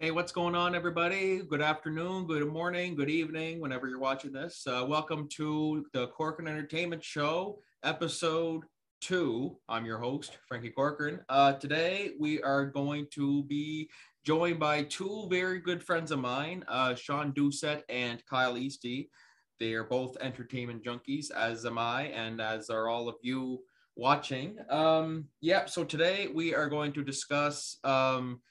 Hey, 0.00 0.12
what's 0.12 0.30
going 0.30 0.54
on, 0.54 0.76
everybody? 0.76 1.42
Good 1.42 1.60
afternoon, 1.60 2.28
good 2.28 2.46
morning, 2.46 2.94
good 2.94 3.10
evening, 3.10 3.58
whenever 3.58 3.88
you're 3.88 3.98
watching 3.98 4.30
this. 4.30 4.64
Uh, 4.64 4.86
welcome 4.86 5.28
to 5.30 5.86
the 5.92 6.06
Corcoran 6.06 6.46
Entertainment 6.46 7.02
Show, 7.02 7.58
episode 7.82 8.62
two. 9.00 9.58
I'm 9.68 9.84
your 9.84 9.98
host, 9.98 10.38
Frankie 10.46 10.70
Corcoran. 10.70 11.18
Uh, 11.28 11.54
today, 11.54 12.12
we 12.16 12.40
are 12.42 12.64
going 12.64 13.08
to 13.14 13.42
be 13.46 13.90
joined 14.24 14.60
by 14.60 14.84
two 14.84 15.26
very 15.30 15.58
good 15.58 15.82
friends 15.82 16.12
of 16.12 16.20
mine, 16.20 16.64
uh, 16.68 16.94
Shawn 16.94 17.32
Doucet 17.32 17.82
and 17.88 18.24
Kyle 18.24 18.56
Esty. 18.56 19.10
They 19.58 19.72
are 19.72 19.82
both 19.82 20.16
entertainment 20.20 20.84
junkies, 20.84 21.32
as 21.32 21.66
am 21.66 21.76
I, 21.76 22.04
and 22.04 22.40
as 22.40 22.70
are 22.70 22.88
all 22.88 23.08
of 23.08 23.16
you 23.22 23.64
watching. 23.96 24.58
Um, 24.70 25.24
yeah, 25.40 25.66
so 25.66 25.82
today 25.82 26.28
we 26.32 26.54
are 26.54 26.68
going 26.68 26.92
to 26.92 27.02
discuss. 27.02 27.78
Um, 27.82 28.42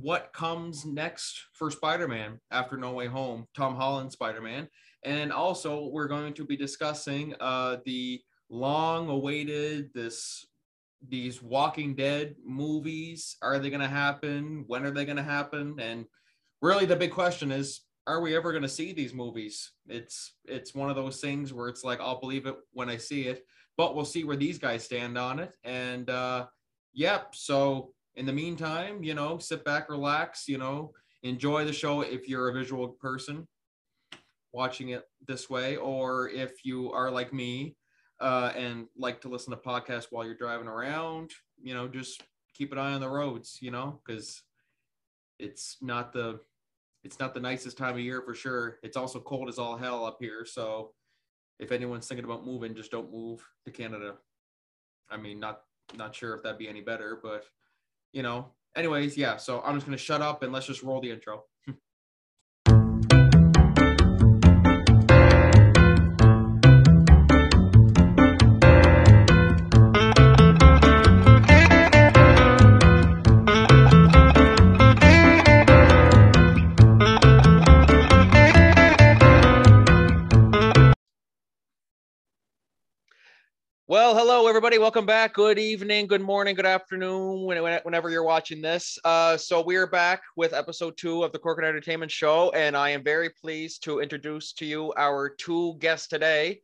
what 0.00 0.32
comes 0.32 0.84
next 0.84 1.46
for 1.52 1.70
Spider-Man 1.70 2.38
after 2.50 2.76
No 2.76 2.92
Way 2.92 3.06
Home, 3.06 3.46
Tom 3.54 3.76
Holland 3.76 4.12
Spider-Man, 4.12 4.68
and 5.04 5.32
also 5.32 5.86
we're 5.86 6.08
going 6.08 6.34
to 6.34 6.44
be 6.44 6.56
discussing 6.56 7.34
uh, 7.40 7.78
the 7.84 8.20
long-awaited 8.50 9.92
this 9.94 10.46
these 11.08 11.42
Walking 11.42 11.94
Dead 11.94 12.34
movies. 12.44 13.36
Are 13.42 13.58
they 13.58 13.70
going 13.70 13.80
to 13.80 13.88
happen? 13.88 14.64
When 14.66 14.84
are 14.84 14.90
they 14.90 15.04
going 15.04 15.18
to 15.18 15.22
happen? 15.22 15.76
And 15.78 16.06
really, 16.60 16.86
the 16.86 16.96
big 16.96 17.12
question 17.12 17.50
is: 17.50 17.82
Are 18.06 18.20
we 18.20 18.36
ever 18.36 18.52
going 18.52 18.62
to 18.62 18.68
see 18.68 18.92
these 18.92 19.14
movies? 19.14 19.72
It's 19.86 20.34
it's 20.44 20.74
one 20.74 20.90
of 20.90 20.96
those 20.96 21.20
things 21.20 21.52
where 21.52 21.68
it's 21.68 21.84
like 21.84 22.00
I'll 22.00 22.20
believe 22.20 22.46
it 22.46 22.56
when 22.72 22.90
I 22.90 22.96
see 22.96 23.22
it, 23.28 23.44
but 23.76 23.94
we'll 23.94 24.04
see 24.04 24.24
where 24.24 24.36
these 24.36 24.58
guys 24.58 24.84
stand 24.84 25.16
on 25.16 25.38
it. 25.38 25.56
And 25.64 26.10
uh, 26.10 26.46
yep, 26.92 27.34
so 27.34 27.92
in 28.16 28.26
the 28.26 28.32
meantime, 28.32 29.02
you 29.02 29.14
know, 29.14 29.38
sit 29.38 29.64
back, 29.64 29.88
relax, 29.88 30.48
you 30.48 30.58
know, 30.58 30.92
enjoy 31.22 31.64
the 31.64 31.72
show 31.72 32.00
if 32.00 32.28
you're 32.28 32.48
a 32.48 32.52
visual 32.52 32.88
person 32.88 33.46
watching 34.52 34.90
it 34.90 35.04
this 35.26 35.50
way, 35.50 35.76
or 35.76 36.28
if 36.30 36.64
you 36.64 36.90
are 36.92 37.10
like 37.10 37.32
me 37.32 37.76
uh, 38.20 38.52
and 38.56 38.86
like 38.96 39.20
to 39.20 39.28
listen 39.28 39.50
to 39.50 39.56
podcasts 39.58 40.06
while 40.10 40.24
you're 40.24 40.34
driving 40.34 40.66
around, 40.66 41.30
you 41.62 41.74
know, 41.74 41.86
just 41.86 42.22
keep 42.54 42.72
an 42.72 42.78
eye 42.78 42.94
on 42.94 43.00
the 43.00 43.08
roads, 43.08 43.58
you 43.60 43.70
know, 43.70 44.00
because 44.04 44.42
it's 45.38 45.76
not 45.82 46.12
the 46.12 46.40
it's 47.04 47.20
not 47.20 47.34
the 47.34 47.40
nicest 47.40 47.78
time 47.78 47.94
of 47.94 48.00
year 48.00 48.22
for 48.22 48.34
sure. 48.34 48.78
It's 48.82 48.96
also 48.96 49.20
cold 49.20 49.48
as 49.48 49.58
all 49.58 49.76
hell 49.76 50.04
up 50.04 50.16
here, 50.20 50.44
so 50.46 50.92
if 51.58 51.70
anyone's 51.70 52.08
thinking 52.08 52.24
about 52.24 52.46
moving, 52.46 52.74
just 52.74 52.90
don't 52.90 53.12
move 53.12 53.46
to 53.64 53.70
Canada. 53.70 54.14
I 55.10 55.16
mean, 55.16 55.38
not 55.38 55.60
not 55.96 56.14
sure 56.14 56.34
if 56.34 56.42
that'd 56.42 56.58
be 56.58 56.68
any 56.68 56.80
better, 56.80 57.20
but 57.22 57.44
you 58.16 58.22
know. 58.22 58.46
Anyways, 58.74 59.16
yeah. 59.16 59.36
So 59.36 59.62
I'm 59.64 59.74
just 59.74 59.86
gonna 59.86 59.98
shut 59.98 60.22
up 60.22 60.42
and 60.42 60.50
let's 60.50 60.66
just 60.66 60.82
roll 60.82 61.00
the 61.02 61.10
intro. 61.10 61.44
Well, 83.96 84.14
hello 84.14 84.46
everybody. 84.46 84.76
Welcome 84.76 85.06
back. 85.06 85.32
Good 85.32 85.58
evening, 85.58 86.06
good 86.06 86.20
morning, 86.20 86.54
good 86.54 86.66
afternoon, 86.66 87.46
whenever 87.46 88.10
you're 88.10 88.24
watching 88.24 88.60
this. 88.60 88.98
Uh, 89.06 89.38
so 89.38 89.62
we 89.62 89.76
are 89.76 89.86
back 89.86 90.20
with 90.36 90.52
episode 90.52 90.98
two 90.98 91.22
of 91.22 91.32
the 91.32 91.38
Corcoran 91.38 91.66
Entertainment 91.66 92.12
Show, 92.12 92.50
and 92.50 92.76
I 92.76 92.90
am 92.90 93.02
very 93.02 93.30
pleased 93.30 93.82
to 93.84 94.00
introduce 94.00 94.52
to 94.52 94.66
you 94.66 94.92
our 94.98 95.30
two 95.30 95.76
guests 95.78 96.08
today. 96.08 96.60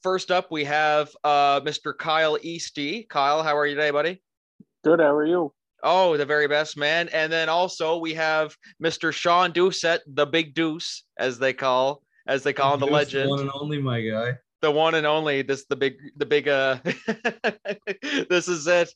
First 0.00 0.30
up, 0.30 0.52
we 0.52 0.62
have 0.62 1.10
uh, 1.24 1.60
Mr. 1.62 1.92
Kyle 1.92 2.38
Esty. 2.44 3.02
Kyle, 3.10 3.42
how 3.42 3.56
are 3.56 3.66
you 3.66 3.74
today, 3.74 3.90
buddy? 3.90 4.22
Good. 4.84 5.00
How 5.00 5.12
are 5.12 5.26
you? 5.26 5.52
Oh, 5.82 6.16
the 6.16 6.24
very 6.24 6.46
best, 6.46 6.76
man. 6.76 7.08
And 7.08 7.32
then 7.32 7.48
also 7.48 7.98
we 7.98 8.14
have 8.14 8.56
Mr. 8.80 9.12
Shawn 9.12 9.50
Doucet, 9.50 10.02
the 10.06 10.24
Big 10.24 10.54
Deuce, 10.54 11.02
as 11.18 11.40
they 11.40 11.52
call 11.52 12.04
as 12.28 12.44
they 12.44 12.52
call 12.52 12.74
him, 12.74 12.80
the 12.80 12.86
legend. 12.86 13.28
One 13.28 13.40
and 13.40 13.50
only, 13.54 13.82
my 13.82 14.00
guy 14.02 14.38
the 14.66 14.70
one 14.72 14.96
and 14.96 15.06
only 15.06 15.42
this 15.42 15.64
the 15.66 15.76
big 15.76 15.94
the 16.16 16.26
big 16.26 16.48
uh 16.48 16.78
this 18.28 18.48
is 18.48 18.66
it. 18.66 18.92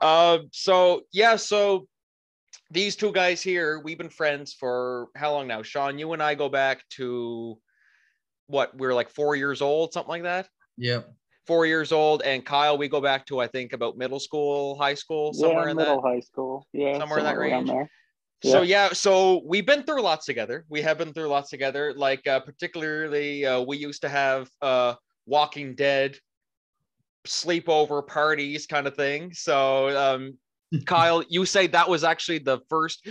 Um 0.00 0.48
so 0.50 1.02
yeah 1.12 1.36
so 1.36 1.86
these 2.72 2.96
two 2.96 3.12
guys 3.12 3.40
here 3.40 3.78
we've 3.78 3.98
been 3.98 4.08
friends 4.08 4.52
for 4.52 5.08
how 5.14 5.32
long 5.32 5.46
now? 5.46 5.62
Shawn 5.62 5.96
you 5.96 6.12
and 6.12 6.22
i 6.22 6.34
go 6.34 6.48
back 6.48 6.82
to 6.96 7.56
what 8.48 8.76
we 8.76 8.84
are 8.88 8.94
like 8.94 9.10
four 9.10 9.36
years 9.36 9.62
old 9.62 9.92
something 9.92 10.10
like 10.10 10.24
that? 10.24 10.48
Yep. 10.76 11.08
Four 11.46 11.66
years 11.66 11.92
old 11.92 12.22
and 12.22 12.44
kyle 12.44 12.76
we 12.76 12.88
go 12.88 13.00
back 13.00 13.24
to 13.26 13.38
i 13.38 13.46
think 13.46 13.72
about 13.72 13.96
middle 13.96 14.20
school 14.20 14.76
high 14.76 14.94
school 14.94 15.32
somewhere 15.32 15.66
yeah, 15.66 15.70
in 15.70 15.76
middle 15.76 16.02
that 16.02 16.08
high 16.08 16.20
school. 16.20 16.66
Yeah 16.72 16.98
somewhere, 16.98 17.18
somewhere 17.18 17.18
in 17.18 17.24
that 17.26 17.38
range. 17.38 17.68
there. 17.68 17.90
So 18.44 18.62
yeah, 18.62 18.92
so 18.92 19.40
we've 19.46 19.64
been 19.64 19.84
through 19.84 20.02
lots 20.02 20.26
together. 20.26 20.64
We 20.68 20.82
have 20.82 20.98
been 20.98 21.12
through 21.12 21.28
lots 21.28 21.48
together. 21.48 21.94
Like 21.94 22.26
uh, 22.26 22.40
particularly, 22.40 23.46
uh, 23.46 23.60
we 23.60 23.76
used 23.76 24.02
to 24.02 24.08
have 24.08 24.50
uh, 24.60 24.94
Walking 25.26 25.74
Dead 25.74 26.16
sleepover 27.26 28.06
parties 28.06 28.66
kind 28.66 28.86
of 28.86 28.96
thing. 28.96 29.32
So 29.32 29.96
um, 29.96 30.38
Kyle, 30.86 31.22
you 31.28 31.44
say 31.46 31.66
that 31.68 31.88
was 31.88 32.04
actually 32.04 32.38
the 32.38 32.60
first 32.68 33.06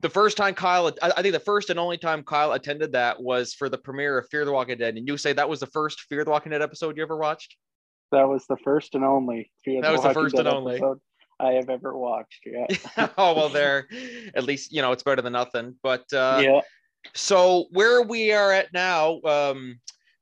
the 0.00 0.08
first 0.08 0.36
time 0.36 0.54
Kyle, 0.54 0.90
I 1.02 1.20
think 1.20 1.34
the 1.34 1.40
first 1.40 1.68
and 1.68 1.78
only 1.78 1.98
time 1.98 2.22
Kyle 2.22 2.52
attended 2.52 2.92
that 2.92 3.22
was 3.22 3.52
for 3.52 3.68
the 3.68 3.76
premiere 3.76 4.18
of 4.18 4.28
Fear 4.30 4.46
the 4.46 4.52
Walking 4.52 4.78
Dead. 4.78 4.96
And 4.96 5.06
you 5.06 5.18
say 5.18 5.34
that 5.34 5.48
was 5.48 5.60
the 5.60 5.66
first 5.66 6.00
Fear 6.08 6.24
the 6.24 6.30
Walking 6.30 6.52
Dead 6.52 6.62
episode 6.62 6.96
you 6.96 7.02
ever 7.02 7.18
watched? 7.18 7.56
That 8.10 8.26
was 8.26 8.46
the 8.46 8.56
first 8.64 8.94
and 8.94 9.04
only 9.04 9.52
Fear 9.64 9.82
that 9.82 9.92
was 9.92 10.02
the 10.02 10.14
first 10.14 10.36
and 10.36 10.48
only. 10.48 10.82
I 11.38 11.52
have 11.52 11.70
ever 11.70 11.96
watched. 11.96 12.46
Yeah. 12.46 12.66
oh 13.18 13.34
well, 13.34 13.48
there. 13.48 13.88
At 14.34 14.44
least 14.44 14.72
you 14.72 14.82
know 14.82 14.92
it's 14.92 15.02
better 15.02 15.22
than 15.22 15.32
nothing. 15.32 15.74
But 15.82 16.04
uh, 16.12 16.40
yeah. 16.42 16.60
So 17.14 17.66
where 17.70 18.02
we 18.02 18.32
are 18.32 18.52
at 18.52 18.72
now, 18.74 19.20
um, 19.22 19.80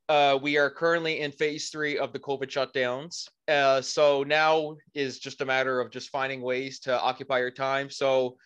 uh, 0.08 0.38
we 0.40 0.56
are 0.56 0.70
currently 0.70 1.20
in 1.20 1.30
phase 1.30 1.68
three 1.68 1.98
of 1.98 2.12
the 2.12 2.18
COVID 2.18 2.46
shutdowns. 2.46 3.28
Uh, 3.46 3.80
so 3.80 4.22
now 4.22 4.76
is 4.94 5.18
just 5.18 5.40
a 5.40 5.44
matter 5.44 5.80
of 5.80 5.90
just 5.90 6.08
finding 6.08 6.40
ways 6.40 6.80
to 6.80 7.00
occupy 7.00 7.38
your 7.38 7.50
time. 7.50 7.90
So, 7.90 8.36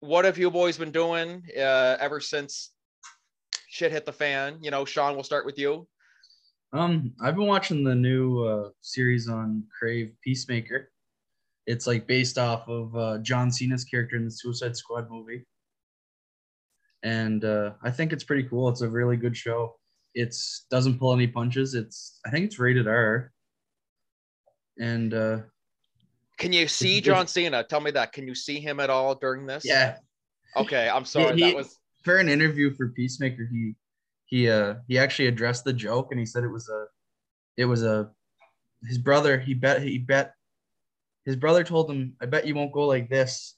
what 0.00 0.24
have 0.24 0.36
you 0.36 0.50
boys 0.50 0.76
been 0.78 0.90
doing 0.90 1.42
uh, 1.56 1.96
ever 2.00 2.20
since 2.20 2.70
shit 3.68 3.92
hit 3.92 4.04
the 4.04 4.12
fan? 4.12 4.58
You 4.60 4.70
know, 4.70 4.84
Shawn, 4.84 5.14
we'll 5.14 5.22
start 5.22 5.46
with 5.46 5.58
you. 5.58 5.86
Um, 6.72 7.12
I've 7.20 7.36
been 7.36 7.46
watching 7.46 7.84
the 7.84 7.94
new 7.94 8.42
uh, 8.42 8.70
series 8.80 9.28
on 9.28 9.64
Crave 9.76 10.12
Peacemaker. 10.24 10.90
It's 11.66 11.86
like 11.86 12.06
based 12.06 12.38
off 12.38 12.68
of 12.68 12.96
uh, 12.96 13.18
John 13.18 13.50
Cena's 13.50 13.84
character 13.84 14.16
in 14.16 14.24
the 14.24 14.30
Suicide 14.30 14.76
Squad 14.76 15.08
movie, 15.08 15.46
and 17.04 17.44
uh, 17.44 17.72
I 17.84 17.90
think 17.90 18.12
it's 18.12 18.24
pretty 18.24 18.44
cool. 18.44 18.68
It's 18.68 18.80
a 18.80 18.88
really 18.88 19.16
good 19.16 19.36
show 19.36 19.76
it's 20.14 20.66
doesn't 20.70 20.98
pull 20.98 21.12
any 21.12 21.26
punches. 21.26 21.74
It's 21.74 22.20
I 22.26 22.30
think 22.30 22.46
it's 22.46 22.58
rated 22.58 22.88
R. 22.88 23.32
And 24.78 25.14
uh 25.14 25.38
can 26.38 26.52
you 26.52 26.66
see 26.66 27.00
John 27.00 27.26
Cena? 27.26 27.62
Tell 27.62 27.80
me 27.80 27.90
that. 27.92 28.12
Can 28.12 28.26
you 28.26 28.34
see 28.34 28.58
him 28.58 28.80
at 28.80 28.90
all 28.90 29.14
during 29.14 29.46
this? 29.46 29.64
Yeah. 29.64 29.96
Okay, 30.56 30.88
I'm 30.88 31.04
sorry. 31.04 31.36
He, 31.36 31.42
that 31.42 31.54
was 31.54 31.78
for 32.02 32.18
an 32.18 32.28
interview 32.28 32.74
for 32.74 32.88
Peacemaker. 32.88 33.48
He 33.50 33.74
he 34.26 34.48
uh 34.48 34.74
he 34.88 34.98
actually 34.98 35.28
addressed 35.28 35.64
the 35.64 35.72
joke 35.72 36.08
and 36.10 36.18
he 36.18 36.26
said 36.26 36.42
it 36.44 36.48
was 36.48 36.68
a 36.68 36.86
it 37.56 37.64
was 37.64 37.82
a 37.84 38.10
his 38.86 38.98
brother. 38.98 39.38
He 39.38 39.54
bet 39.54 39.82
he 39.82 39.98
bet 39.98 40.34
his 41.24 41.36
brother 41.36 41.62
told 41.62 41.90
him, 41.90 42.16
"I 42.20 42.26
bet 42.26 42.46
you 42.46 42.54
won't 42.54 42.72
go 42.72 42.86
like 42.86 43.08
this 43.08 43.54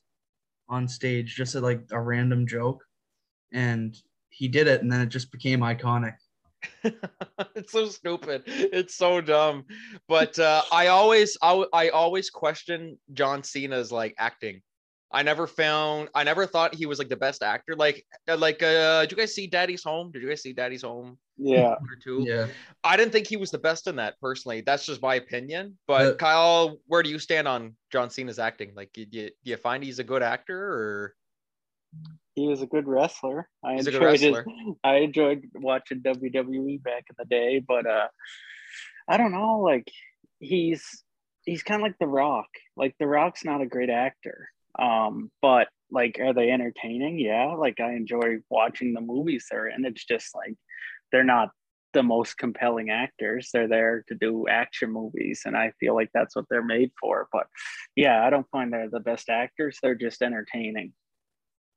on 0.68 0.86
stage." 0.86 1.34
Just 1.34 1.54
a, 1.54 1.60
like 1.60 1.82
a 1.90 2.00
random 2.00 2.46
joke, 2.46 2.84
and 3.52 3.96
he 4.28 4.48
did 4.48 4.66
it, 4.66 4.82
and 4.82 4.92
then 4.92 5.00
it 5.00 5.08
just 5.08 5.32
became 5.32 5.60
iconic. 5.60 6.16
it's 7.54 7.72
so 7.72 7.86
stupid. 7.86 8.42
It's 8.46 8.94
so 8.94 9.20
dumb. 9.20 9.64
But 10.08 10.38
uh, 10.38 10.62
I 10.72 10.88
always, 10.88 11.36
I, 11.42 11.64
I 11.72 11.88
always 11.90 12.30
question 12.30 12.98
John 13.12 13.42
Cena's 13.42 13.92
like 13.92 14.14
acting. 14.18 14.62
I 15.12 15.22
never 15.22 15.46
found, 15.46 16.08
I 16.14 16.24
never 16.24 16.44
thought 16.44 16.74
he 16.74 16.86
was 16.86 16.98
like 16.98 17.08
the 17.08 17.16
best 17.16 17.42
actor. 17.44 17.76
Like, 17.76 18.04
uh, 18.28 18.36
like, 18.36 18.62
uh, 18.64 19.02
did 19.02 19.12
you 19.12 19.16
guys 19.16 19.32
see 19.32 19.46
Daddy's 19.46 19.84
Home? 19.84 20.10
Did 20.10 20.22
you 20.22 20.28
guys 20.28 20.42
see 20.42 20.52
Daddy's 20.52 20.82
Home? 20.82 21.18
Yeah. 21.36 21.74
Or 21.74 21.96
two? 22.02 22.24
Yeah. 22.26 22.48
I 22.82 22.96
didn't 22.96 23.12
think 23.12 23.28
he 23.28 23.36
was 23.36 23.52
the 23.52 23.58
best 23.58 23.86
in 23.86 23.94
that 23.96 24.18
personally. 24.20 24.62
That's 24.62 24.84
just 24.84 25.00
my 25.00 25.14
opinion. 25.14 25.78
But 25.86 26.18
Kyle, 26.18 26.78
where 26.88 27.02
do 27.02 27.10
you 27.10 27.20
stand 27.20 27.46
on 27.46 27.76
John 27.92 28.10
Cena's 28.10 28.40
acting? 28.40 28.72
Like, 28.74 28.92
do 28.92 29.02
you, 29.02 29.06
do 29.28 29.30
you 29.44 29.56
find 29.56 29.84
he's 29.84 30.00
a 30.00 30.04
good 30.04 30.22
actor 30.22 30.58
or? 30.58 31.14
He 32.34 32.48
was 32.48 32.62
a 32.62 32.66
good 32.66 32.86
wrestler. 32.86 33.48
I 33.64 33.74
He's 33.74 33.86
enjoyed 33.86 34.02
wrestler. 34.02 34.44
His, 34.44 34.74
I 34.84 34.96
enjoyed 34.96 35.44
watching 35.54 36.00
WWE 36.00 36.82
back 36.82 37.04
in 37.08 37.16
the 37.18 37.24
day, 37.24 37.64
but 37.66 37.86
uh 37.86 38.08
I 39.08 39.16
don't 39.16 39.32
know, 39.32 39.60
like 39.60 39.90
he's 40.40 41.04
he's 41.44 41.62
kind 41.62 41.80
of 41.80 41.84
like 41.84 41.98
The 41.98 42.06
Rock. 42.06 42.48
Like 42.76 42.94
The 42.98 43.06
Rock's 43.06 43.44
not 43.44 43.60
a 43.60 43.66
great 43.66 43.90
actor. 43.90 44.48
Um, 44.78 45.30
but 45.40 45.68
like 45.90 46.18
are 46.20 46.34
they 46.34 46.50
entertaining? 46.50 47.18
Yeah, 47.18 47.54
like 47.58 47.80
I 47.80 47.92
enjoy 47.92 48.38
watching 48.50 48.94
the 48.94 49.00
movies 49.00 49.46
they're 49.50 49.68
in. 49.68 49.84
It's 49.84 50.04
just 50.04 50.34
like 50.34 50.54
they're 51.12 51.24
not 51.24 51.50
the 51.92 52.02
most 52.02 52.36
compelling 52.36 52.90
actors. 52.90 53.50
They're 53.52 53.68
there 53.68 54.04
to 54.08 54.14
do 54.14 54.48
action 54.48 54.92
movies, 54.92 55.42
and 55.46 55.56
I 55.56 55.72
feel 55.78 55.94
like 55.94 56.10
that's 56.12 56.34
what 56.34 56.46
they're 56.50 56.64
made 56.64 56.90
for. 57.00 57.28
But 57.32 57.46
yeah, 57.94 58.26
I 58.26 58.30
don't 58.30 58.50
find 58.50 58.72
they're 58.72 58.90
the 58.90 59.00
best 59.00 59.28
actors. 59.28 59.78
They're 59.80 59.94
just 59.94 60.20
entertaining. 60.20 60.92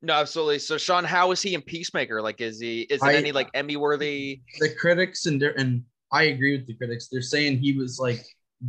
No, 0.02 0.14
absolutely. 0.14 0.60
So 0.60 0.78
Shawn, 0.78 1.04
how 1.04 1.32
is 1.32 1.42
he 1.42 1.56
in 1.56 1.62
Peacemaker? 1.62 2.22
Like, 2.22 2.40
is 2.40 2.60
he 2.60 2.82
is 2.82 3.02
it 3.02 3.06
I- 3.06 3.16
any 3.16 3.32
like 3.32 3.50
Emmy 3.54 3.78
worthy? 3.78 4.42
The 4.60 4.74
critics 4.76 5.26
and 5.26 5.42
and 5.42 5.84
I 6.12 6.24
agree 6.24 6.56
with 6.56 6.68
the 6.68 6.76
critics. 6.76 7.08
They're 7.12 7.22
saying 7.22 7.58
he 7.58 7.74
was 7.74 8.00
like 8.00 8.24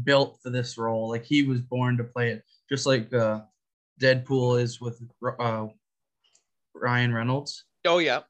built 0.05 0.39
for 0.43 0.51
this 0.51 0.79
role. 0.79 1.09
Like 1.09 1.25
he 1.25 1.43
was 1.43 1.61
born 1.61 1.97
to 1.99 2.05
play 2.05 2.31
it, 2.31 2.43
just 2.69 2.87
like 2.87 3.13
uh, 3.13 3.41
Deadpool 4.01 4.61
is 4.61 4.81
with 4.81 5.01
uh, 5.39 5.67
Ryan 6.75 7.13
Reynolds. 7.13 7.65
Oh 7.85 7.99
yeah, 7.99 8.21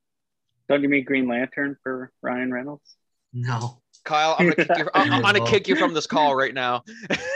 Don't 0.69 0.83
you 0.83 0.89
mean 0.89 1.05
Green 1.05 1.29
Lantern 1.29 1.77
for 1.83 2.12
Ryan 2.21 2.53
Reynolds? 2.53 2.97
No, 3.33 3.81
Kyle, 4.05 4.37
I'm 4.39 4.50
gonna 4.50 4.56
kick 4.56 4.77
you. 4.77 4.91
I'm, 4.95 5.12
I'm 5.12 5.23
gonna 5.23 5.47
kick 5.47 5.69
you 5.69 5.77
from 5.77 5.95
this 5.95 6.06
call 6.06 6.35
right 6.35 6.55
now. 6.55 6.83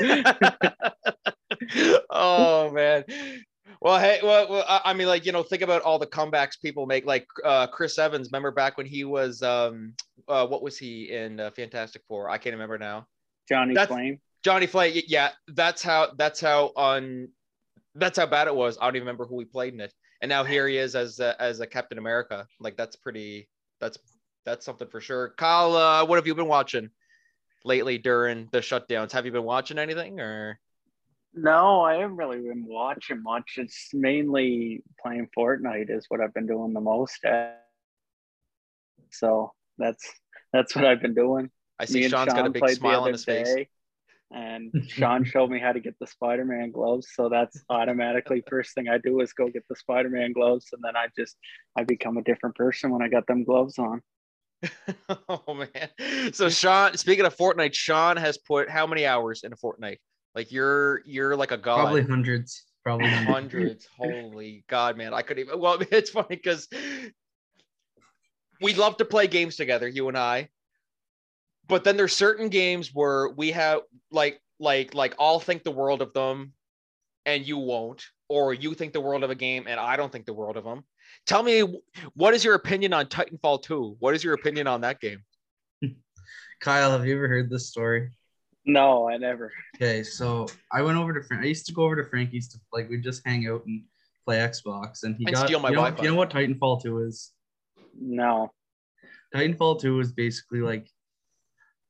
oh 2.10 2.70
man. 2.72 3.04
Well, 3.84 3.98
hey, 3.98 4.20
well, 4.22 4.48
well, 4.48 4.64
I 4.84 4.94
mean, 4.94 5.08
like 5.08 5.26
you 5.26 5.32
know, 5.32 5.42
think 5.42 5.60
about 5.62 5.82
all 5.82 5.98
the 5.98 6.06
comebacks 6.06 6.52
people 6.62 6.86
make. 6.86 7.04
Like 7.04 7.26
uh, 7.44 7.66
Chris 7.66 7.98
Evans, 7.98 8.28
remember 8.28 8.52
back 8.52 8.76
when 8.76 8.86
he 8.86 9.02
was, 9.02 9.42
um, 9.42 9.94
uh, 10.28 10.46
what 10.46 10.62
was 10.62 10.78
he 10.78 11.10
in 11.10 11.40
uh, 11.40 11.50
Fantastic 11.50 12.02
Four? 12.06 12.30
I 12.30 12.38
can't 12.38 12.54
remember 12.54 12.78
now. 12.78 13.08
Johnny 13.48 13.74
That's- 13.74 13.88
Flame. 13.88 14.20
Johnny 14.44 14.66
Flay, 14.66 14.92
y- 14.92 15.02
yeah, 15.08 15.30
that's 15.48 15.82
how 15.82 16.12
that's 16.16 16.40
how 16.40 16.70
on 16.76 17.28
that's 17.96 18.18
how 18.18 18.26
bad 18.26 18.46
it 18.46 18.54
was. 18.54 18.78
I 18.80 18.84
don't 18.84 18.94
even 18.96 19.06
remember 19.06 19.26
who 19.26 19.38
he 19.40 19.44
played 19.46 19.74
in 19.74 19.80
it. 19.80 19.92
And 20.20 20.28
now 20.28 20.44
here 20.44 20.68
he 20.68 20.76
is 20.78 20.94
as 20.94 21.18
a, 21.18 21.40
as 21.42 21.58
a 21.58 21.66
Captain 21.66 21.98
America. 21.98 22.46
Like 22.60 22.76
that's 22.76 22.94
pretty 22.94 23.48
that's 23.80 23.98
that's 24.44 24.64
something 24.64 24.88
for 24.88 25.00
sure. 25.00 25.34
Kyle, 25.36 25.74
uh, 25.76 26.04
what 26.04 26.16
have 26.16 26.26
you 26.28 26.34
been 26.36 26.46
watching 26.46 26.88
lately 27.64 27.98
during 27.98 28.48
the 28.52 28.58
shutdowns? 28.58 29.10
Have 29.12 29.26
you 29.26 29.32
been 29.32 29.42
watching 29.44 29.78
anything 29.78 30.20
or 30.20 30.58
No, 31.34 31.80
I 31.80 31.94
haven't 31.94 32.16
really 32.16 32.40
been 32.40 32.66
watching 32.66 33.22
much. 33.22 33.54
It's 33.56 33.88
mainly 33.94 34.82
playing 35.00 35.28
Fortnite 35.36 35.90
is 35.90 36.04
what 36.08 36.20
I've 36.20 36.34
been 36.34 36.46
doing 36.46 36.72
the 36.72 36.80
most 36.80 37.24
at. 37.24 37.64
So 39.10 39.52
that's 39.78 40.06
that's 40.52 40.76
what 40.76 40.84
I've 40.84 41.00
been 41.00 41.14
doing. 41.14 41.50
I 41.78 41.86
see 41.86 42.06
Shawn's 42.08 42.32
got 42.32 42.46
a 42.46 42.50
big 42.50 42.68
smile 42.68 43.04
on 43.04 43.12
his 43.12 43.24
face. 43.24 43.66
And 44.30 44.72
Shawn 44.88 45.24
showed 45.30 45.50
me 45.50 45.58
how 45.58 45.72
to 45.72 45.80
get 45.80 45.98
the 45.98 46.06
Spider-Man 46.06 46.70
gloves. 46.70 47.08
So 47.14 47.28
that's 47.28 47.62
automatically 47.68 48.42
first 48.48 48.74
thing 48.74 48.88
I 48.88 48.98
do 48.98 49.20
is 49.20 49.32
go 49.32 49.48
get 49.48 49.64
the 49.68 49.76
Spider-Man 49.76 50.32
gloves. 50.32 50.68
And 50.72 50.82
then 50.82 50.96
I 50.96 51.06
just 51.16 51.36
I 51.76 51.84
become 51.84 52.18
a 52.18 52.22
different 52.22 52.56
person 52.56 52.90
when 52.90 53.02
I 53.02 53.08
got 53.08 53.26
them 53.26 53.44
gloves 53.44 53.78
on. 53.78 54.02
oh 55.28 55.54
man. 55.54 56.32
So 56.32 56.48
Shawn, 56.50 56.96
speaking 56.96 57.24
of 57.24 57.36
Fortnite, 57.36 57.74
Shawn 57.74 58.16
has 58.18 58.38
put 58.38 58.68
how 58.68 58.86
many 58.86 59.06
hours 59.06 59.42
into 59.44 59.56
Fortnite? 59.56 59.98
Like 60.34 60.50
you're 60.50 61.02
you're 61.04 61.36
like 61.36 61.50
a 61.50 61.56
god. 61.56 61.80
probably 61.80 62.02
hundreds. 62.02 62.64
Probably 62.82 63.08
hundreds. 63.08 63.86
Holy 63.96 64.64
God, 64.68 64.96
man. 64.96 65.14
I 65.14 65.22
could 65.22 65.38
even 65.38 65.60
well, 65.60 65.78
it's 65.90 66.10
funny 66.10 66.36
because 66.36 66.68
we 68.60 68.74
love 68.74 68.96
to 68.98 69.04
play 69.04 69.26
games 69.26 69.56
together, 69.56 69.88
you 69.88 70.08
and 70.08 70.16
I. 70.16 70.48
But 71.68 71.84
then 71.84 71.96
there's 71.96 72.14
certain 72.14 72.48
games 72.48 72.90
where 72.92 73.28
we 73.28 73.52
have 73.52 73.82
like 74.10 74.40
like 74.58 74.94
like 74.94 75.14
I'll 75.18 75.40
think 75.40 75.62
the 75.62 75.70
world 75.70 76.02
of 76.02 76.12
them 76.12 76.52
and 77.24 77.46
you 77.46 77.58
won't, 77.58 78.04
or 78.28 78.54
you 78.54 78.74
think 78.74 78.92
the 78.92 79.00
world 79.00 79.22
of 79.22 79.30
a 79.30 79.34
game 79.34 79.66
and 79.68 79.78
I 79.78 79.96
don't 79.96 80.10
think 80.10 80.26
the 80.26 80.32
world 80.32 80.56
of 80.56 80.64
them. 80.64 80.84
Tell 81.26 81.42
me 81.42 81.62
what 82.14 82.34
is 82.34 82.44
your 82.44 82.54
opinion 82.54 82.92
on 82.92 83.06
Titanfall 83.06 83.62
2? 83.62 83.96
What 84.00 84.14
is 84.14 84.24
your 84.24 84.34
opinion 84.34 84.66
on 84.66 84.80
that 84.80 85.00
game? 85.00 85.22
Kyle, 86.60 86.90
have 86.90 87.06
you 87.06 87.16
ever 87.16 87.28
heard 87.28 87.50
this 87.50 87.68
story? 87.68 88.10
No, 88.64 89.08
I 89.08 89.16
never. 89.16 89.52
Okay, 89.76 90.02
so 90.02 90.46
I 90.72 90.82
went 90.82 90.96
over 90.96 91.12
to 91.12 91.22
Frank. 91.26 91.42
I 91.42 91.46
used 91.46 91.66
to 91.66 91.72
go 91.72 91.82
over 91.82 91.96
to 91.96 92.04
Frankie's 92.08 92.48
to 92.50 92.58
like 92.72 92.88
we 92.88 92.98
just 92.98 93.22
hang 93.26 93.48
out 93.48 93.64
and 93.66 93.82
play 94.24 94.38
Xbox, 94.38 95.02
and 95.02 95.16
he 95.16 95.24
And 95.26 95.34
got 95.34 95.46
steal 95.46 95.58
my 95.58 95.70
you 95.70 95.74
know, 95.74 95.80
Wi-Fi. 95.82 96.04
you 96.04 96.10
know 96.10 96.16
what 96.16 96.30
Titanfall 96.30 96.82
two 96.82 97.00
is? 97.00 97.32
No. 98.00 98.52
Titanfall 99.34 99.80
2 99.80 100.00
is 100.00 100.12
basically 100.12 100.60
like 100.60 100.86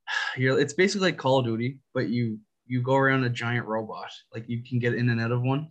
you're 0.37 0.59
it's 0.59 0.75
basically 0.75 1.09
like 1.09 1.19
Call 1.19 1.41
of 1.41 1.45
Duty, 1.45 1.79
but 1.93 2.09
you 2.09 2.39
you 2.67 2.81
go 2.83 2.95
around 2.95 3.25
a 3.25 3.31
giant 3.31 3.67
robot. 3.67 4.11
Like 4.33 4.49
you 4.49 4.63
can 4.63 4.79
get 4.79 4.95
in 4.95 5.09
and 5.11 5.21
out 5.21 5.33
of 5.33 5.43
one. 5.43 5.69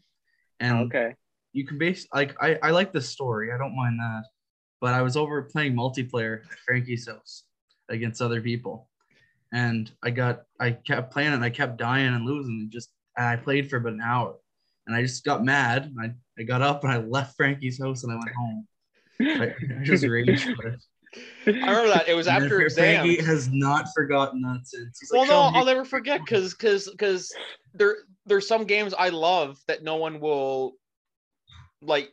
And 0.59 0.86
Okay. 0.88 1.15
you 1.53 1.65
can 1.65 1.77
base 1.80 2.07
like 2.13 2.36
I, 2.42 2.59
I 2.62 2.71
like 2.71 2.92
the 2.94 3.01
story. 3.01 3.51
I 3.51 3.57
don't 3.57 3.75
mind 3.75 4.00
that. 4.00 4.24
But 4.81 4.94
I 4.94 5.01
was 5.01 5.15
over 5.18 5.42
playing 5.44 5.74
multiplayer 5.74 6.42
at 6.51 6.59
Frankie's 6.65 7.07
house 7.07 7.44
against 7.89 8.21
other 8.21 8.42
people. 8.42 8.89
And 9.53 9.92
I 10.01 10.12
got 10.12 10.44
I 10.59 10.71
kept 10.71 11.12
playing 11.12 11.33
and 11.33 11.44
I 11.44 11.50
kept 11.50 11.77
dying 11.77 12.13
and 12.13 12.25
losing 12.25 12.62
and 12.62 12.71
just 12.71 12.92
and 13.18 13.27
I 13.27 13.36
played 13.36 13.69
for 13.69 13.77
about 13.77 13.94
an 13.94 14.01
hour. 14.01 14.36
And 14.88 14.95
I 14.95 15.01
just 15.01 15.24
got 15.24 15.44
mad. 15.44 15.86
And 15.86 16.00
I, 16.00 16.42
I 16.42 16.44
got 16.44 16.62
up 16.62 16.83
and 16.83 16.92
I 16.92 16.98
left 16.98 17.36
Frankie's 17.36 17.80
house 17.80 18.03
and 18.03 18.12
I 18.12 18.15
went 18.15 18.31
home. 18.36 18.68
I, 19.21 19.80
I 19.80 19.83
just 19.83 20.06
raged. 20.06 20.48
I 21.45 21.50
remember 21.50 21.89
that. 21.89 22.07
It 22.07 22.13
was 22.13 22.27
And 22.27 22.44
after 22.44 22.62
exams. 22.62 23.00
Frankie 23.00 23.21
has 23.24 23.50
not 23.51 23.88
forgotten 23.94 24.42
that 24.42 24.62
since. 24.63 25.00
He's 25.00 25.12
well, 25.12 25.21
like, 25.21 25.30
no, 25.30 25.59
I'll 25.59 25.65
never 25.65 25.86
forget 25.86 26.21
because 26.21 26.53
because 26.53 26.89
because 26.89 27.33
there 27.74 27.98
there's 28.25 28.48
some 28.48 28.63
games 28.63 28.94
I 28.94 29.09
love 29.09 29.59
that 29.68 29.83
no 29.83 29.98
one 29.98 30.19
will 30.19 30.74
like 31.81 32.12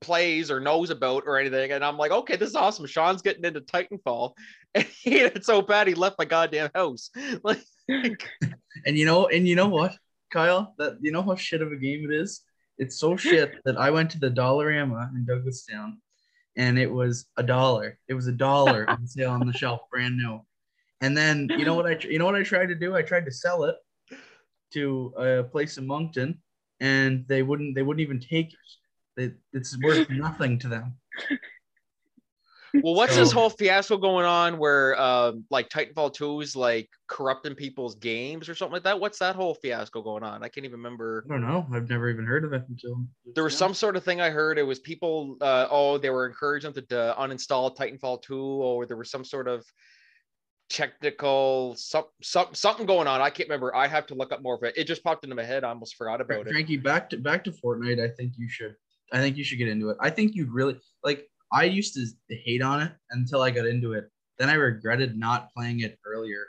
plays 0.00 0.50
or 0.50 0.60
knows 0.60 0.90
about 0.90 1.24
or 1.26 1.38
anything, 1.38 1.72
and 1.72 1.84
I'm 1.84 1.96
like, 1.96 2.10
okay, 2.10 2.36
this 2.36 2.50
is 2.50 2.56
awesome. 2.56 2.86
Shawn's 2.86 3.22
getting 3.22 3.44
into 3.44 3.60
Titanfall, 3.60 4.32
and 4.74 4.84
he 4.84 5.28
so 5.42 5.62
bad 5.62 5.88
he 5.88 5.94
left 5.94 6.18
my 6.18 6.24
goddamn 6.24 6.70
house. 6.74 7.10
Like, 7.42 7.62
And 7.88 8.98
you 8.98 9.06
know, 9.06 9.26
and 9.28 9.46
you 9.46 9.54
know 9.54 9.68
what, 9.68 9.96
Kyle? 10.32 10.74
That 10.78 10.98
you 11.00 11.12
know 11.12 11.22
how 11.22 11.36
shit 11.36 11.62
of 11.62 11.72
a 11.72 11.76
game 11.76 12.10
it 12.10 12.14
is. 12.14 12.42
It's 12.78 12.98
so 12.98 13.16
shit 13.16 13.54
that 13.64 13.76
I 13.76 13.90
went 13.90 14.10
to 14.10 14.18
the 14.18 14.30
Dollarama 14.30 15.10
in 15.14 15.24
Douglastown, 15.24 15.94
and 16.56 16.78
it 16.78 16.90
was 16.90 17.26
a 17.36 17.42
dollar. 17.42 17.98
It 18.08 18.14
was 18.14 18.26
a 18.26 18.32
dollar 18.32 18.88
on 18.88 19.06
sale 19.06 19.30
on 19.30 19.46
the 19.46 19.52
shelf, 19.52 19.82
brand 19.90 20.16
new. 20.16 20.40
And 21.00 21.16
then 21.16 21.48
you 21.56 21.64
know 21.64 21.74
what 21.74 21.86
I 21.86 21.98
you 22.08 22.18
know 22.18 22.24
what 22.24 22.34
I 22.34 22.42
tried 22.42 22.66
to 22.66 22.74
do? 22.74 22.96
I 22.96 23.02
tried 23.02 23.26
to 23.26 23.32
sell 23.32 23.64
it 23.64 23.76
to 24.72 25.12
a 25.16 25.44
place 25.44 25.78
in 25.78 25.86
Moncton, 25.86 26.40
and 26.80 27.24
they 27.28 27.42
wouldn't 27.42 27.74
they 27.74 27.82
wouldn't 27.82 28.02
even 28.02 28.20
take 28.20 28.52
it. 28.52 28.58
They, 29.16 29.32
it's 29.52 29.78
worth 29.82 30.10
nothing 30.10 30.58
to 30.60 30.68
them. 30.68 30.94
well, 32.82 32.94
what's 32.94 33.16
this 33.16 33.32
whole 33.32 33.50
fiasco 33.50 33.96
going 33.96 34.26
on 34.26 34.58
where 34.58 35.00
um 35.00 35.44
like 35.50 35.68
Titanfall 35.68 36.12
2 36.14 36.40
is 36.40 36.56
like 36.56 36.88
corrupting 37.08 37.54
people's 37.54 37.94
games 37.94 38.48
or 38.48 38.54
something 38.54 38.74
like 38.74 38.84
that? 38.84 39.00
What's 39.00 39.18
that 39.20 39.36
whole 39.36 39.54
fiasco 39.54 40.02
going 40.02 40.22
on? 40.22 40.42
I 40.42 40.48
can't 40.48 40.64
even 40.64 40.78
remember. 40.78 41.24
I 41.30 41.32
don't 41.32 41.46
know. 41.46 41.66
I've 41.72 41.88
never 41.88 42.10
even 42.10 42.26
heard 42.26 42.44
of 42.44 42.52
it 42.52 42.64
until 42.68 43.04
there 43.34 43.44
was 43.44 43.56
some 43.56 43.74
sort 43.74 43.96
of 43.96 44.04
thing 44.04 44.20
I 44.20 44.30
heard. 44.30 44.58
It 44.58 44.64
was 44.64 44.80
people, 44.80 45.36
uh, 45.40 45.68
oh, 45.70 45.98
they 45.98 46.10
were 46.10 46.26
encouraging 46.26 46.72
them 46.72 46.84
to 46.90 47.16
uh, 47.16 47.26
uninstall 47.26 47.74
Titanfall 47.76 48.22
2, 48.22 48.36
or 48.36 48.86
there 48.86 48.96
was 48.96 49.10
some 49.10 49.24
sort 49.24 49.48
of 49.48 49.64
technical 50.68 51.74
some, 51.76 52.04
some 52.22 52.48
something 52.52 52.86
going 52.86 53.06
on. 53.06 53.20
I 53.20 53.30
can't 53.30 53.48
remember. 53.48 53.74
I 53.74 53.86
have 53.86 54.06
to 54.08 54.14
look 54.14 54.32
up 54.32 54.42
more 54.42 54.56
of 54.56 54.62
it. 54.64 54.74
It 54.76 54.84
just 54.84 55.04
popped 55.04 55.24
into 55.24 55.36
my 55.36 55.44
head. 55.44 55.64
I 55.64 55.68
almost 55.68 55.96
forgot 55.96 56.20
about 56.20 56.46
it. 56.46 56.52
Frankie, 56.52 56.76
back 56.76 57.08
to 57.10 57.16
back 57.16 57.44
to 57.44 57.52
Fortnite. 57.52 58.02
I 58.02 58.08
think 58.08 58.32
you 58.36 58.48
should. 58.48 58.74
I 59.12 59.18
think 59.18 59.36
you 59.36 59.44
should 59.44 59.58
get 59.58 59.68
into 59.68 59.90
it. 59.90 59.96
I 60.00 60.10
think 60.10 60.34
you'd 60.34 60.50
really 60.50 60.78
like. 61.04 61.26
I 61.52 61.64
used 61.64 61.94
to 61.94 62.34
hate 62.34 62.62
on 62.62 62.82
it 62.82 62.92
until 63.10 63.42
I 63.42 63.50
got 63.50 63.66
into 63.66 63.92
it. 63.92 64.10
Then 64.38 64.50
I 64.50 64.54
regretted 64.54 65.16
not 65.16 65.52
playing 65.54 65.80
it 65.80 65.98
earlier. 66.04 66.44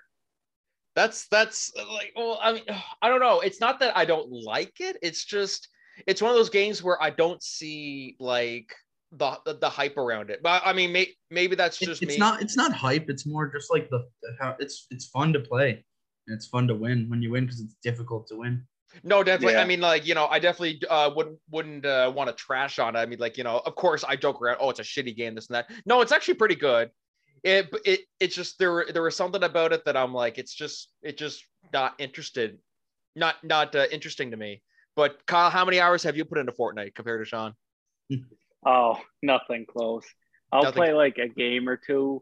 That's 0.96 1.28
that's 1.28 1.72
uh, 1.80 1.86
like, 1.94 2.12
well, 2.16 2.40
I 2.42 2.54
mean, 2.54 2.64
I 3.02 3.10
don't 3.10 3.20
know. 3.20 3.40
It's 3.42 3.62
not 3.62 3.80
that 3.80 3.96
I 3.96 4.06
don't 4.06 4.32
like 4.32 4.80
it. 4.80 4.98
It's 5.02 5.24
just 5.24 5.70
it's 6.06 6.22
one 6.22 6.32
of 6.32 6.38
those 6.38 6.50
games 6.50 6.84
where 6.84 7.02
I 7.02 7.10
don't 7.12 7.42
see 7.42 8.16
like 8.20 8.74
the 9.12 9.40
the, 9.46 9.54
the 9.54 9.70
hype 9.70 9.98
around 9.98 10.30
it. 10.32 10.42
But 10.42 10.64
I 10.66 10.74
mean, 10.74 10.92
may, 10.92 11.10
maybe 11.30 11.56
that's 11.56 11.82
It- 11.82 11.86
just 11.86 12.02
it's 12.02 12.14
me. 12.14 12.18
not. 12.18 12.42
It's 12.42 12.58
not 12.58 12.74
hype. 12.74 13.10
It's 13.10 13.26
more 13.26 13.48
just 13.48 13.72
like 13.72 13.90
the 13.90 14.08
how 14.40 14.56
it's 14.60 14.88
it's 14.90 15.06
fun 15.06 15.32
to 15.34 15.40
play. 15.40 15.84
And 16.28 16.36
it's 16.36 16.48
fun 16.48 16.68
to 16.68 16.76
win 16.76 17.10
when 17.10 17.22
you 17.22 17.32
win 17.32 17.46
because 17.46 17.62
it's 17.62 17.76
difficult 17.82 18.28
to 18.28 18.36
win. 18.36 18.66
No, 19.04 19.24
definitely. 19.24 19.54
Yeah. 19.54 19.62
I 19.62 19.66
mean, 19.66 19.80
like 19.80 20.06
you 20.06 20.16
know, 20.16 20.28
I 20.28 20.40
definitely 20.40 20.82
uh, 20.90 21.12
wouldn't 21.16 21.40
wouldn't 21.50 21.86
uh, 21.86 22.12
want 22.16 22.30
to 22.30 22.36
trash 22.36 22.80
on 22.80 22.96
it. 22.96 23.00
I 23.00 23.06
mean, 23.06 23.20
like 23.20 23.38
you 23.38 23.44
know, 23.44 23.62
of 23.66 23.76
course, 23.76 24.04
I 24.04 24.16
joke 24.16 24.42
around. 24.42 24.58
Oh, 24.60 24.70
it's 24.70 24.80
a 24.80 24.84
shitty 24.84 25.16
game, 25.16 25.36
this 25.36 25.48
and 25.48 25.56
that. 25.56 25.70
No, 25.86 26.02
it's 26.02 26.12
actually 26.12 26.36
pretty 26.36 26.56
good. 26.56 26.90
It 27.44 27.74
it 27.86 28.02
it's 28.20 28.36
just 28.36 28.60
there 28.60 28.72
were 28.72 28.88
there 28.92 29.04
was 29.04 29.16
something 29.16 29.44
about 29.44 29.74
it 29.74 29.86
that 29.86 29.96
I'm 29.96 30.14
like, 30.14 30.38
it's 30.38 30.54
just 30.54 30.90
it 31.02 31.18
just 31.18 31.44
not 31.74 31.94
interested, 32.00 32.58
not 33.16 33.36
not 33.44 33.76
uh, 33.76 33.86
interesting 33.92 34.32
to 34.32 34.38
me. 34.38 34.62
But 34.96 35.26
Kyle, 35.28 35.50
how 35.52 35.64
many 35.64 35.80
hours 35.80 36.02
have 36.04 36.18
you 36.18 36.26
put 36.26 36.40
into 36.40 36.52
Fortnite 36.52 36.96
compared 36.96 37.22
to 37.22 37.30
Shawn? 37.30 37.54
Oh, 38.66 39.00
nothing 39.22 39.66
close. 39.66 40.04
I'll 40.52 40.64
Nothing. 40.64 40.76
play 40.76 40.94
like 40.94 41.18
a 41.18 41.28
game 41.28 41.70
or 41.70 41.78
two, 41.78 42.22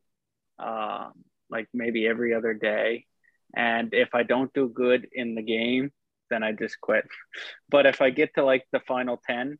um, 0.60 1.14
like 1.50 1.68
maybe 1.74 2.08
every 2.08 2.34
other 2.36 2.54
day. 2.54 3.06
And 3.56 3.94
if 3.94 4.10
I 4.14 4.24
don't 4.24 4.54
do 4.54 4.68
good 4.68 5.08
in 5.12 5.34
the 5.34 5.42
game, 5.42 5.92
then 6.30 6.44
I 6.44 6.52
just 6.52 6.80
quit. 6.82 7.06
But 7.70 7.86
if 7.86 8.02
I 8.02 8.10
get 8.10 8.34
to 8.36 8.44
like 8.44 8.66
the 8.72 8.80
final 8.82 9.22
10 9.28 9.58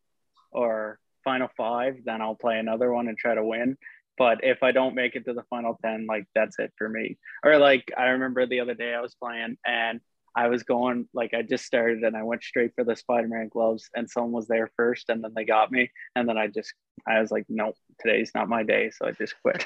or 0.52 1.00
final 1.24 1.50
five, 1.58 1.98
then 2.06 2.22
I'll 2.22 2.36
play 2.36 2.60
another 2.60 2.92
one 2.92 3.08
and 3.08 3.18
try 3.18 3.36
to 3.36 3.44
win. 3.44 3.78
But 4.18 4.44
if 4.44 4.64
I 4.64 4.72
don't 4.72 4.96
make 4.96 5.16
it 5.16 5.26
to 5.26 5.34
the 5.34 5.44
final 5.50 5.78
10, 5.84 6.06
like 6.08 6.26
that's 6.34 6.60
it 6.60 6.72
for 6.78 6.88
me. 6.88 7.18
Or 7.44 7.58
like 7.58 7.92
I 7.98 8.06
remember 8.10 8.46
the 8.46 8.62
other 8.62 8.74
day 8.74 8.94
I 8.94 9.02
was 9.02 9.16
playing 9.16 9.58
and 9.66 10.00
I 10.38 10.48
was 10.48 10.64
going 10.64 11.08
like 11.14 11.34
I 11.34 11.42
just 11.42 11.66
started 11.66 12.04
and 12.04 12.16
I 12.16 12.24
went 12.24 12.44
straight 12.44 12.72
for 12.76 12.84
the 12.84 12.96
Spider-Man 12.96 13.50
gloves 13.50 13.90
and 13.96 14.10
someone 14.10 14.34
was 14.34 14.48
there 14.48 14.70
first 14.76 15.10
and 15.10 15.24
then 15.24 15.32
they 15.34 15.46
got 15.46 15.72
me 15.72 15.92
and 16.16 16.28
then 16.28 16.38
I 16.38 16.48
just 16.48 16.74
I 17.08 17.22
was 17.22 17.32
like 17.32 17.46
nope 17.48 17.76
today's 18.02 18.32
not 18.36 18.50
my 18.50 18.64
day 18.64 18.92
so 18.92 19.08
I 19.08 19.12
just 19.12 19.36
quit. 19.42 19.66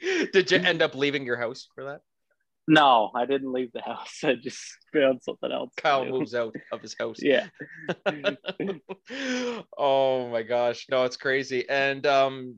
Did 0.32 0.50
you 0.50 0.58
end 0.58 0.82
up 0.82 0.94
leaving 0.94 1.24
your 1.24 1.38
house 1.38 1.66
for 1.74 1.84
that? 1.84 2.02
No, 2.66 3.10
I 3.14 3.26
didn't 3.26 3.52
leave 3.52 3.72
the 3.72 3.82
house. 3.82 4.20
I 4.24 4.34
just 4.34 4.62
found 4.92 5.22
something 5.22 5.52
else. 5.52 5.74
to 5.76 5.82
Kyle 5.82 6.04
moves 6.04 6.34
out 6.34 6.54
of 6.72 6.80
his 6.80 6.94
house. 6.98 7.18
Yeah. 7.22 7.46
oh 9.78 10.28
my 10.30 10.42
gosh, 10.42 10.86
no, 10.90 11.04
it's 11.04 11.16
crazy. 11.16 11.68
And 11.68 12.06
um, 12.06 12.56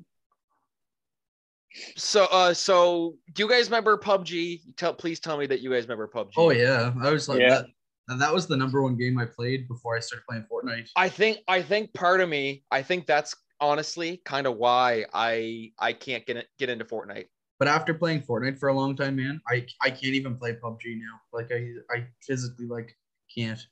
so 1.97 2.27
uh, 2.31 2.55
so 2.55 3.15
do 3.33 3.43
you 3.43 3.49
guys 3.49 3.67
remember 3.67 3.99
PUBG? 3.99 4.77
Tell 4.77 4.95
please 4.95 5.21
tell 5.21 5.37
me 5.37 5.47
that 5.47 5.61
you 5.61 5.71
guys 5.71 5.85
remember 5.85 6.09
PUBG. 6.09 6.33
Oh 6.37 6.51
yeah, 6.51 6.93
I 7.03 7.11
was 7.11 7.29
like 7.29 7.41
Yeah. 7.41 7.51
that. 7.51 7.67
and 8.09 8.21
That 8.21 8.33
was 8.33 8.47
the 8.47 8.57
number 8.57 8.83
one 8.83 8.97
game 8.97 9.19
I 9.19 9.27
played 9.27 9.69
before 9.69 9.97
I 9.97 10.01
started 10.01 10.25
playing 10.29 10.47
Fortnite. 10.51 10.89
I 10.97 11.09
think 11.09 11.39
I 11.49 11.63
think 11.63 11.93
part 11.93 12.21
of 12.21 12.29
me, 12.29 12.63
I 12.71 12.83
think 12.83 13.07
that's 13.07 13.35
honestly 13.61 14.21
kind 14.25 14.47
of 14.47 14.57
why 14.57 15.07
I 15.13 15.73
I 15.79 15.93
can't 15.93 16.25
get 16.27 16.47
get 16.59 16.69
into 16.69 16.85
Fortnite. 16.85 17.27
But 17.59 17.69
after 17.69 17.95
playing 17.95 18.23
Fortnite 18.23 18.59
for 18.59 18.69
a 18.69 18.75
long 18.75 18.97
time, 18.97 19.17
man, 19.17 19.41
I 19.49 19.67
I 19.81 19.91
can't 19.91 20.15
even 20.15 20.37
play 20.37 20.53
PUBG 20.53 20.99
now. 20.99 21.21
Like 21.33 21.51
I 21.53 21.73
I 21.91 22.07
physically 22.23 22.67
like 22.67 22.97
can't. 23.35 23.65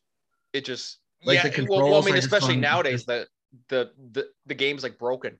It 0.53 0.65
just 0.65 0.99
Like 1.25 1.45
yeah. 1.45 1.51
the 1.51 1.63
it- 1.63 1.69
well, 1.69 1.83
well, 1.91 2.03
I 2.03 2.07
mean, 2.07 2.17
especially 2.17 2.57
nowadays, 2.57 3.05
the 3.05 3.27
the 3.69 3.91
the 4.13 4.29
the 4.47 4.55
game's 4.55 4.83
like 4.83 4.99
broken. 4.99 5.39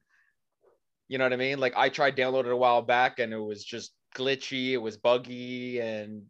You 1.09 1.19
know 1.19 1.25
what 1.25 1.33
I 1.33 1.37
mean? 1.37 1.59
Like 1.59 1.75
I 1.77 1.89
tried 1.89 2.17
downloading 2.17 2.51
it 2.51 2.55
a 2.55 2.57
while 2.57 2.83
back, 2.83 3.19
and 3.19 3.33
it 3.33 3.39
was 3.39 3.65
just 3.65 3.93
glitchy. 4.15 4.73
It 4.73 4.79
was 4.79 4.97
buggy, 4.97 5.81
and 5.81 6.23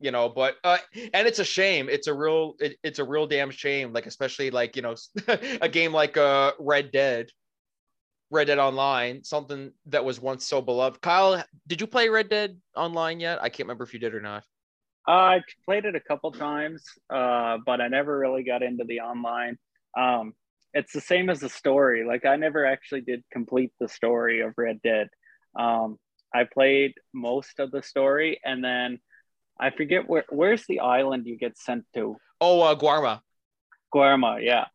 you 0.00 0.10
know, 0.10 0.28
but 0.28 0.56
uh, 0.64 0.78
and 1.12 1.26
it's 1.26 1.38
a 1.40 1.44
shame. 1.44 1.88
It's 1.88 2.06
a 2.06 2.14
real 2.14 2.54
it, 2.60 2.76
it's 2.82 2.98
a 3.00 3.04
real 3.04 3.26
damn 3.26 3.50
shame. 3.50 3.92
Like 3.92 4.06
especially 4.06 4.50
like 4.50 4.76
you 4.76 4.82
know 4.82 4.94
a 5.60 5.68
game 5.68 5.92
like 5.92 6.16
uh 6.16 6.52
Red 6.58 6.90
Dead. 6.92 7.28
Red 8.30 8.46
Dead 8.46 8.58
Online, 8.58 9.24
something 9.24 9.72
that 9.86 10.04
was 10.04 10.20
once 10.20 10.44
so 10.44 10.60
beloved. 10.60 11.00
Kyle, 11.00 11.42
did 11.66 11.80
you 11.80 11.86
play 11.86 12.08
Red 12.08 12.28
Dead 12.28 12.58
Online 12.76 13.20
yet? 13.20 13.42
I 13.42 13.48
can't 13.48 13.66
remember 13.66 13.84
if 13.84 13.94
you 13.94 14.00
did 14.00 14.14
or 14.14 14.20
not. 14.20 14.44
I 15.06 15.40
played 15.64 15.86
it 15.86 15.96
a 15.96 16.00
couple 16.00 16.30
times, 16.32 16.84
uh, 17.08 17.56
but 17.64 17.80
I 17.80 17.88
never 17.88 18.18
really 18.18 18.42
got 18.42 18.62
into 18.62 18.84
the 18.84 19.00
online. 19.00 19.56
Um, 19.96 20.34
it's 20.74 20.92
the 20.92 21.00
same 21.00 21.30
as 21.30 21.40
the 21.40 21.48
story. 21.48 22.04
Like 22.06 22.26
I 22.26 22.36
never 22.36 22.66
actually 22.66 23.00
did 23.00 23.24
complete 23.32 23.72
the 23.80 23.88
story 23.88 24.40
of 24.40 24.52
Red 24.58 24.82
Dead. 24.82 25.08
Um, 25.58 25.98
I 26.34 26.44
played 26.44 26.92
most 27.14 27.58
of 27.58 27.70
the 27.70 27.82
story, 27.82 28.38
and 28.44 28.62
then 28.62 28.98
I 29.58 29.70
forget 29.70 30.06
where. 30.06 30.24
Where's 30.28 30.66
the 30.66 30.80
island 30.80 31.26
you 31.26 31.38
get 31.38 31.56
sent 31.56 31.86
to? 31.94 32.16
Oh, 32.40 32.60
uh, 32.60 32.74
Guarma. 32.74 33.20
Guarma, 33.94 34.44
yeah. 34.44 34.66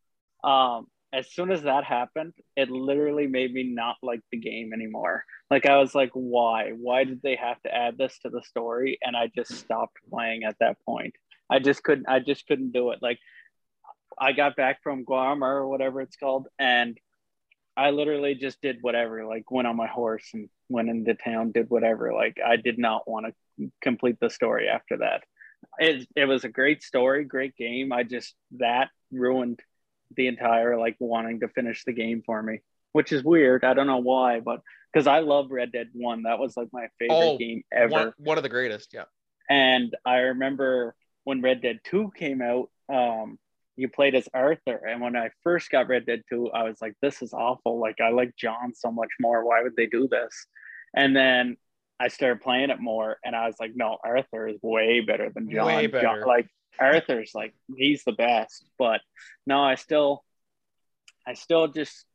Um, 0.44 0.88
as 1.14 1.32
soon 1.32 1.52
as 1.52 1.62
that 1.62 1.84
happened, 1.84 2.34
it 2.56 2.72
literally 2.72 3.28
made 3.28 3.54
me 3.54 3.64
not 3.64 3.98
like 4.02 4.22
the 4.32 4.38
game 4.38 4.74
anymore. 4.74 5.24
Like 5.52 5.68
I 5.68 5.78
was 5.78 5.94
like, 5.94 6.10
why? 6.14 6.72
Why 6.72 7.04
did 7.04 7.22
they 7.22 7.36
have 7.36 7.62
to 7.62 7.74
add 7.74 7.98
this 7.98 8.18
to 8.20 8.30
the 8.30 8.42
story? 8.42 8.98
And 9.04 9.16
I 9.16 9.30
just 9.34 9.54
stopped 9.54 9.98
playing 10.10 10.44
at 10.44 10.58
that 10.60 10.78
point. 10.84 11.14
I 11.52 11.60
just 11.60 11.84
couldn't. 11.84 12.10
I 12.10 12.20
just 12.20 12.48
couldn't 12.48 12.72
do 12.72 12.90
it. 12.92 13.00
Like 13.04 13.20
I 14.20 14.32
got 14.32 14.56
back 14.56 14.82
from 14.82 15.06
Guarma 15.06 15.46
or 15.46 15.68
whatever 15.68 16.02
it's 16.02 16.16
called, 16.16 16.48
and 16.58 16.98
I 17.78 17.92
literally 17.92 18.34
just 18.34 18.60
did 18.62 18.80
whatever. 18.82 19.26
Like 19.26 19.52
went 19.52 19.68
on 19.68 19.76
my 19.76 19.88
horse 19.88 20.28
and 20.34 20.50
went 20.68 20.90
into 20.90 21.14
town, 21.14 21.52
did 21.52 21.70
whatever. 21.70 22.12
Like 22.14 22.38
I 22.44 22.56
did 22.56 22.80
not 22.80 23.08
want 23.08 23.28
to 23.28 23.72
complete 23.84 24.18
the 24.20 24.32
story 24.32 24.68
after 24.68 24.98
that. 24.98 25.24
It 25.78 26.08
it 26.16 26.26
was 26.26 26.44
a 26.44 26.50
great 26.50 26.82
story, 26.82 27.24
great 27.24 27.56
game. 27.56 27.94
I 27.94 28.02
just 28.02 28.34
that 28.58 28.90
ruined 29.12 29.60
the 30.16 30.28
entire 30.28 30.78
like 30.78 30.96
wanting 31.00 31.40
to 31.42 31.48
finish 31.48 31.84
the 31.84 31.94
game 31.94 32.24
for 32.26 32.42
me, 32.42 32.60
which 32.92 33.12
is 33.12 33.24
weird. 33.24 33.64
I 33.64 33.74
don't 33.74 33.88
know 33.88 33.98
why, 33.98 34.40
but 34.40 34.62
because 34.92 35.08
I 35.08 35.20
love 35.20 35.52
Red 35.52 35.72
Dead 35.72 35.90
One, 35.94 36.24
that 36.24 36.40
was 36.40 36.56
like 36.58 36.70
my 36.72 36.88
favorite 37.00 37.16
Oh, 37.16 37.38
game 37.38 37.64
ever. 37.72 37.90
One, 37.92 38.14
one 38.18 38.38
of 38.38 38.44
the 38.44 38.50
greatest. 38.50 38.94
Yeah. 38.94 39.06
And 39.50 39.96
I 40.06 40.18
remember 40.18 40.96
when 41.24 41.42
Red 41.42 41.62
Dead 41.62 41.80
2 41.86 42.12
came 42.16 42.42
out, 42.42 42.70
um, 42.94 43.38
you 43.76 43.88
played 43.90 44.14
as 44.14 44.30
Arthur. 44.34 44.86
And 44.88 45.02
when 45.02 45.16
I 45.16 45.32
first 45.44 45.70
got 45.72 45.88
Red 45.88 46.06
Dead 46.06 46.22
2, 46.30 46.52
I 46.52 46.64
was 46.64 46.82
like, 46.82 46.94
this 47.02 47.22
is 47.22 47.34
awful. 47.34 47.80
Like, 47.80 48.00
I 48.00 48.10
like 48.10 48.36
John 48.36 48.74
so 48.76 48.92
much 48.92 49.10
more. 49.20 49.44
Why 49.46 49.64
would 49.64 49.76
they 49.76 49.88
do 49.88 50.08
this? 50.08 50.46
And 50.96 51.16
then 51.16 51.58
I 52.00 52.10
started 52.10 52.42
playing 52.42 52.70
it 52.70 52.80
more, 52.80 53.18
and 53.26 53.36
I 53.36 53.48
was 53.48 53.56
like, 53.60 53.72
no, 53.76 53.98
Arthur 54.04 54.48
is 54.48 54.58
way 54.62 55.00
better 55.00 55.32
than 55.34 55.50
John. 55.50 55.66
Way 55.66 55.88
John- 55.88 55.92
better. 55.92 56.26
like, 56.28 56.48
Arthur's 56.80 57.32
like, 57.34 57.54
he's 57.76 58.04
the 58.04 58.12
best. 58.12 58.66
But 58.78 59.02
no, 59.46 59.62
I 59.62 59.76
still, 59.76 60.24
I 61.28 61.34
still 61.34 61.68
just, 61.68 62.06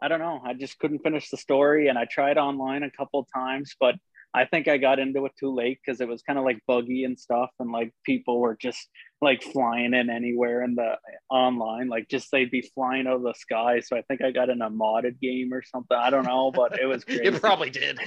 I 0.00 0.08
don't 0.08 0.20
know. 0.20 0.40
I 0.44 0.54
just 0.54 0.78
couldn't 0.78 1.02
finish 1.02 1.30
the 1.30 1.36
story. 1.36 1.88
And 1.88 1.98
I 1.98 2.06
tried 2.06 2.38
online 2.38 2.82
a 2.82 2.90
couple 2.90 3.26
times, 3.34 3.74
but 3.78 3.96
I 4.32 4.44
think 4.44 4.68
I 4.68 4.76
got 4.76 5.00
into 5.00 5.26
it 5.26 5.32
too 5.38 5.52
late 5.52 5.80
because 5.84 6.00
it 6.00 6.06
was 6.06 6.22
kind 6.22 6.38
of 6.38 6.44
like 6.44 6.60
buggy 6.66 7.02
and 7.04 7.18
stuff, 7.18 7.50
and 7.58 7.72
like 7.72 7.92
people 8.04 8.38
were 8.38 8.56
just 8.56 8.88
like 9.20 9.42
flying 9.42 9.92
in 9.92 10.08
anywhere 10.08 10.62
in 10.62 10.76
the 10.76 10.96
online, 11.28 11.88
like 11.88 12.08
just 12.08 12.30
they'd 12.30 12.50
be 12.50 12.62
flying 12.74 13.08
out 13.08 13.16
of 13.16 13.22
the 13.22 13.34
sky. 13.34 13.80
So 13.80 13.96
I 13.96 14.02
think 14.02 14.22
I 14.22 14.30
got 14.30 14.48
in 14.48 14.62
a 14.62 14.70
modded 14.70 15.20
game 15.20 15.52
or 15.52 15.62
something. 15.64 15.96
I 15.96 16.10
don't 16.10 16.26
know, 16.26 16.52
but 16.52 16.78
it 16.78 16.86
was 16.86 17.04
crazy. 17.06 17.24
You 17.24 17.32
probably 17.40 17.70
did. 17.70 17.98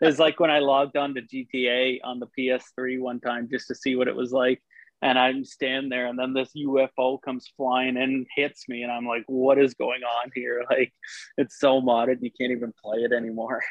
It's 0.00 0.18
like 0.18 0.40
when 0.40 0.50
I 0.50 0.58
logged 0.58 0.96
on 0.96 1.14
to 1.14 1.22
GTA 1.22 2.00
on 2.02 2.18
the 2.18 2.28
PS3 2.36 2.98
one 3.00 3.20
time 3.20 3.48
just 3.48 3.68
to 3.68 3.74
see 3.76 3.94
what 3.94 4.08
it 4.08 4.16
was 4.16 4.32
like. 4.32 4.60
And 5.02 5.18
I'm 5.18 5.44
standing 5.44 5.90
there, 5.90 6.06
and 6.06 6.16
then 6.16 6.32
this 6.32 6.52
UFO 6.56 7.20
comes 7.20 7.52
flying 7.56 7.96
and 7.96 8.24
hits 8.36 8.68
me, 8.68 8.84
and 8.84 8.92
I'm 8.92 9.04
like, 9.04 9.24
"What 9.26 9.58
is 9.58 9.74
going 9.74 10.02
on 10.02 10.30
here?" 10.34 10.64
Like, 10.70 10.92
it's 11.36 11.58
so 11.58 11.80
modded, 11.80 12.18
you 12.20 12.30
can't 12.30 12.52
even 12.52 12.72
play 12.82 12.98
it 12.98 13.12
anymore. 13.12 13.62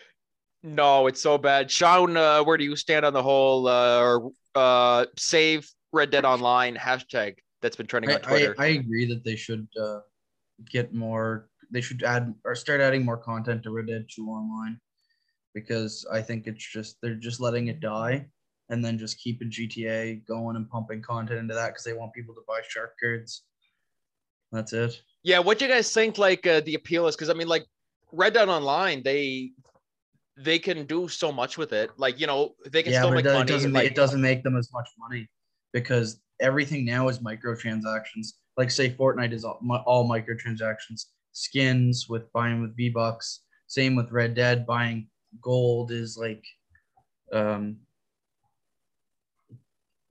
no, 0.62 1.06
it's 1.06 1.22
so 1.22 1.38
bad. 1.38 1.70
Shawn, 1.70 2.16
uh, 2.16 2.44
where 2.44 2.58
do 2.58 2.64
you 2.64 2.76
stand 2.76 3.06
on 3.06 3.14
the 3.14 3.22
whole 3.22 3.66
uh, 3.66 4.18
uh, 4.54 5.06
save 5.16 5.66
Red 5.92 6.10
Dead 6.10 6.26
Online 6.26 6.76
hashtag 6.76 7.36
that's 7.62 7.76
been 7.76 7.86
trending 7.86 8.10
I, 8.10 8.14
on 8.16 8.20
Twitter? 8.20 8.54
I, 8.58 8.64
I 8.64 8.68
agree 8.68 9.06
that 9.06 9.24
they 9.24 9.36
should 9.36 9.66
uh, 9.80 10.00
get 10.70 10.94
more. 10.94 11.48
They 11.70 11.80
should 11.80 12.02
add 12.02 12.34
or 12.44 12.54
start 12.54 12.82
adding 12.82 13.04
more 13.04 13.16
content 13.16 13.62
to 13.62 13.70
Red 13.70 13.86
Dead 13.86 14.06
2 14.14 14.28
online 14.28 14.78
because 15.54 16.06
I 16.12 16.20
think 16.20 16.46
it's 16.46 16.64
just 16.64 16.98
they're 17.00 17.14
just 17.14 17.40
letting 17.40 17.68
it 17.68 17.80
die 17.80 18.26
and 18.68 18.84
then 18.84 18.98
just 18.98 19.18
keeping 19.18 19.50
GTA 19.50 20.26
going 20.26 20.56
and 20.56 20.68
pumping 20.68 21.02
content 21.02 21.38
into 21.38 21.54
that 21.54 21.68
because 21.68 21.84
they 21.84 21.92
want 21.92 22.12
people 22.12 22.34
to 22.34 22.42
buy 22.46 22.60
shark 22.68 22.94
cards. 23.00 23.42
That's 24.52 24.72
it. 24.72 25.00
Yeah, 25.22 25.38
what 25.40 25.58
do 25.58 25.66
you 25.66 25.70
guys 25.70 25.92
think? 25.92 26.18
Like 26.18 26.46
uh, 26.46 26.60
the 26.60 26.74
appeal 26.74 27.06
is 27.06 27.16
because 27.16 27.30
I 27.30 27.34
mean, 27.34 27.48
like 27.48 27.64
Red 28.12 28.34
Dead 28.34 28.48
Online, 28.48 29.02
they 29.02 29.52
they 30.36 30.58
can 30.58 30.86
do 30.86 31.08
so 31.08 31.32
much 31.32 31.58
with 31.58 31.72
it. 31.72 31.90
Like 31.96 32.20
you 32.20 32.26
know, 32.26 32.54
they 32.70 32.82
can 32.82 32.92
yeah, 32.92 33.00
still 33.00 33.12
make 33.12 33.24
it, 33.24 33.32
money. 33.32 33.42
it 33.42 33.48
doesn't 33.48 33.72
like, 33.72 33.82
make, 33.84 33.92
it 33.92 33.96
doesn't 33.96 34.20
make 34.20 34.42
them 34.42 34.56
as 34.56 34.70
much 34.72 34.88
money 34.98 35.28
because 35.72 36.20
everything 36.40 36.84
now 36.84 37.08
is 37.08 37.18
microtransactions. 37.20 38.28
Like 38.56 38.70
say 38.70 38.90
Fortnite 38.90 39.32
is 39.32 39.44
all, 39.44 39.60
all 39.86 40.08
microtransactions. 40.08 41.06
Skins 41.32 42.06
with 42.08 42.32
buying 42.32 42.62
with 42.62 42.76
V 42.76 42.88
Bucks. 42.88 43.40
Same 43.66 43.96
with 43.96 44.10
Red 44.10 44.34
Dead. 44.34 44.66
Buying 44.66 45.08
gold 45.42 45.90
is 45.90 46.16
like, 46.16 46.44
um, 47.32 47.76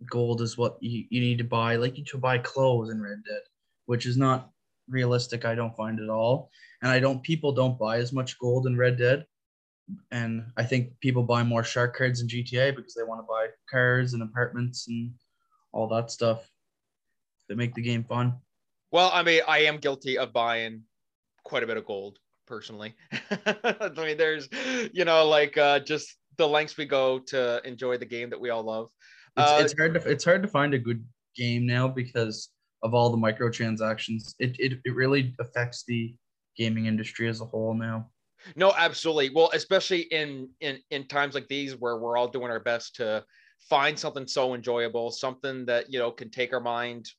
gold 0.10 0.42
is 0.42 0.58
what 0.58 0.78
you, 0.82 1.06
you 1.10 1.22
need 1.22 1.38
to 1.40 1.44
buy. 1.44 1.76
Like 1.76 1.98
you 1.98 2.04
to 2.06 2.18
buy 2.18 2.38
clothes 2.38 2.90
in 2.90 3.02
Red 3.02 3.24
Dead, 3.28 3.42
which 3.86 4.06
is 4.06 4.18
not 4.18 4.50
realistic. 4.90 5.46
I 5.46 5.56
don't 5.56 5.76
find 5.76 6.00
at 6.00 6.10
all, 6.10 6.50
and 6.82 6.92
I 6.92 7.00
don't. 7.00 7.24
People 7.24 7.52
don't 7.52 7.80
buy 7.80 7.98
as 7.98 8.14
much 8.14 8.38
gold 8.40 8.68
in 8.68 8.78
Red 8.78 8.98
Dead 8.98 9.26
and 10.12 10.46
I 10.58 10.64
think 10.64 11.00
people 11.00 11.24
buy 11.24 11.44
more 11.44 11.64
shark 11.64 11.96
cards 11.96 12.22
in 12.22 12.28
GTA 12.28 12.76
because 12.76 12.96
they 12.96 13.04
want 13.04 13.20
to 13.20 13.28
buy 13.28 13.48
cars 13.70 14.14
and 14.14 14.24
apartments 14.24 14.88
and 14.88 15.12
all 15.72 15.88
that 15.90 16.12
stuff 16.12 16.50
that 17.48 17.58
make 17.58 17.76
the 17.76 17.82
game 17.82 18.04
fun. 18.04 18.36
Well, 18.92 19.12
I 19.14 19.24
mean, 19.24 19.42
I 19.48 19.60
am 19.60 19.78
guilty 19.78 20.18
of 20.18 20.34
buying 20.34 20.84
quite 21.44 21.64
a 21.64 21.68
bit 21.68 21.78
of 21.78 21.86
gold 21.86 22.18
personally. 22.48 22.96
I 23.32 23.92
mean, 23.96 24.18
there's, 24.18 24.48
you 24.94 25.06
know, 25.06 25.28
like 25.28 25.58
uh, 25.58 25.80
just 25.80 26.16
the 26.38 26.48
lengths 26.48 26.78
we 26.78 26.86
go 26.86 27.20
to 27.20 27.62
enjoy 27.66 27.98
the 27.98 28.06
game 28.06 28.30
that 28.32 28.40
we 28.40 28.50
all 28.50 28.64
love. 28.64 28.90
It's, 29.38 29.52
Uh, 29.52 29.62
it's 29.62 29.74
hard 29.78 29.94
to 29.96 30.10
it's 30.10 30.26
hard 30.26 30.42
to 30.44 30.48
find 30.48 30.74
a 30.74 30.80
good 30.80 31.06
game 31.36 31.66
now 31.66 31.88
because 31.88 32.50
of 32.84 32.94
all 32.94 33.10
the 33.10 33.18
microtransactions. 33.18 34.36
It, 34.40 34.56
it 34.60 34.80
it 34.86 34.96
really 34.96 35.36
affects 35.40 35.84
the 35.86 36.16
gaming 36.58 36.86
industry 36.86 37.28
as 37.28 37.42
a 37.42 37.46
whole 37.46 37.74
now. 37.74 38.10
No, 38.56 38.74
absolutely. 38.78 39.32
Well, 39.34 39.50
especially 39.54 40.02
in 40.02 40.50
in 40.62 40.80
in 40.92 41.08
times 41.08 41.36
like 41.36 41.48
these 41.48 41.76
where 41.76 41.98
we're 41.98 42.18
all 42.18 42.28
doing 42.28 42.52
our 42.52 42.60
best 42.60 42.96
to 42.96 43.26
find 43.70 43.98
something 43.98 44.28
so 44.28 44.54
enjoyable, 44.54 45.12
something 45.12 45.66
that 45.66 45.92
you 45.92 46.00
know 46.00 46.12
can 46.12 46.30
take 46.30 46.54
our 46.54 46.60
mind 46.62 47.10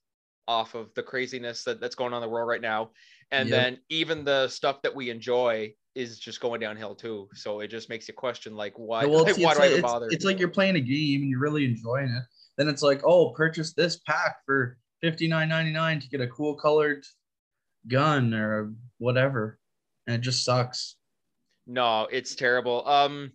off 0.49 0.75
of 0.75 0.94
the 0.94 1.02
craziness 1.02 1.64
that, 1.64 1.80
that's 1.80 1.96
going 1.96 2.12
on 2.12 2.23
in 2.23 2.26
the 2.28 2.32
world 2.32 2.49
right 2.49 2.61
now. 2.61 2.92
And 3.32 3.49
Yep. 3.49 3.56
then 3.56 3.78
even 3.88 4.25
the 4.25 4.46
stuff 4.49 4.80
that 4.82 4.94
we 4.94 5.11
enjoy 5.11 5.75
is 5.96 6.18
just 6.18 6.40
going 6.40 6.60
downhill 6.60 6.94
too. 6.94 7.28
So 7.34 7.60
it 7.60 7.68
just 7.68 7.88
makes 7.88 8.06
you 8.06 8.14
question 8.14 8.54
like 8.54 8.74
why, 8.76 9.06
well, 9.06 9.24
like, 9.24 9.36
why 9.38 9.54
do 9.54 9.60
I 9.60 9.62
like, 9.62 9.70
even 9.70 9.78
it's, 9.78 9.82
bother? 9.82 10.08
it's 10.10 10.24
like 10.24 10.38
you're 10.38 10.48
playing 10.48 10.76
a 10.76 10.80
game 10.80 11.22
and 11.22 11.30
you're 11.30 11.40
really 11.40 11.64
enjoying 11.64 12.08
it. 12.08 12.22
Then 12.56 12.68
it's 12.68 12.82
like, 12.82 13.02
oh, 13.04 13.30
purchase 13.30 13.72
this 13.72 13.98
pack 14.06 14.36
for 14.44 14.78
fifty 15.00 15.26
nine 15.26 15.48
ninety 15.48 15.72
nine 15.72 16.00
to 16.00 16.08
get 16.08 16.20
a 16.20 16.28
cool 16.28 16.54
colored 16.54 17.04
gun 17.88 18.34
or 18.34 18.72
whatever, 18.98 19.58
and 20.06 20.16
it 20.16 20.20
just 20.20 20.44
sucks. 20.44 20.96
No, 21.66 22.06
it's 22.12 22.34
terrible. 22.34 22.86
Um, 22.86 23.32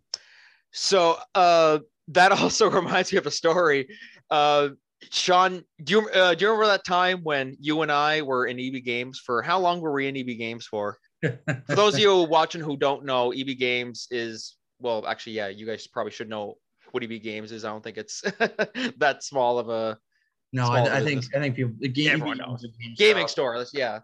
so 0.71 1.17
uh, 1.35 1.79
that 2.09 2.31
also 2.39 2.69
reminds 2.69 3.11
me 3.11 3.17
of 3.17 3.25
a 3.25 3.31
story. 3.31 3.87
Uh, 4.29 4.69
Shawn, 5.09 5.63
do 5.83 5.93
you 5.93 6.09
uh, 6.09 6.35
do 6.35 6.45
you 6.45 6.51
remember 6.51 6.67
that 6.67 6.85
time 6.85 7.21
when 7.23 7.57
you 7.59 7.81
and 7.81 7.91
I 7.91 8.21
were 8.21 8.45
in 8.45 8.59
EB 8.59 8.83
Games 8.83 9.19
for 9.19 9.41
how 9.41 9.59
long 9.59 9.81
were 9.81 9.91
we 9.91 10.07
in 10.07 10.15
EB 10.15 10.37
Games 10.37 10.67
for? 10.67 10.97
For 11.21 11.75
those 11.75 11.93
of 11.95 11.99
you 11.99 12.23
watching 12.23 12.61
who 12.61 12.77
don't 12.77 13.05
know, 13.05 13.31
EB 13.31 13.57
Games 13.57 14.07
is 14.11 14.57
well, 14.79 15.05
actually, 15.07 15.33
yeah, 15.33 15.47
you 15.49 15.65
guys 15.65 15.85
probably 15.87 16.11
should 16.11 16.29
know 16.29 16.57
what 16.91 17.03
EB 17.03 17.21
Games 17.21 17.51
is. 17.51 17.63
I 17.63 17.69
don't 17.69 17.83
think 17.83 17.97
it's 17.97 18.21
that 18.97 19.19
small 19.23 19.59
of 19.59 19.69
a 19.69 19.97
No, 20.51 20.67
I, 20.67 20.97
I 20.97 21.03
think. 21.03 21.23
I 21.35 21.39
think 21.39 21.55
people 21.55 21.73
the 21.79 21.87
game 21.87 22.11
Everyone 22.13 22.37
knows. 22.37 22.63
game 22.79 22.95
gaming 22.97 23.23
shop. 23.23 23.29
store. 23.29 23.65
Yeah. 23.73 23.99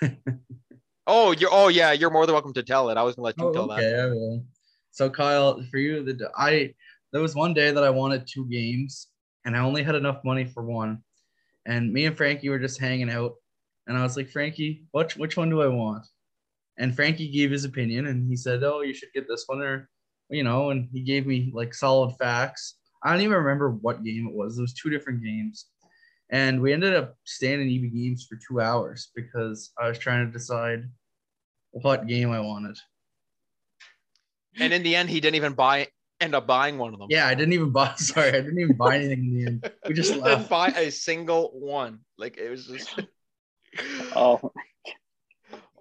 oh, 1.06 1.32
you're 1.32 1.50
oh 1.52 1.68
yeah, 1.68 1.92
you're 1.92 2.10
more 2.10 2.26
than 2.26 2.32
welcome 2.34 2.52
to 2.54 2.62
tell 2.62 2.90
it. 2.90 2.96
I 2.96 3.02
was 3.02 3.16
gonna 3.16 3.26
let 3.26 3.38
you 3.38 3.46
Oh, 3.48 3.52
tell 3.52 3.66
that. 3.68 3.82
okay, 3.82 4.42
So 4.92 5.10
Kyle, 5.10 5.62
for 5.70 5.78
you, 5.78 6.02
the 6.04 6.30
I 6.36 6.74
there 7.12 7.20
was 7.20 7.34
one 7.34 7.52
day 7.54 7.70
that 7.72 7.82
I 7.84 7.90
wanted 7.90 8.26
two 8.26 8.46
games, 8.46 9.08
and 9.44 9.56
I 9.56 9.60
only 9.60 9.82
had 9.82 9.94
enough 9.96 10.20
money 10.24 10.44
for 10.44 10.62
one, 10.64 11.02
and 11.66 11.92
me 11.92 12.06
and 12.06 12.16
Frankie 12.16 12.48
were 12.48 12.58
just 12.58 12.78
hanging 12.78 13.10
out, 13.10 13.34
and 13.86 13.96
I 13.96 14.02
was 14.02 14.16
like, 14.16 14.30
Frankie, 14.30 14.84
which 14.92 15.16
which 15.16 15.36
one 15.36 15.50
do 15.50 15.62
I 15.62 15.68
want? 15.68 16.06
And 16.78 16.94
Frankie 16.94 17.30
gave 17.30 17.50
his 17.50 17.64
opinion, 17.64 18.06
and 18.06 18.28
he 18.28 18.36
said, 18.36 18.62
Oh, 18.62 18.80
you 18.80 18.94
should 18.94 19.12
get 19.14 19.28
this 19.28 19.44
one, 19.46 19.60
or 19.62 19.88
you 20.30 20.42
know, 20.42 20.70
and 20.70 20.88
he 20.92 21.02
gave 21.02 21.26
me 21.26 21.50
like 21.54 21.74
solid 21.74 22.16
facts. 22.16 22.76
I 23.04 23.12
don't 23.12 23.22
even 23.22 23.36
remember 23.36 23.70
what 23.70 24.04
game 24.04 24.28
it 24.28 24.34
was. 24.34 24.58
It 24.58 24.62
was 24.62 24.74
two 24.74 24.90
different 24.90 25.22
games. 25.22 25.66
And 26.30 26.62
we 26.62 26.72
ended 26.72 26.94
up 26.94 27.16
staying 27.24 27.60
in 27.60 27.68
EB 27.68 27.92
Games 27.92 28.26
for 28.26 28.38
two 28.48 28.60
hours 28.60 29.10
because 29.14 29.72
I 29.78 29.88
was 29.88 29.98
trying 29.98 30.26
to 30.26 30.32
decide 30.32 30.84
what 31.72 32.06
game 32.06 32.30
I 32.30 32.40
wanted. 32.40 32.78
And 34.58 34.72
in 34.72 34.82
the 34.82 34.96
end, 34.96 35.10
he 35.10 35.20
didn't 35.20 35.36
even 35.36 35.52
buy 35.52 35.88
end 36.20 36.34
up 36.34 36.46
buying 36.46 36.78
one 36.78 36.94
of 36.94 37.00
them. 37.00 37.08
Yeah, 37.10 37.26
I 37.26 37.34
didn't 37.34 37.52
even 37.52 37.70
buy. 37.70 37.94
Sorry, 37.96 38.28
I 38.28 38.40
didn't 38.40 38.58
even 38.58 38.76
buy 38.76 38.96
anything 38.96 39.18
in 39.18 39.34
the 39.34 39.46
end. 39.46 39.70
We 39.86 39.94
just 39.94 40.10
didn't 40.12 40.24
left. 40.24 40.48
buy 40.48 40.68
a 40.68 40.90
single 40.90 41.50
one. 41.54 42.00
Like 42.16 42.38
it 42.38 42.48
was 42.48 42.66
just. 42.66 42.98
Oh, 44.14 44.52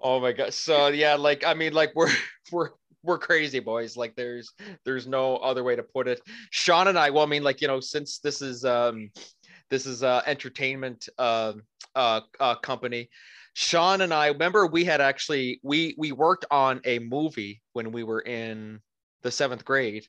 Oh 0.01 0.19
my 0.19 0.31
god. 0.31 0.53
So 0.53 0.87
yeah, 0.87 1.15
like 1.15 1.45
I 1.45 1.53
mean, 1.53 1.73
like 1.73 1.91
we're 1.95 2.11
we're 2.51 2.69
we're 3.03 3.17
crazy 3.19 3.59
boys. 3.59 3.95
Like 3.95 4.15
there's 4.15 4.51
there's 4.83 5.07
no 5.07 5.37
other 5.37 5.63
way 5.63 5.75
to 5.75 5.83
put 5.83 6.07
it. 6.07 6.21
Shawn 6.49 6.87
and 6.87 6.97
I, 6.97 7.09
well, 7.09 7.23
I 7.23 7.27
mean, 7.27 7.43
like, 7.43 7.61
you 7.61 7.67
know, 7.67 7.79
since 7.79 8.19
this 8.19 8.41
is 8.41 8.65
um 8.65 9.11
this 9.69 9.85
is 9.85 10.03
uh 10.03 10.21
entertainment 10.25 11.07
uh 11.17 11.53
uh, 11.95 12.21
uh 12.39 12.55
company. 12.55 13.09
Shawn 13.53 14.01
and 14.01 14.13
I 14.13 14.27
remember 14.27 14.65
we 14.65 14.85
had 14.85 15.01
actually 15.01 15.59
we 15.63 15.93
we 15.97 16.11
worked 16.11 16.45
on 16.51 16.81
a 16.85 16.99
movie 16.99 17.61
when 17.73 17.91
we 17.91 18.03
were 18.03 18.21
in 18.21 18.79
the 19.23 19.31
seventh 19.31 19.65
grade. 19.65 20.07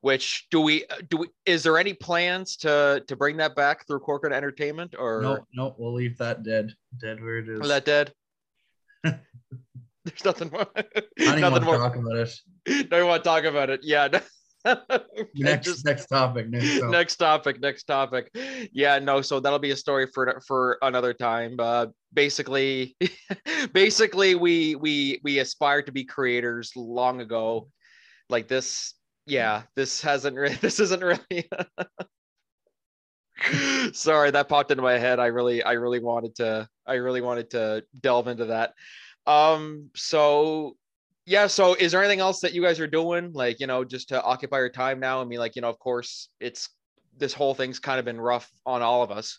Which 0.00 0.46
do 0.50 0.60
we 0.60 0.84
do? 1.08 1.16
We, 1.18 1.28
is 1.44 1.62
there 1.62 1.78
any 1.78 1.92
plans 1.94 2.56
to 2.58 3.02
to 3.06 3.16
bring 3.16 3.36
that 3.38 3.54
back 3.56 3.86
through 3.86 4.00
Corcoran 4.00 4.32
Entertainment 4.32 4.94
or 4.98 5.20
No, 5.22 5.46
no, 5.54 5.74
we'll 5.78 5.94
leave 5.94 6.18
that 6.18 6.42
dead, 6.42 6.72
dead 7.00 7.22
where 7.22 7.38
it 7.38 7.48
is. 7.48 7.68
that 7.68 7.84
dead? 7.84 8.12
There's 9.04 10.24
nothing 10.24 10.50
more. 10.52 10.66
I 10.76 10.82
don't 11.18 11.40
nothing 11.40 11.42
want 11.42 11.54
to 11.56 11.60
more. 11.62 11.78
talk 11.78 11.96
about 11.96 12.16
it. 12.16 12.90
No, 12.90 12.98
you 12.98 13.06
want 13.06 13.24
to 13.24 13.28
talk 13.28 13.44
about 13.44 13.70
it? 13.70 13.80
Yeah. 13.82 14.08
Next, 15.36 15.64
Just- 15.66 15.84
next 15.84 16.06
topic. 16.06 16.48
Next 16.48 16.80
topic. 16.80 16.90
next 16.90 17.16
topic. 17.16 17.60
Next 17.60 17.84
topic. 17.84 18.30
Yeah, 18.72 18.98
no. 18.98 19.22
So 19.22 19.38
that'll 19.38 19.60
be 19.60 19.70
a 19.70 19.76
story 19.76 20.08
for 20.12 20.42
for 20.44 20.78
another 20.82 21.14
time. 21.14 21.54
Uh, 21.60 21.86
basically, 22.12 22.96
basically, 23.72 24.34
we 24.34 24.74
we 24.74 25.20
we 25.22 25.38
aspired 25.38 25.86
to 25.86 25.92
be 25.92 26.02
creators 26.04 26.72
long 26.74 27.20
ago. 27.20 27.68
Like 28.28 28.48
this. 28.48 28.94
Yeah, 29.26 29.62
this 29.74 30.00
hasn't. 30.00 30.36
Re- 30.36 30.54
this 30.60 30.80
isn't 30.80 31.02
really. 31.02 31.48
Sorry, 33.92 34.30
that 34.30 34.48
popped 34.48 34.70
into 34.70 34.82
my 34.82 34.98
head. 34.98 35.18
I 35.18 35.26
really, 35.26 35.62
I 35.62 35.72
really 35.72 36.00
wanted 36.00 36.36
to. 36.36 36.68
I 36.86 36.94
really 36.94 37.20
wanted 37.20 37.50
to 37.50 37.84
delve 38.00 38.28
into 38.28 38.46
that. 38.46 38.72
Um. 39.26 39.90
So 39.94 40.76
yeah 41.26 41.46
so 41.48 41.74
is 41.74 41.92
there 41.92 42.00
anything 42.00 42.20
else 42.20 42.40
that 42.40 42.54
you 42.54 42.62
guys 42.62 42.80
are 42.80 42.86
doing 42.86 43.32
like 43.32 43.60
you 43.60 43.66
know 43.66 43.84
just 43.84 44.08
to 44.08 44.22
occupy 44.22 44.58
your 44.58 44.70
time 44.70 44.98
now 44.98 45.20
i 45.20 45.24
mean 45.24 45.40
like 45.40 45.56
you 45.56 45.62
know 45.62 45.68
of 45.68 45.78
course 45.78 46.28
it's 46.40 46.70
this 47.18 47.34
whole 47.34 47.52
thing's 47.52 47.78
kind 47.78 47.98
of 47.98 48.04
been 48.04 48.20
rough 48.20 48.48
on 48.64 48.80
all 48.80 49.02
of 49.02 49.10
us 49.10 49.38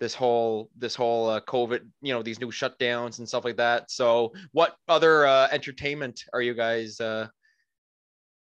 this 0.00 0.14
whole 0.14 0.68
this 0.76 0.94
whole 0.94 1.28
uh, 1.28 1.40
covid 1.40 1.80
you 2.02 2.12
know 2.12 2.22
these 2.22 2.40
new 2.40 2.50
shutdowns 2.50 3.18
and 3.18 3.28
stuff 3.28 3.44
like 3.44 3.56
that 3.56 3.90
so 3.90 4.32
what 4.52 4.76
other 4.88 5.26
uh, 5.26 5.48
entertainment 5.52 6.24
are 6.32 6.42
you 6.42 6.54
guys 6.54 7.00
uh 7.00 7.26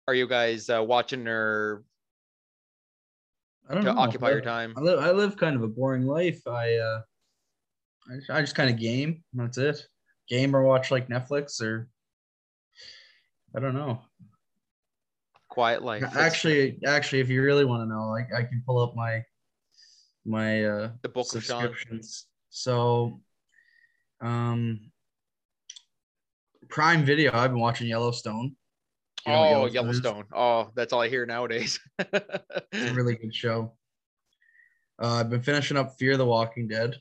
are 0.07 0.13
you 0.13 0.27
guys 0.27 0.69
uh, 0.69 0.83
watching 0.83 1.27
or 1.27 1.83
I 3.69 3.73
don't 3.75 3.85
to 3.85 3.93
know. 3.93 3.99
occupy 3.99 4.27
I, 4.27 4.31
your 4.31 4.41
time 4.41 4.73
I 4.75 4.81
live, 4.81 4.99
I 4.99 5.11
live 5.11 5.37
kind 5.37 5.55
of 5.55 5.63
a 5.63 5.67
boring 5.67 6.05
life. 6.05 6.45
I, 6.47 6.75
uh, 6.75 7.01
I, 8.11 8.15
just- 8.17 8.29
I 8.29 8.41
just 8.41 8.55
kind 8.55 8.69
of 8.69 8.77
game. 8.77 9.23
That's 9.33 9.57
it. 9.57 9.81
Game 10.27 10.55
or 10.55 10.63
watch 10.63 10.91
like 10.91 11.07
Netflix 11.07 11.61
or, 11.61 11.87
I 13.55 13.59
don't 13.59 13.75
know. 13.75 14.01
quiet 15.49 15.83
life 15.83 16.03
Actually, 16.17 16.79
actually, 16.85 17.19
if 17.19 17.29
you 17.29 17.43
really 17.43 17.65
want 17.65 17.83
to 17.83 17.85
know, 17.93 18.15
I, 18.15 18.39
I 18.39 18.43
can 18.43 18.63
pull 18.65 18.79
up 18.79 18.95
my, 18.95 19.23
my 20.25 20.65
uh, 20.65 20.89
the 21.01 21.09
book 21.09 21.27
subscriptions. 21.27 22.25
So, 22.49 23.19
um, 24.21 24.91
Prime 26.69 27.05
Video. 27.05 27.31
I've 27.33 27.51
been 27.51 27.59
watching 27.59 27.87
Yellowstone. 27.87 28.55
You 29.25 29.31
know 29.33 29.43
oh 29.61 29.65
is? 29.65 29.73
yellowstone 29.73 30.25
oh 30.33 30.69
that's 30.75 30.91
all 30.93 31.01
i 31.01 31.07
hear 31.07 31.25
nowadays 31.25 31.79
It's 31.99 32.91
a 32.91 32.93
really 32.93 33.15
good 33.15 33.33
show. 33.33 33.73
Uh, 35.01 35.15
I've 35.21 35.29
been 35.29 35.41
finishing 35.41 35.77
up 35.77 35.95
Fear 35.97 36.17
the 36.17 36.25
Walking 36.25 36.67
Dead. 36.67 36.95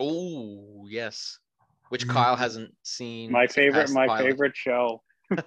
oh 0.00 0.86
yes 0.88 1.38
which 1.90 2.06
Mhm. 2.06 2.12
kyle 2.12 2.36
hasn't 2.36 2.74
seen 2.82 3.30
my 3.32 3.46
favorite, 3.46 3.90
my 3.90 4.06
pilot. 4.06 4.24
favorite 4.30 4.56
show. 4.56 5.02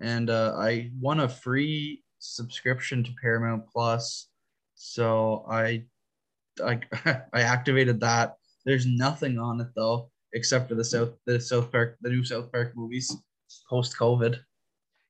and 0.00 0.30
uh, 0.30 0.54
I 0.58 0.90
won 1.00 1.20
a 1.20 1.28
free 1.28 2.02
subscription 2.18 3.04
to 3.04 3.10
Paramount 3.20 3.64
Plus, 3.72 4.28
so 4.74 5.44
I, 5.48 5.84
I, 6.64 6.80
I 7.32 7.42
activated 7.42 8.00
that. 8.00 8.34
There's 8.64 8.86
nothing 8.86 9.38
on 9.38 9.60
it 9.60 9.68
though, 9.76 10.10
except 10.34 10.68
for 10.68 10.74
the 10.74 10.84
South, 10.84 11.10
the 11.26 11.40
South 11.40 11.72
Park, 11.72 11.96
the 12.02 12.10
new 12.10 12.24
South 12.24 12.52
Park 12.52 12.72
movies 12.76 13.14
post 13.68 13.96
COVID. 13.98 14.38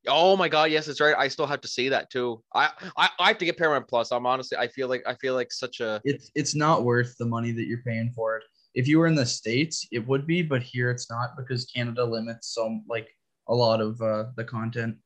Oh 0.06 0.36
my 0.36 0.48
god, 0.48 0.70
yes, 0.70 0.86
that's 0.86 1.00
right. 1.00 1.14
I 1.16 1.28
still 1.28 1.46
have 1.46 1.62
to 1.62 1.68
see 1.68 1.88
that 1.88 2.10
too. 2.10 2.42
I, 2.54 2.70
I 2.96 3.08
I 3.18 3.28
have 3.28 3.38
to 3.38 3.44
get 3.46 3.56
Paramount 3.56 3.88
Plus. 3.88 4.12
I'm 4.12 4.26
honestly, 4.26 4.58
I 4.58 4.68
feel 4.68 4.88
like 4.88 5.02
I 5.06 5.14
feel 5.14 5.34
like 5.34 5.50
such 5.50 5.80
a 5.80 6.00
It's 6.04 6.30
it's 6.34 6.54
not 6.54 6.84
worth 6.84 7.16
the 7.18 7.24
money 7.26 7.52
that 7.52 7.66
you're 7.66 7.82
paying 7.86 8.12
for 8.14 8.36
it. 8.36 8.44
If 8.74 8.86
you 8.86 8.98
were 8.98 9.06
in 9.06 9.14
the 9.14 9.24
states, 9.24 9.86
it 9.92 10.06
would 10.06 10.26
be, 10.26 10.42
but 10.42 10.62
here 10.62 10.90
it's 10.90 11.10
not 11.10 11.36
because 11.38 11.64
Canada 11.66 12.04
limits 12.04 12.52
some 12.54 12.84
like 12.88 13.08
a 13.48 13.54
lot 13.54 13.80
of 13.80 14.00
uh, 14.02 14.24
the 14.36 14.44
content. 14.44 14.96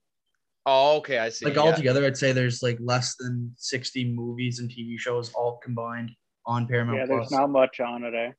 oh 0.66 0.96
okay, 0.96 1.18
I 1.18 1.28
see. 1.28 1.44
Like 1.44 1.54
yeah. 1.54 1.62
altogether, 1.62 2.04
I'd 2.04 2.16
say 2.16 2.32
there's 2.32 2.62
like 2.62 2.78
less 2.80 3.14
than 3.20 3.52
60 3.56 4.12
movies 4.14 4.58
and 4.58 4.68
TV 4.68 4.98
shows 4.98 5.32
all 5.32 5.60
combined 5.62 6.10
on 6.44 6.66
Paramount 6.66 6.98
Yeah, 6.98 7.06
Plus. 7.06 7.28
there's 7.28 7.40
not 7.40 7.50
much 7.50 7.78
on 7.78 8.02
it. 8.02 8.14
Eh? 8.14 8.32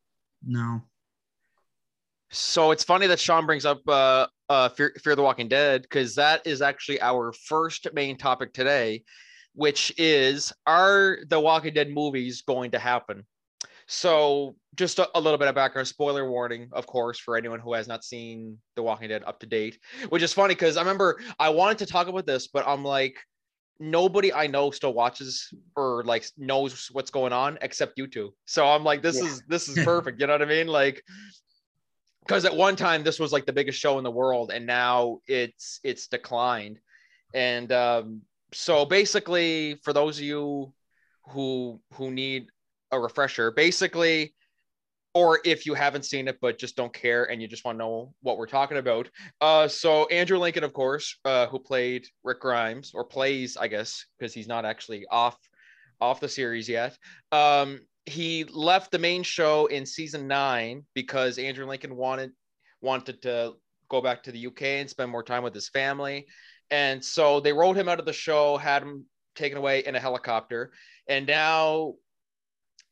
no. 0.46 0.82
So 2.32 2.72
it's 2.72 2.84
funny 2.84 3.08
that 3.08 3.20
Shawn 3.20 3.46
brings 3.46 3.66
up 3.66 3.82
uh, 3.88 4.28
uh, 4.50 4.70
Fear, 4.70 4.94
Fear 5.04 5.16
the 5.16 5.24
Walking 5.24 5.48
Dead 5.48 5.82
because 5.84 6.16
that 6.16 6.46
is 6.46 6.62
actually 6.62 7.02
our 7.02 7.34
first 7.34 7.88
main 7.94 8.18
topic 8.18 8.54
today, 8.54 9.04
which 9.54 9.92
is 9.98 10.54
are 10.68 11.20
the 11.28 11.40
Walking 11.40 11.74
Dead 11.74 11.90
movies 11.90 12.42
going 12.42 12.72
to 12.72 12.80
happen? 12.80 13.26
So 13.88 14.56
just 14.76 15.00
a, 15.00 15.10
a 15.16 15.20
little 15.20 15.40
bit 15.40 15.48
of 15.48 15.56
background, 15.56 15.88
spoiler 15.88 16.30
warning, 16.30 16.70
of 16.72 16.86
course, 16.86 17.20
for 17.20 17.36
anyone 17.36 17.60
who 17.60 17.74
has 17.74 17.88
not 17.88 18.04
seen 18.04 18.60
The 18.76 18.84
Walking 18.84 19.10
Dead 19.10 19.24
up 19.26 19.40
to 19.40 19.48
date. 19.48 19.80
Which 20.10 20.22
is 20.22 20.32
funny 20.32 20.54
because 20.54 20.78
I 20.78 20.82
remember 20.82 21.20
I 21.40 21.50
wanted 21.50 21.80
to 21.80 21.88
talk 21.88 22.08
about 22.08 22.28
this, 22.28 22.48
but 22.48 22.68
I'm 22.68 22.86
like, 22.86 23.18
nobody 23.80 24.32
I 24.32 24.46
know 24.48 24.72
still 24.72 24.94
watches 24.94 25.52
or 25.76 26.04
like 26.04 26.26
knows 26.38 26.90
what's 26.92 27.10
going 27.10 27.34
on 27.34 27.58
except 27.62 27.94
you 27.98 28.08
two. 28.08 28.36
So 28.46 28.68
I'm 28.68 28.84
like, 28.84 29.02
this 29.02 29.16
Yeah. 29.16 29.24
is 29.24 29.42
this 29.48 29.68
is 29.68 29.78
perfect. 29.84 30.22
You 30.22 30.28
know 30.28 30.34
what 30.34 30.42
I 30.44 30.46
mean? 30.46 30.68
Like 30.68 31.02
because 32.30 32.46
at 32.46 32.56
one 32.56 32.76
time 32.76 33.04
this 33.04 33.20
was 33.20 33.34
like 33.34 33.46
the 33.48 33.52
biggest 33.52 33.80
show 33.80 33.98
in 33.98 34.04
the 34.04 34.12
world 34.12 34.52
and 34.54 34.66
now 34.66 35.18
it's 35.28 35.80
it's 35.84 36.06
declined 36.08 36.80
and 37.34 37.72
um 37.72 38.22
so 38.54 38.86
basically 38.86 39.80
for 39.84 39.94
those 39.94 40.20
of 40.20 40.24
you 40.24 40.72
who 41.30 41.80
who 41.94 42.12
need 42.12 42.48
a 42.92 43.00
refresher. 43.00 43.52
Basically, 43.52 44.34
or 45.14 45.40
if 45.44 45.66
you 45.66 45.74
haven't 45.74 46.06
seen 46.06 46.28
it 46.28 46.38
but 46.42 46.60
just 46.60 46.76
don't 46.76 46.94
care 46.94 47.26
and 47.26 47.42
you 47.42 47.48
just 47.48 47.66
want 47.66 47.76
to 47.76 47.80
know 47.80 48.14
what 48.22 48.38
we're 48.38 48.46
talking 48.48 48.78
about. 48.78 49.10
Uh, 49.42 49.68
so 49.68 50.06
Andrew 50.08 50.38
Lincoln, 50.38 50.64
of 50.64 50.74
course, 50.74 51.18
uh, 51.26 51.48
who 51.48 51.60
played 51.60 52.06
Rick 52.24 52.42
Grimes 52.42 52.92
or 52.94 53.04
plays, 53.04 53.58
I 53.58 53.68
guess, 53.68 54.06
because 54.18 54.34
he's 54.34 54.48
not 54.48 54.66
actually 54.66 55.06
off 55.10 55.38
off 56.02 56.20
the 56.20 56.30
series 56.30 56.70
yet. 56.70 56.98
Um, 57.32 57.82
he 58.10 58.44
left 58.46 58.92
the 58.92 59.00
main 59.00 59.24
show 59.24 59.68
in 59.68 59.86
season 59.86 60.28
nine 60.28 60.84
because 60.94 61.38
Andrew 61.38 61.66
Lincoln 61.66 61.96
wanted 61.96 62.32
wanted 62.82 63.22
to 63.22 63.54
go 63.90 64.02
back 64.02 64.24
to 64.24 64.32
the 64.32 64.48
UK 64.48 64.62
and 64.64 64.90
spend 64.90 65.12
more 65.12 65.24
time 65.24 65.44
with 65.44 65.54
his 65.54 65.70
family. 65.70 66.26
And 66.72 67.04
so 67.04 67.40
they 67.40 67.54
rolled 67.54 67.76
him 67.76 67.90
out 67.90 68.00
of 68.00 68.06
the 68.06 68.14
show, 68.14 68.58
had 68.58 68.84
him 68.84 69.06
taken 69.36 69.58
away 69.58 69.84
in 69.86 69.96
a 69.96 70.00
helicopter. 70.00 70.72
And 71.08 71.26
now 71.26 71.96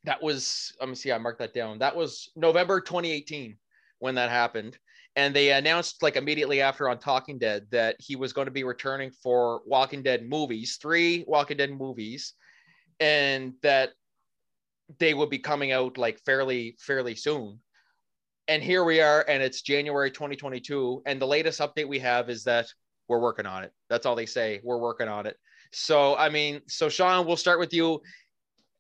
that 0.03 0.21
was, 0.21 0.73
let 0.79 0.89
me 0.89 0.95
see, 0.95 1.11
I 1.11 1.17
marked 1.17 1.39
that 1.39 1.53
down. 1.53 1.79
That 1.79 1.95
was 1.95 2.31
November 2.35 2.81
2018 2.81 3.57
when 3.99 4.15
that 4.15 4.29
happened. 4.29 4.77
And 5.15 5.35
they 5.35 5.51
announced 5.51 6.03
like 6.03 6.15
immediately 6.15 6.61
after 6.61 6.89
on 6.89 6.99
Talking 6.99 7.39
Dead 7.39 7.67
that 7.71 7.95
he 7.99 8.15
was 8.15 8.33
going 8.33 8.45
to 8.45 8.51
be 8.51 8.63
returning 8.63 9.11
for 9.23 9.61
Walking 9.65 10.03
Dead 10.03 10.27
movies, 10.27 10.77
three 10.81 11.23
Walking 11.27 11.57
Dead 11.57 11.71
movies, 11.71 12.33
and 12.99 13.53
that 13.63 13.91
they 14.99 15.13
would 15.13 15.29
be 15.29 15.39
coming 15.39 15.71
out 15.71 15.97
like 15.97 16.19
fairly, 16.19 16.75
fairly 16.79 17.15
soon. 17.15 17.59
And 18.47 18.63
here 18.63 18.85
we 18.85 19.01
are, 19.01 19.25
and 19.27 19.43
it's 19.43 19.61
January 19.61 20.09
2022. 20.09 21.03
And 21.05 21.21
the 21.21 21.27
latest 21.27 21.59
update 21.59 21.87
we 21.87 21.99
have 21.99 22.29
is 22.29 22.43
that 22.45 22.67
we're 23.09 23.19
working 23.19 23.45
on 23.45 23.63
it. 23.63 23.73
That's 23.89 24.05
all 24.05 24.15
they 24.15 24.25
say. 24.25 24.61
We're 24.63 24.77
working 24.77 25.07
on 25.07 25.25
it. 25.25 25.35
So, 25.73 26.15
I 26.15 26.29
mean, 26.29 26.61
so 26.67 26.87
Shawn, 26.87 27.25
we'll 27.25 27.35
start 27.35 27.59
with 27.59 27.73
you. 27.73 28.01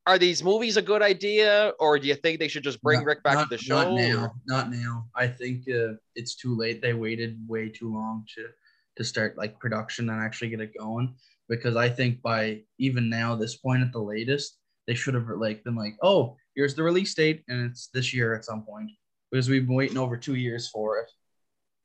Are 0.05 0.17
these 0.17 0.41
movies 0.41 0.77
a 0.77 0.81
good 0.81 1.01
idea, 1.01 1.73
or 1.81 1.99
do 1.99 2.07
you 2.07 2.15
think 2.15 2.39
they 2.39 2.47
should 2.47 2.63
just 2.63 2.81
bring 2.81 2.99
Not- 2.99 3.05
Rick 3.05 3.23
back 3.23 3.33
not, 3.35 3.49
to 3.49 3.57
the 3.57 3.57
show? 3.61 3.75
Not 3.75 3.93
now. 3.93 4.33
Not 4.45 4.71
now. 4.71 5.05
I 5.13 5.27
think 5.27 5.65
uh, 5.69 5.95
it's 6.15 6.35
too 6.35 6.55
late. 6.55 6.81
They 6.81 6.93
waited 6.93 7.37
way 7.45 7.67
too 7.67 7.93
long 7.93 8.25
to 8.35 8.47
to 8.95 9.03
start 9.03 9.37
like 9.37 9.59
production 9.59 10.09
and 10.09 10.21
actually 10.21 10.49
get 10.49 10.61
it 10.61 10.71
going. 10.79 11.13
Because 11.49 11.75
I 11.75 11.89
think 11.89 12.21
by 12.21 12.61
even 12.79 13.09
now, 13.09 13.35
this 13.35 13.57
point 13.57 13.83
at 13.83 13.91
the 13.91 13.99
latest, 13.99 14.57
they 14.87 14.93
should 14.95 15.13
have 15.13 15.27
like 15.37 15.63
been 15.63 15.75
like, 15.75 15.95
oh, 16.01 16.37
here's 16.55 16.73
the 16.75 16.83
release 16.83 17.13
date, 17.13 17.43
and 17.47 17.69
it's 17.69 17.87
this 17.87 18.13
year 18.13 18.33
at 18.33 18.45
some 18.45 18.63
point. 18.63 18.89
Because 19.29 19.49
we've 19.49 19.67
been 19.67 19.75
waiting 19.75 19.97
over 19.97 20.15
two 20.15 20.35
years 20.35 20.69
for 20.69 20.99
it. 20.99 21.11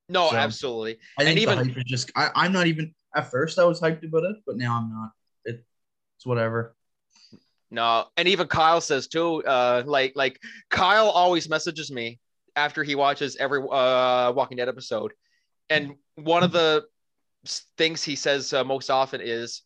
No, 0.09 0.31
So- 0.31 0.37
absolutely. 0.37 0.99
I 1.19 1.25
think 1.25 1.41
even- 1.41 1.59
hype 1.59 1.77
is 1.77 1.85
just. 1.85 2.13
I, 2.17 2.31
I'm 2.35 2.53
not 2.53 2.67
even. 2.67 2.95
At 3.15 3.31
first, 3.31 3.59
I 3.59 3.65
was 3.65 3.81
hyped 3.81 4.07
about 4.07 4.25
it, 4.25 4.37
but 4.47 4.57
now 4.57 4.77
I'm 4.79 4.91
not. 4.91 5.11
It, 5.45 5.65
it's 6.17 6.25
whatever. 6.25 6.75
No, 7.71 8.07
and 8.17 8.29
even 8.29 8.47
Kyle 8.49 8.81
says 8.81 9.09
too. 9.09 9.43
Uh, 9.45 9.83
like 9.87 10.13
like 10.15 10.39
Kyle 10.71 11.09
always 11.09 11.49
messages 11.49 11.91
me 11.91 12.21
after 12.55 12.85
he 12.85 12.95
watches 12.95 13.37
every 13.37 13.61
uh 13.61 14.31
Walking 14.33 14.59
Dead 14.59 14.69
episode, 14.69 15.13
and 15.71 15.95
one 16.17 16.43
of 16.43 16.53
the 16.53 16.85
things 17.77 18.05
he 18.05 18.15
says 18.15 18.53
uh, 18.53 18.63
most 18.63 18.89
often 18.91 19.21
is, 19.23 19.63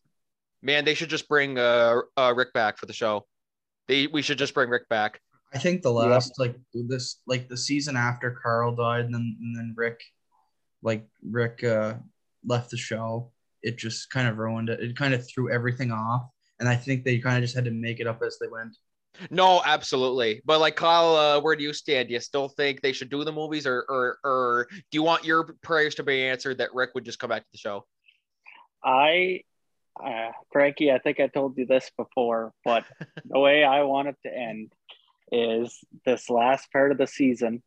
"Man, 0.67 0.85
they 0.85 0.93
should 0.93 1.09
just 1.09 1.27
bring 1.27 1.57
uh, 1.57 2.01
uh 2.15 2.33
Rick 2.35 2.53
back 2.53 2.77
for 2.77 2.85
the 2.85 2.93
show. 2.93 3.25
They 3.87 4.05
we 4.07 4.21
should 4.21 4.37
just 4.37 4.53
bring 4.53 4.69
Rick 4.69 4.87
back." 4.89 5.19
I 5.53 5.57
think 5.57 5.81
the 5.81 5.91
last 5.91 6.33
like 6.37 6.55
this 6.73 7.21
like 7.25 7.47
the 7.47 7.57
season 7.57 7.95
after 7.95 8.37
Carl 8.43 8.75
died 8.75 9.05
and 9.05 9.13
then 9.13 9.37
and 9.41 9.57
then 9.57 9.73
Rick 9.75 10.01
like 10.83 11.07
Rick 11.23 11.63
uh 11.63 11.95
left 12.45 12.69
the 12.69 12.77
show, 12.77 13.31
it 13.63 13.77
just 13.77 14.11
kind 14.11 14.27
of 14.27 14.37
ruined 14.37 14.69
it. 14.69 14.81
It 14.81 14.97
kind 14.97 15.13
of 15.13 15.27
threw 15.27 15.51
everything 15.51 15.91
off. 15.91 16.29
And 16.59 16.67
I 16.67 16.75
think 16.75 17.03
they 17.03 17.19
kind 17.19 17.37
of 17.37 17.43
just 17.43 17.55
had 17.55 17.65
to 17.65 17.71
make 17.71 17.99
it 17.99 18.07
up 18.07 18.21
as 18.23 18.37
they 18.39 18.47
went. 18.47 18.75
No, 19.31 19.61
absolutely. 19.65 20.41
But 20.45 20.59
like 20.59 20.75
Kyle, 20.75 21.15
uh, 21.15 21.41
where 21.41 21.55
do 21.55 21.63
you 21.63 21.73
stand? 21.73 22.07
Do 22.07 22.13
you 22.13 22.19
still 22.19 22.49
think 22.49 22.81
they 22.81 22.93
should 22.93 23.09
do 23.09 23.23
the 23.23 23.31
movies, 23.31 23.65
or 23.65 23.85
or 23.89 24.19
or 24.23 24.67
do 24.71 24.95
you 24.97 25.03
want 25.03 25.25
your 25.25 25.55
prayers 25.63 25.95
to 25.95 26.03
be 26.03 26.23
answered 26.23 26.57
that 26.59 26.73
Rick 26.73 26.91
would 26.93 27.05
just 27.05 27.19
come 27.19 27.29
back 27.29 27.43
to 27.43 27.47
the 27.51 27.57
show? 27.57 27.85
I, 28.83 29.41
uh, 30.03 30.31
Frankie, 30.51 30.91
I 30.91 30.99
think 30.99 31.19
I 31.19 31.27
told 31.27 31.57
you 31.57 31.65
this 31.65 31.91
before, 31.97 32.53
but 32.63 32.85
the 33.25 33.39
way 33.39 33.63
I 33.63 33.83
want 33.83 34.09
it 34.09 34.15
to 34.23 34.33
end 34.33 34.71
is 35.31 35.77
this 36.05 36.29
last 36.29 36.71
part 36.71 36.91
of 36.91 36.97
the 36.97 37.07
season. 37.07 37.61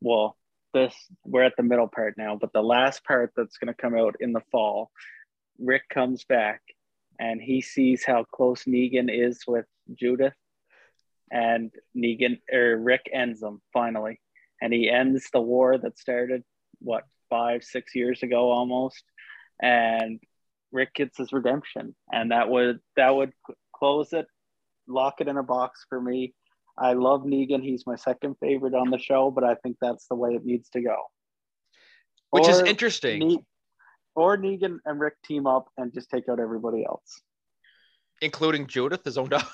Well, 0.00 0.36
this 0.74 0.94
we're 1.24 1.44
at 1.44 1.54
the 1.56 1.62
middle 1.62 1.88
part 1.88 2.18
now, 2.18 2.36
but 2.36 2.52
the 2.52 2.62
last 2.62 3.04
part 3.04 3.32
that's 3.36 3.58
going 3.58 3.72
to 3.72 3.80
come 3.80 3.96
out 3.96 4.16
in 4.20 4.32
the 4.32 4.42
fall, 4.52 4.90
Rick 5.58 5.88
comes 5.88 6.24
back 6.24 6.60
and 7.18 7.40
he 7.40 7.62
sees 7.62 8.04
how 8.04 8.24
close 8.24 8.64
Negan 8.64 9.08
is 9.10 9.40
with 9.46 9.64
Judith, 9.94 10.34
and 11.30 11.70
Negan 11.96 12.40
or 12.52 12.76
Rick 12.76 13.08
ends 13.12 13.40
them 13.40 13.62
finally, 13.72 14.20
and 14.60 14.72
he 14.72 14.90
ends 14.90 15.28
the 15.32 15.40
war 15.40 15.78
that 15.78 15.98
started 15.98 16.42
what 16.78 17.04
five 17.30 17.64
six 17.64 17.94
years 17.94 18.22
ago 18.22 18.50
almost, 18.50 19.02
and 19.60 20.20
Rick 20.76 20.94
gets 20.94 21.16
his 21.18 21.32
redemption, 21.32 21.96
and 22.12 22.30
that 22.30 22.48
would 22.50 22.78
that 22.96 23.10
would 23.16 23.32
close 23.74 24.12
it, 24.12 24.26
lock 24.86 25.14
it 25.20 25.28
in 25.28 25.36
a 25.38 25.42
box 25.42 25.86
for 25.88 26.00
me. 26.00 26.34
I 26.78 26.92
love 26.92 27.22
Negan; 27.22 27.62
he's 27.62 27.84
my 27.86 27.96
second 27.96 28.36
favorite 28.38 28.74
on 28.74 28.90
the 28.90 28.98
show, 28.98 29.30
but 29.30 29.42
I 29.42 29.54
think 29.62 29.78
that's 29.80 30.06
the 30.08 30.14
way 30.14 30.30
it 30.34 30.44
needs 30.44 30.68
to 30.70 30.82
go. 30.82 30.96
Which 32.30 32.48
is 32.48 32.60
interesting. 32.60 33.18
Ne- 33.20 33.44
or 34.14 34.36
Negan 34.36 34.78
and 34.84 35.00
Rick 35.00 35.14
team 35.24 35.46
up 35.46 35.68
and 35.78 35.92
just 35.92 36.10
take 36.10 36.28
out 36.28 36.38
everybody 36.40 36.84
else. 36.84 37.20
including 38.22 38.66
Judith, 38.66 39.04
his 39.04 39.18
own 39.18 39.28
dog. 39.28 39.44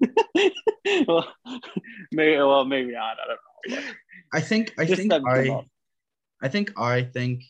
well, 1.08 1.26
maybe 2.12 2.36
well 2.38 2.64
maybe 2.64 2.92
not. 2.92 3.16
I 3.22 3.26
don't 3.28 3.76
know. 3.76 3.82
I 4.32 4.40
think 4.40 4.74
I 4.78 4.84
Just 4.86 5.00
think 5.00 5.12
I 5.12 5.48
up. 5.50 5.66
I 6.42 6.48
think 6.48 6.72
I 6.78 7.02
think 7.02 7.42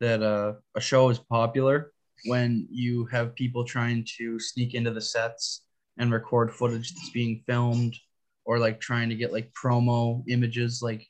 that 0.00 0.22
uh, 0.22 0.54
a 0.74 0.80
show 0.80 1.08
is 1.10 1.18
popular 1.18 1.92
when 2.26 2.66
you 2.70 3.06
have 3.06 3.34
people 3.34 3.64
trying 3.64 4.06
to 4.18 4.38
sneak 4.38 4.74
into 4.74 4.90
the 4.90 5.00
sets 5.00 5.62
and 5.98 6.12
record 6.12 6.52
footage 6.52 6.94
that's 6.94 7.10
being 7.10 7.42
filmed 7.46 7.96
or 8.44 8.58
like 8.58 8.80
trying 8.80 9.08
to 9.08 9.14
get 9.14 9.32
like 9.32 9.50
promo 9.52 10.22
images 10.28 10.80
like 10.82 11.06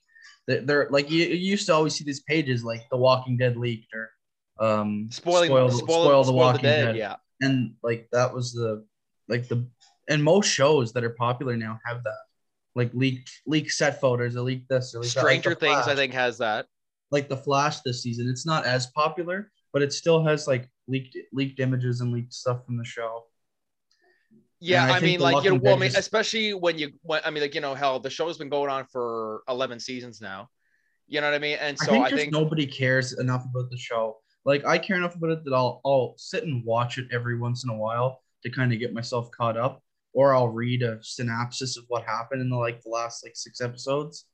they're, 0.47 0.61
they're 0.63 0.89
like 0.91 1.11
you, 1.11 1.25
you 1.25 1.51
used 1.51 1.67
to 1.67 1.75
always 1.75 1.95
see 1.95 2.05
these 2.05 2.23
pages 2.23 2.65
like 2.65 2.83
the 2.91 2.97
walking 2.97 3.37
dead 3.37 3.57
leaked 3.57 3.93
or 3.95 4.11
um 4.65 5.09
Spoiling, 5.11 5.49
spoil, 5.49 5.71
spoil, 5.71 5.87
spoil 5.87 6.25
the 6.25 6.29
spoil 6.29 6.37
walking 6.37 6.63
dead. 6.63 6.95
dead 6.95 6.97
Yeah. 6.97 7.17
and 7.41 7.75
like 7.83 8.09
that 8.13 8.33
was 8.33 8.53
the 8.53 8.85
like 9.29 9.49
the 9.49 9.67
and 10.09 10.23
most 10.23 10.49
shows 10.49 10.93
that 10.93 11.05
are 11.05 11.11
popular 11.11 11.57
now 11.57 11.79
have 11.85 12.03
that 12.03 12.19
like 12.75 12.91
leaked 12.95 13.31
leak 13.47 13.71
set 13.71 14.01
photos 14.01 14.37
or 14.37 14.41
leak 14.43 14.67
this 14.69 14.95
or 14.95 15.01
leak 15.01 15.13
that. 15.15 15.25
Like 15.25 15.41
Stranger 15.41 15.51
The 15.51 15.57
Things, 15.57 15.87
I 15.89 15.95
think, 15.95 16.13
has 16.15 16.39
that. 16.39 16.67
Like 17.11 17.29
the 17.29 17.37
Flash 17.37 17.81
this 17.81 18.03
season. 18.03 18.29
It's 18.29 18.47
not 18.47 18.65
as 18.67 18.87
popular, 18.89 19.51
but 19.73 19.83
it 19.83 19.93
still 19.93 20.25
has 20.25 20.47
like 20.47 20.69
leaked 20.89 21.17
leaked 21.33 21.61
images 21.61 22.01
and 22.01 22.13
leaked 22.13 22.33
stuff 22.33 22.65
from 22.65 22.77
the 22.77 22.85
show. 22.85 23.25
Yeah, 24.61 24.85
And 24.85 24.93
I 24.93 24.97
I, 24.97 25.01
mean, 25.01 25.21
like 25.21 25.45
you 25.45 25.53
know, 25.53 25.61
well, 25.63 25.77
I 25.77 25.79
mean, 25.79 25.93
especially 25.97 26.53
when 26.53 26.79
you, 26.79 26.93
when, 27.03 27.23
I 27.25 27.31
mean, 27.31 27.43
like 27.43 27.55
you 27.55 27.63
know, 27.63 27.75
hell, 27.75 27.99
the 27.99 28.11
show's 28.11 28.37
been 28.37 28.51
going 28.51 28.71
on 28.71 28.85
for 28.87 29.43
eleven 29.49 29.81
seasons 29.81 30.21
now. 30.21 30.51
You 31.09 31.21
know 31.21 31.29
what 31.29 31.35
I 31.35 31.39
mean? 31.39 31.59
And 31.61 31.79
so 31.79 31.93
I 31.93 31.95
think 31.95 32.07
I 32.07 32.11
think, 32.11 32.33
nobody 32.33 32.67
cares 32.67 33.19
enough 33.19 33.45
about 33.45 33.71
the 33.71 33.79
show. 33.79 34.19
Like 34.45 34.65
I 34.65 34.79
care 34.79 34.97
enough 34.97 35.17
about 35.17 35.31
it 35.31 35.45
that 35.45 35.55
I'll 35.55 35.81
I'll 35.85 36.15
sit 36.19 36.45
and 36.45 36.65
watch 36.65 36.99
it 36.99 37.09
every 37.11 37.39
once 37.39 37.65
in 37.65 37.71
a 37.71 37.77
while 37.77 38.23
to 38.43 38.51
kind 38.51 38.73
of 38.73 38.79
get 38.79 38.93
myself 38.93 39.31
caught 39.31 39.57
up, 39.57 39.83
or 40.13 40.35
I'll 40.35 40.49
read 40.49 40.83
a 40.83 40.99
synopsis 41.03 41.77
of 41.77 41.85
what 41.89 42.05
happened 42.05 42.43
in 42.43 42.51
the 42.51 42.57
like 42.57 42.83
the 42.83 42.91
last 42.91 43.25
like 43.25 43.37
six 43.37 43.61
episodes. 43.61 44.27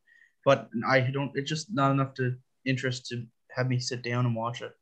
But 0.45 0.69
I 0.89 1.01
don't. 1.01 1.31
It's 1.35 1.49
just 1.49 1.73
not 1.73 1.93
enough 1.93 2.15
to 2.15 2.37
interest 2.67 3.07
to 3.07 3.25
have 3.55 3.69
me 3.69 3.79
sit 3.79 4.03
down 4.03 4.27
and 4.27 4.35
watch 4.37 4.61
it. 4.63 4.73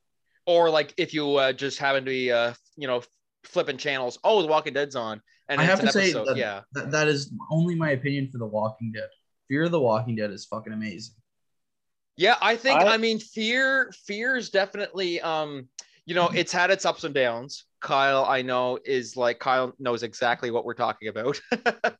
or 0.47 0.68
like 0.70 0.92
if 0.97 1.14
you 1.14 1.37
uh, 1.37 1.53
just 1.53 1.79
happen 1.79 2.05
to 2.05 2.11
be, 2.11 2.31
uh, 2.33 2.53
you 2.77 2.87
know, 2.87 3.03
flipping 3.44 3.77
channels. 3.79 4.18
Oh, 4.25 4.42
The 4.42 4.49
Walking 4.49 4.73
Dead's 4.75 4.97
on, 4.97 5.20
and 5.49 5.61
I 5.61 5.64
it's 5.64 5.70
have 5.70 5.81
an 5.81 5.87
to 5.87 5.92
say 5.92 6.05
episode. 6.11 6.27
that- 6.29 6.37
yeah. 6.37 6.61
That, 6.73 6.90
that 6.90 7.09
is 7.09 7.33
only 7.51 7.75
my 7.75 7.90
opinion 7.92 8.29
for 8.31 8.38
The 8.38 8.47
Walking 8.47 8.92
Dead. 8.92 9.09
Fear 9.49 9.64
of 9.64 9.70
the 9.70 9.81
Walking 9.81 10.16
Dead 10.16 10.31
is 10.31 10.44
fucking 10.47 10.73
amazing. 10.73 11.14
Yeah, 12.16 12.37
I 12.40 12.57
think 12.57 12.81
I- 12.81 12.94
I, 12.94 12.97
mean 12.97 13.18
fear 13.18 13.92
fear 14.07 14.37
is 14.37 14.51
definitely 14.51 15.20
um 15.20 15.68
you 16.07 16.14
know 16.14 16.29
it's 16.35 16.53
had 16.53 16.70
its 16.70 16.85
ups 16.85 17.05
and 17.05 17.14
downs. 17.14 17.64
Kyle, 17.85 18.25
I 18.25 18.40
know 18.40 18.79
is 18.87 19.14
like 19.14 19.38
Kyle 19.38 19.75
knows 19.79 20.03
exactly 20.03 20.51
what 20.51 20.64
we're 20.64 20.73
talking 20.73 21.09
about. 21.09 21.38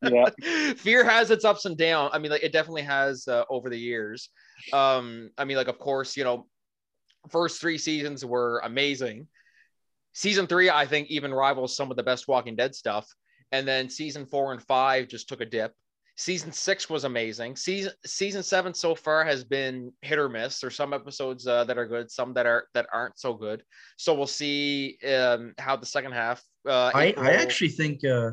Yeah. 0.03 0.31
fear 0.77 1.05
has 1.05 1.31
its 1.31 1.45
ups 1.45 1.67
and 1.67 1.77
downs. 1.77 2.11
I 2.15 2.19
mean 2.19 2.31
like 2.31 2.43
it 2.43 2.53
definitely 2.53 2.83
has 2.83 3.29
uh, 3.29 3.45
over 3.51 3.69
the 3.69 3.79
years. 3.79 4.31
Um 4.73 5.31
I 5.37 5.45
mean 5.45 5.59
like 5.59 5.69
of 5.69 5.79
course, 5.79 6.17
you 6.17 6.25
know, 6.25 6.47
first 7.31 7.61
3 7.61 7.77
seasons 7.77 8.25
were 8.25 8.63
amazing. 8.65 9.29
Season 10.15 10.47
3 10.47 10.71
I 10.71 10.87
think 10.87 11.11
even 11.11 11.35
rivals 11.35 11.77
some 11.77 11.91
of 11.91 11.99
the 11.99 12.03
best 12.03 12.29
Walking 12.29 12.57
Dead 12.57 12.75
stuff 12.75 13.07
and 13.53 13.69
then 13.69 13.91
season 13.91 14.25
4 14.25 14.53
and 14.53 14.63
5 14.63 15.07
just 15.07 15.29
took 15.29 15.43
a 15.43 15.47
dip 15.47 15.75
season 16.17 16.53
six 16.53 16.89
was 16.89 17.03
amazing 17.05 17.57
season 17.57 17.93
season 18.07 18.43
seven 18.43 18.73
so 18.73 18.95
far 18.95 19.25
has 19.25 19.43
been 19.43 19.93
hit 20.03 20.19
or 20.19 20.29
miss 20.29 20.61
there's 20.61 20.77
some 20.77 20.93
episodes 20.93 21.47
uh, 21.47 21.65
that 21.65 21.77
are 21.77 21.87
good 21.87 22.09
some 22.11 22.33
that 22.33 22.47
are 22.47 22.69
that 22.73 22.87
aren't 22.93 23.19
so 23.19 23.35
good 23.35 23.65
so 23.97 24.15
we'll 24.15 24.27
see 24.27 24.97
um 25.09 25.53
how 25.59 25.75
the 25.75 25.85
second 25.85 26.13
half 26.13 26.41
uh 26.69 26.93
I, 26.95 27.07
April- 27.07 27.27
I 27.27 27.31
actually 27.33 27.71
think 27.71 28.05
uh, 28.05 28.31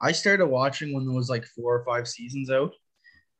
I 0.00 0.12
started 0.12 0.46
watching 0.46 0.94
when 0.94 1.04
there 1.04 1.14
was 1.14 1.28
like 1.28 1.44
four 1.44 1.76
or 1.76 1.84
five 1.84 2.06
seasons 2.06 2.50
out, 2.50 2.72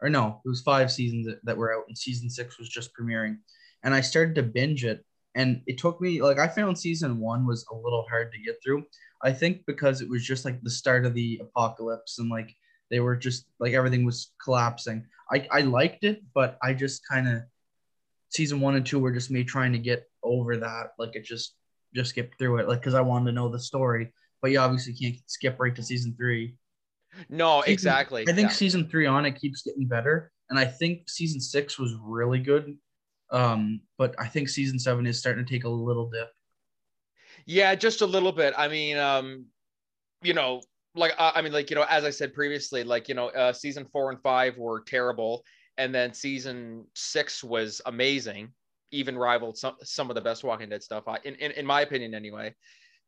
or 0.02 0.08
no, 0.08 0.40
it 0.44 0.48
was 0.48 0.62
five 0.62 0.90
seasons 0.90 1.26
that, 1.26 1.44
that 1.44 1.56
were 1.56 1.74
out, 1.74 1.84
and 1.88 1.96
season 1.96 2.28
six 2.28 2.58
was 2.58 2.68
just 2.68 2.90
premiering. 2.96 3.38
And 3.84 3.94
I 3.94 4.00
started 4.00 4.34
to 4.36 4.42
binge 4.42 4.84
it, 4.84 5.04
and 5.34 5.62
it 5.66 5.78
took 5.78 6.00
me 6.00 6.20
like 6.20 6.38
I 6.38 6.48
found 6.48 6.78
season 6.78 7.20
one 7.20 7.46
was 7.46 7.64
a 7.70 7.76
little 7.76 8.06
hard 8.10 8.32
to 8.32 8.42
get 8.42 8.56
through. 8.62 8.84
I 9.22 9.32
think 9.32 9.62
because 9.66 10.00
it 10.00 10.08
was 10.08 10.24
just 10.24 10.44
like 10.44 10.60
the 10.62 10.70
start 10.70 11.06
of 11.06 11.14
the 11.14 11.40
apocalypse, 11.40 12.18
and 12.18 12.28
like 12.28 12.54
they 12.90 13.00
were 13.00 13.16
just 13.16 13.46
like 13.58 13.72
everything 13.74 14.04
was 14.04 14.32
collapsing. 14.42 15.06
I 15.30 15.46
I 15.50 15.60
liked 15.62 16.04
it, 16.04 16.22
but 16.34 16.58
I 16.62 16.72
just 16.74 17.02
kind 17.08 17.28
of 17.28 17.42
season 18.30 18.60
one 18.60 18.76
and 18.76 18.84
two 18.86 18.98
were 18.98 19.12
just 19.12 19.30
me 19.30 19.44
trying 19.44 19.72
to 19.72 19.78
get 19.78 20.04
over 20.22 20.56
that. 20.58 20.92
Like 20.98 21.14
it 21.16 21.24
just 21.24 21.54
just 21.94 22.10
skip 22.10 22.32
through 22.38 22.58
it, 22.58 22.68
like 22.68 22.80
because 22.80 22.94
I 22.94 23.00
wanted 23.00 23.26
to 23.26 23.32
know 23.32 23.48
the 23.48 23.58
story. 23.60 24.12
But 24.40 24.50
you 24.52 24.60
obviously 24.60 24.92
can't 24.94 25.16
skip 25.26 25.56
right 25.58 25.74
to 25.74 25.82
season 25.82 26.14
three. 26.16 26.54
No, 27.28 27.60
Season- 27.62 27.72
exactly. 27.72 28.22
I 28.28 28.32
think 28.32 28.50
Yeah. 28.50 28.54
season 28.54 28.88
three 28.88 29.06
on 29.06 29.26
it 29.26 29.40
keeps 29.40 29.62
getting 29.62 29.86
better, 29.88 30.30
and 30.50 30.58
I 30.58 30.64
think 30.66 31.08
season 31.10 31.40
six 31.40 31.78
was 31.78 31.94
really 32.00 32.38
good. 32.38 32.76
Um, 33.30 33.80
but 33.98 34.14
I 34.18 34.26
think 34.28 34.48
season 34.48 34.78
seven 34.78 35.06
is 35.06 35.18
starting 35.18 35.44
to 35.44 35.50
take 35.50 35.64
a 35.64 35.68
little 35.68 36.08
dip. 36.08 36.30
Yeah, 37.46 37.74
just 37.74 38.00
a 38.02 38.06
little 38.06 38.32
bit. 38.32 38.54
I 38.56 38.68
mean, 38.68 38.96
um, 38.98 39.46
you 40.22 40.34
know, 40.34 40.62
like 40.94 41.12
uh, 41.18 41.32
I 41.34 41.42
mean, 41.42 41.52
like 41.52 41.70
you 41.70 41.76
know, 41.76 41.86
as 41.88 42.04
I 42.04 42.10
said 42.10 42.34
previously, 42.34 42.84
like 42.84 43.08
you 43.08 43.14
know, 43.14 43.28
uh, 43.28 43.52
season 43.52 43.86
four 43.92 44.10
and 44.10 44.20
five 44.20 44.56
were 44.56 44.82
terrible, 44.82 45.44
and 45.76 45.94
then 45.94 46.12
season 46.12 46.86
six 46.94 47.44
was 47.44 47.80
amazing, 47.86 48.52
even 48.90 49.16
rivaled 49.16 49.56
some 49.58 49.74
some 49.82 50.10
of 50.10 50.14
the 50.14 50.20
best 50.20 50.44
Walking 50.44 50.68
Dead 50.68 50.82
stuff, 50.82 51.04
I- 51.06 51.20
in 51.24 51.34
in, 51.36 51.52
in 51.52 51.66
my 51.66 51.82
opinion, 51.82 52.14
anyway. 52.14 52.54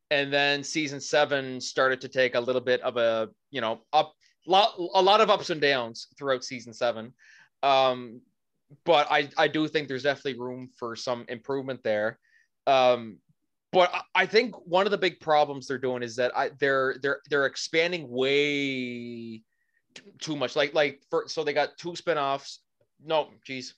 And 0.09 0.31
then 0.31 0.63
season 0.63 0.99
seven 0.99 1.61
started 1.61 2.01
to 2.01 2.09
take 2.09 2.35
a 2.35 2.39
little 2.39 2.61
bit 2.61 2.81
of 2.81 2.97
a 2.97 3.29
you 3.49 3.61
know 3.61 3.81
up 3.93 4.13
lot 4.45 4.73
a 4.93 5.01
lot 5.01 5.21
of 5.21 5.29
ups 5.29 5.49
and 5.49 5.61
downs 5.61 6.07
throughout 6.17 6.43
season 6.43 6.73
seven. 6.73 7.13
Um, 7.63 8.21
but 8.85 9.07
I 9.11 9.29
I 9.37 9.47
do 9.47 9.67
think 9.67 9.87
there's 9.87 10.03
definitely 10.03 10.39
room 10.39 10.69
for 10.77 10.95
some 10.95 11.25
improvement 11.29 11.81
there. 11.83 12.19
Um, 12.67 13.19
but 13.71 13.91
I- 14.15 14.25
think 14.25 14.55
one 14.67 14.85
of 14.85 14.91
the 14.91 14.97
big 14.97 15.19
problems 15.19 15.67
they're 15.67 15.77
doing 15.77 16.03
is 16.03 16.15
that 16.17 16.35
I, 16.37 16.51
they're 16.59 16.97
they're 17.01 17.21
they're 17.29 17.45
expanding 17.45 18.09
way 18.09 19.41
too 20.19 20.35
much. 20.35 20.55
Like 20.55 20.73
like 20.73 21.01
for 21.09 21.25
so 21.27 21.43
they 21.43 21.53
got 21.53 21.77
two 21.77 21.91
spinoffs. 21.91 22.59
No, 23.03 23.29
geez, 23.45 23.73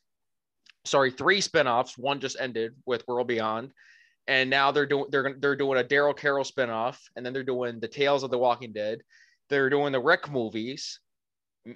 sorry, 0.83 1.11
three 1.11 1.41
spinoffs. 1.41 1.97
One 1.97 2.19
just 2.19 2.37
ended 2.39 2.73
with 2.85 3.07
World 3.07 3.27
Beyond, 3.27 3.71
and 4.27 4.49
now 4.49 4.71
they're 4.71 4.85
doing 4.85 5.05
they're 5.09 5.35
they're 5.39 5.55
doing 5.55 5.79
a 5.79 5.83
Daryl 5.83 6.15
Carroll 6.15 6.43
spinoff, 6.43 6.97
and 7.15 7.25
then 7.25 7.33
they're 7.33 7.43
doing 7.43 7.79
the 7.79 7.87
Tales 7.87 8.23
of 8.23 8.31
the 8.31 8.37
Walking 8.37 8.73
Dead. 8.73 8.99
They're 9.49 9.69
doing 9.69 9.91
the 9.91 10.01
Rick 10.01 10.31
movies. 10.31 10.99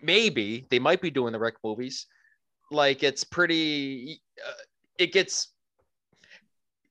Maybe 0.02 0.66
they 0.70 0.80
might 0.80 1.02
be 1.02 1.12
doing 1.12 1.34
the 1.34 1.40
Rick 1.40 1.56
movies. 1.64 2.08
Like 2.72 3.04
it's 3.04 3.24
pretty. 3.24 4.22
Uh, 4.46 4.52
it 4.98 5.14
gets 5.14 5.50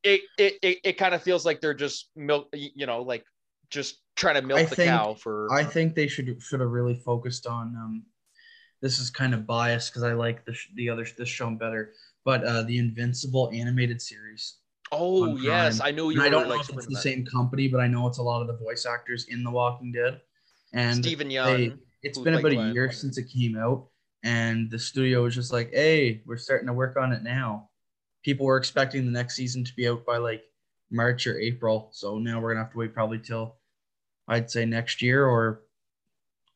it 0.07 0.21
it 0.39 0.55
it, 0.63 0.79
it 0.85 0.93
kind 0.99 1.15
of 1.15 1.23
feels 1.23 1.45
like 1.45 1.61
they're 1.61 1.75
just 1.87 2.11
milk 2.17 2.49
you 2.53 2.87
know 2.87 3.03
like 3.03 3.25
just 3.71 3.97
trying 4.15 4.37
to 4.37 4.43
milk 4.43 4.61
I 4.61 4.65
the 4.65 4.77
think- 4.77 4.89
cow 4.91 5.15
for 5.15 5.53
I 5.53 5.65
think 5.65 5.95
they 5.95 6.09
should 6.09 6.41
should 6.41 6.61
have 6.61 6.71
really 6.71 6.95
focused 6.95 7.47
on. 7.47 7.75
Um, 7.77 8.05
this 8.83 8.99
is 8.99 9.11
kind 9.11 9.33
of 9.35 9.47
biased 9.47 9.91
because 9.91 10.03
I 10.05 10.13
like 10.13 10.45
the 10.45 10.55
the 10.75 10.89
other 10.91 11.07
this 11.19 11.29
show 11.29 11.51
better, 11.51 11.93
but 12.25 12.45
uh, 12.45 12.63
the 12.63 12.79
Invincible 12.79 13.51
animated 13.53 14.01
series. 14.01 14.59
oh 14.93 15.37
yes 15.37 15.81
i 15.81 15.91
know 15.91 16.11
you 16.11 16.21
were 16.21 16.27
I 16.27 16.29
don't 16.29 16.47
know 16.49 16.55
like 16.57 16.69
if 16.71 16.77
it's 16.77 16.87
the 16.87 16.95
that. 16.95 17.03
same 17.03 17.27
company, 17.27 17.67
but 17.69 17.81
I 17.81 17.89
know 17.89 18.07
it's 18.07 18.19
a 18.19 18.23
lot 18.23 18.41
of 18.43 18.47
the 18.47 18.57
voice 18.65 18.87
actors 18.87 19.27
in 19.29 19.43
The 19.43 19.51
Walking 19.51 19.91
Dead. 19.93 20.21
And 20.73 20.97
Steven 21.05 21.29
they- 21.29 21.35
Yeun 21.35 21.79
it's 22.03 22.19
who 22.19 22.25
been 22.25 22.35
about 22.35 22.53
a 22.53 22.55
Glenn. 22.55 22.75
year 22.75 22.93
since 22.93 23.19
it 23.19 23.25
came 23.29 23.57
out, 23.59 23.89
and 24.23 24.71
the 24.71 24.79
studio 24.79 25.25
was 25.25 25.35
just 25.35 25.53
like, 25.53 25.71
"Hey, 25.73 26.23
we're 26.27 26.37
starting 26.37 26.69
to 26.69 26.73
work 26.73 26.97
on 26.97 27.13
it 27.13 27.23
now." 27.25 27.66
People 28.27 28.47
were 28.47 28.59
expecting 28.59 29.07
the 29.07 29.13
next 29.13 29.37
season 29.37 29.65
to 29.65 29.75
be 29.77 29.89
out 29.89 30.07
by 30.07 30.19
like 30.19 30.45
March 30.91 31.27
or 31.29 31.39
April, 31.41 31.91
so 31.93 32.19
now 32.19 32.41
we're 32.43 32.53
gonna 32.55 32.65
have 32.67 32.73
to 32.75 32.79
wait 32.79 32.95
probably 32.95 33.21
till 33.21 33.57
I'd 34.29 34.51
say 34.51 34.67
next 34.67 35.03
year 35.03 35.27
or 35.27 35.63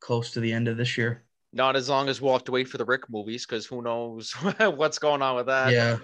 close 0.01 0.33
to 0.33 0.41
the 0.41 0.53
end 0.53 0.69
of 0.69 0.77
this 0.77 0.99
year. 0.99 1.25
not 1.53 1.77
as 1.77 1.89
long 1.89 2.09
as 2.09 2.21
we'll 2.21 2.33
have 2.33 2.45
to 2.45 2.53
wait 2.53 2.69
for 2.69 2.79
the 2.79 2.85
rick 2.85 3.09
movies 3.11 3.45
because 3.47 3.67
who 3.67 3.83
knows 3.83 4.33
what's 4.61 4.99
going 4.99 5.23
on 5.23 5.37
with 5.37 5.47
that 5.47 5.75
yeah, 5.75 5.99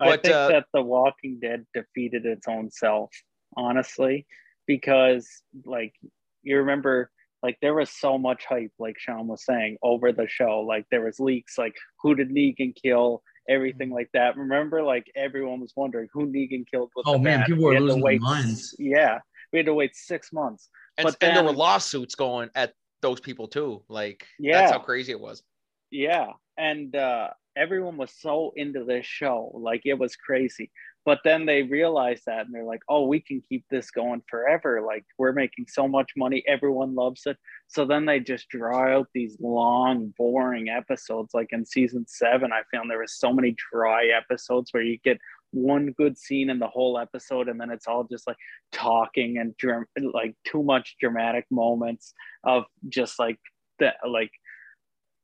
I 0.00 0.14
But, 0.14 0.22
think 0.22 0.34
uh, 0.34 0.48
that 0.48 0.66
The 0.74 0.82
Walking 0.82 1.38
Dead 1.40 1.66
defeated 1.74 2.26
its 2.26 2.48
own 2.48 2.70
self, 2.70 3.10
honestly, 3.56 4.26
because 4.66 5.28
like 5.64 5.94
you 6.42 6.58
remember, 6.58 7.10
like 7.42 7.58
there 7.62 7.74
was 7.74 7.90
so 7.90 8.18
much 8.18 8.44
hype, 8.48 8.72
like 8.78 8.98
Shawn 8.98 9.28
was 9.28 9.44
saying, 9.44 9.78
over 9.82 10.12
the 10.12 10.28
show. 10.28 10.60
Like 10.60 10.86
there 10.90 11.04
was 11.04 11.20
leaks, 11.20 11.58
like 11.58 11.76
who 12.02 12.14
did 12.14 12.30
Negan 12.30 12.74
kill, 12.74 13.22
everything 13.48 13.88
Mm-hmm. 13.88 13.94
like 13.94 14.10
that. 14.14 14.36
Remember, 14.36 14.82
like 14.82 15.06
everyone 15.16 15.60
was 15.60 15.72
wondering 15.76 16.08
who 16.12 16.26
Negan 16.26 16.64
killed 16.70 16.90
with 16.96 17.06
Oh, 17.06 17.14
the 17.14 17.18
man, 17.20 17.40
bat. 17.40 17.48
people 17.48 17.64
were 17.64 17.70
We 17.72 17.78
losing 17.80 17.96
their 17.98 18.04
wait- 18.04 18.20
minds. 18.20 18.74
Yeah, 18.78 19.18
we 19.52 19.58
had 19.58 19.66
to 19.66 19.74
wait 19.74 19.94
six 19.96 20.32
months. 20.32 20.68
and, 20.98 21.04
but 21.06 21.16
and 21.20 21.36
there 21.36 21.44
were 21.44 21.52
lawsuits 21.52 22.14
going 22.14 22.50
at 22.54 22.72
those 23.00 23.18
people 23.18 23.48
too 23.48 23.82
like 23.88 24.24
Yeah. 24.38 24.60
that's 24.60 24.72
how 24.72 24.78
crazy 24.78 25.10
it 25.12 25.20
was 25.20 25.42
Yeah, 25.90 26.28
and 26.56 26.94
uh, 26.94 27.30
everyone 27.56 27.96
was 27.96 28.12
so 28.16 28.52
into 28.56 28.84
this 28.84 29.04
show, 29.04 29.50
like 29.54 29.82
it 29.84 29.98
was 29.98 30.14
crazy. 30.16 30.70
But 31.04 31.20
then 31.24 31.46
they 31.46 31.62
realized 31.62 32.24
that, 32.26 32.46
and 32.46 32.54
they're 32.54 32.64
like, 32.64 32.82
"Oh, 32.88 33.06
we 33.06 33.20
can 33.20 33.40
keep 33.40 33.64
this 33.70 33.90
going 33.90 34.22
forever. 34.28 34.82
Like 34.82 35.04
we're 35.18 35.32
making 35.32 35.66
so 35.68 35.88
much 35.88 36.12
money, 36.16 36.44
everyone 36.46 36.94
loves 36.94 37.22
it." 37.26 37.36
So 37.66 37.84
then 37.84 38.06
they 38.06 38.20
just 38.20 38.48
draw 38.48 38.98
out 38.98 39.08
these 39.12 39.36
long, 39.40 40.14
boring 40.16 40.68
episodes. 40.68 41.34
Like 41.34 41.48
in 41.52 41.66
season 41.66 42.06
seven, 42.06 42.52
I 42.52 42.62
found 42.72 42.90
there 42.90 43.00
was 43.00 43.18
so 43.18 43.32
many 43.32 43.56
dry 43.72 44.06
episodes 44.06 44.72
where 44.72 44.82
you 44.82 44.98
get 44.98 45.18
one 45.50 45.92
good 45.92 46.16
scene 46.16 46.50
in 46.50 46.58
the 46.58 46.68
whole 46.68 46.98
episode, 46.98 47.48
and 47.48 47.60
then 47.60 47.70
it's 47.70 47.88
all 47.88 48.04
just 48.04 48.26
like 48.26 48.36
talking 48.70 49.38
and 49.38 49.56
dram- 49.56 49.86
like 50.00 50.34
too 50.44 50.62
much 50.62 50.96
dramatic 51.00 51.46
moments 51.50 52.14
of 52.44 52.64
just 52.88 53.18
like 53.18 53.38
that, 53.80 53.96
like 54.08 54.30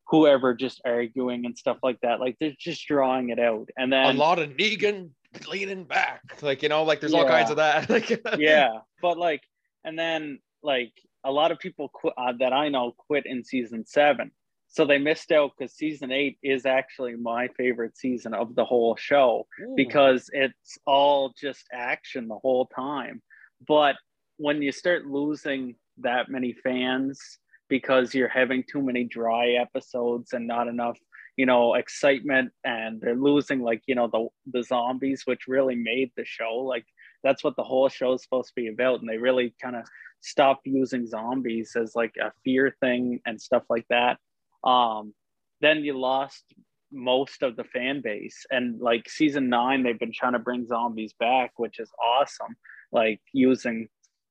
whoever 0.09 0.55
just 0.55 0.81
arguing 0.85 1.45
and 1.47 1.57
stuff 1.57 1.79
like 1.83 2.01
that. 2.01 2.21
Like 2.21 2.37
they're 2.41 2.55
just 2.59 2.87
drawing 2.87 3.31
it 3.31 3.38
out. 3.38 3.69
And 3.77 3.93
then 3.93 4.17
a 4.17 4.19
lot 4.19 4.38
of 4.38 4.51
negan 4.51 5.11
leaning 5.46 5.85
back 5.85 6.22
like 6.42 6.62
you 6.62 6.68
know 6.68 6.83
like 6.83 7.01
there's 7.01 7.14
all 7.14 7.27
kinds 7.27 7.51
of 7.51 7.57
that 7.57 7.88
like 7.90 8.11
yeah, 8.38 8.79
but 9.01 9.18
like 9.18 9.42
and 9.85 9.98
then 9.98 10.38
like 10.62 10.92
a 11.24 11.31
lot 11.31 11.53
of 11.53 11.59
people 11.59 11.88
quit 11.88 12.14
uh, 12.16 12.33
that 12.38 12.53
I 12.53 12.68
know 12.68 12.92
quit 12.96 13.24
in 13.27 13.44
season 13.44 13.85
7. 13.87 14.31
So 14.70 14.85
they 14.85 14.98
missed 14.98 15.33
out 15.33 15.53
cuz 15.59 15.72
season 15.74 16.12
8 16.12 16.38
is 16.42 16.66
actually 16.66 17.16
my 17.16 17.48
favorite 17.48 17.96
season 17.96 18.35
of 18.35 18.55
the 18.55 18.64
whole 18.64 18.96
show 18.96 19.46
Ooh. 19.61 19.74
because 19.77 20.29
it's 20.33 20.79
all 20.87 21.33
just 21.40 21.66
action 21.72 22.29
the 22.29 22.38
whole 22.38 22.66
time. 22.66 23.22
But 23.66 23.96
when 24.37 24.62
you 24.62 24.72
start 24.72 25.07
losing 25.07 25.77
that 25.98 26.29
many 26.29 26.53
fans 26.53 27.38
because 27.68 28.14
you're 28.14 28.29
having 28.29 28.64
too 28.70 28.81
many 28.81 29.05
dry 29.05 29.51
episodes 29.51 30.33
and 30.33 30.46
not 30.46 30.68
enough, 30.68 30.98
you 31.38 31.46
know, 31.46 31.74
excitement, 31.74 32.51
and 32.64 33.01
they're 33.01 33.14
losing 33.14 33.62
like 33.62 33.83
you 33.87 33.94
know 33.94 34.09
the 34.09 34.27
the 34.53 34.64
zombies, 34.64 35.22
which 35.24 35.46
really 35.46 35.77
made 35.77 36.11
the 36.16 36.24
show. 36.24 36.57
Like 36.57 36.85
that's 37.22 37.44
what 37.44 37.55
the 37.55 37.62
whole 37.62 37.88
show 37.88 38.14
is 38.14 38.24
supposed 38.24 38.48
to 38.48 38.55
be 38.57 38.66
about, 38.66 39.01
and 39.01 39.09
they 39.09 39.18
really 39.18 39.55
kind 39.62 39.77
of 39.77 39.85
stopped 40.20 40.66
using 40.66 41.07
zombies 41.07 41.77
as 41.81 41.94
like 41.94 42.14
a 42.20 42.33
fear 42.44 42.74
thing 42.81 43.20
and 43.24 43.40
stuff 43.40 43.62
like 43.70 43.87
that. 43.88 44.18
Um, 44.64 45.14
then 45.61 45.85
you 45.85 45.96
lost 45.96 46.42
most 46.90 47.44
of 47.44 47.55
the 47.55 47.64
fan 47.64 48.01
base 48.03 48.44
and 48.51 48.81
like 48.81 49.09
season 49.09 49.48
nine 49.48 49.83
they've 49.83 49.98
been 49.98 50.12
trying 50.12 50.33
to 50.33 50.38
bring 50.38 50.66
zombies 50.66 51.12
back 51.20 51.53
which 51.59 51.79
is 51.79 51.90
awesome 52.03 52.57
like 52.92 53.20
using 53.35 53.87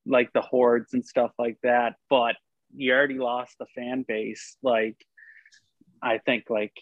like 0.07 0.33
the 0.33 0.41
hordes 0.41 0.95
and 0.95 1.05
stuff 1.05 1.29
like 1.37 1.57
that 1.61 1.93
but 2.09 2.35
you 2.75 2.91
already 2.91 3.19
lost 3.19 3.55
the 3.59 3.65
fan 3.75 4.03
base 4.07 4.57
like 4.63 4.97
i 6.01 6.17
think 6.17 6.45
like 6.49 6.73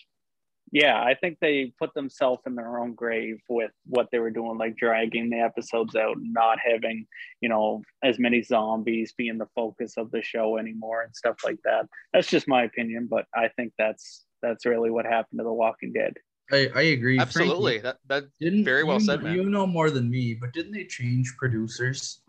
yeah 0.75 1.01
i 1.01 1.15
think 1.15 1.38
they 1.39 1.71
put 1.79 1.93
themselves 1.93 2.41
in 2.45 2.53
their 2.53 2.77
own 2.79 2.93
grave 2.93 3.39
with 3.47 3.71
what 3.85 4.09
they 4.11 4.19
were 4.19 4.29
doing 4.29 4.57
like 4.57 4.75
dragging 4.75 5.29
the 5.29 5.39
episodes 5.39 5.95
out 5.95 6.17
not 6.19 6.57
having 6.59 7.07
you 7.39 7.47
know 7.47 7.81
as 8.03 8.19
many 8.19 8.43
zombies 8.43 9.13
being 9.17 9.38
the 9.38 9.47
focus 9.55 9.93
of 9.95 10.11
the 10.11 10.21
show 10.21 10.57
anymore 10.57 11.03
and 11.03 11.15
stuff 11.15 11.38
like 11.45 11.57
that 11.63 11.88
that's 12.13 12.27
just 12.27 12.47
my 12.47 12.63
opinion 12.63 13.07
but 13.09 13.25
i 13.33 13.47
think 13.55 13.71
that's 13.77 14.25
that's 14.41 14.65
really 14.65 14.91
what 14.91 15.05
happened 15.05 15.39
to 15.39 15.43
the 15.43 15.51
walking 15.51 15.91
dead 15.93 16.13
I, 16.51 16.69
I 16.75 16.81
agree. 16.81 17.17
absolutely 17.17 17.79
Frankie, 17.79 17.83
that 17.83 17.97
that 18.05 18.23
didn't 18.39 18.65
very 18.65 18.83
well 18.83 18.99
you, 18.99 19.05
said, 19.05 19.23
man. 19.23 19.35
You 19.35 19.49
know 19.49 19.65
more 19.65 19.89
than 19.89 20.11
me, 20.11 20.38
but 20.39 20.53
didn't 20.53 20.73
they 20.73 20.83
change 20.85 21.33
producers 21.39 22.21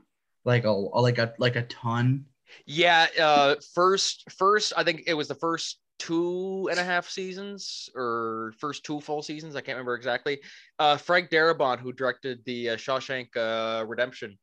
like 0.47 0.65
a 0.65 0.71
like 0.71 1.19
a 1.19 1.35
like 1.39 1.57
a 1.57 1.65
ton? 1.65 2.25
Yeah, 2.67 3.07
uh 3.21 3.55
first 3.75 4.25
first 4.31 4.73
I 4.77 4.85
think 4.85 5.05
it 5.07 5.15
was 5.15 5.29
the 5.29 5.35
first 5.35 5.79
two 5.99 6.69
and 6.71 6.79
a 6.79 6.85
half 6.85 7.09
seasons 7.09 7.89
or 7.95 8.53
first 8.59 8.85
two 8.85 9.01
full 9.01 9.23
seasons, 9.23 9.57
I 9.57 9.61
can't 9.61 9.77
remember 9.77 9.95
exactly. 9.95 10.41
Uh 10.79 10.97
Frank 10.97 11.31
Darabont 11.31 11.79
who 11.81 11.93
directed 11.93 12.45
the 12.45 12.71
uh, 12.71 12.77
Shawshank 12.77 13.37
uh, 13.37 13.85
Redemption 13.87 14.39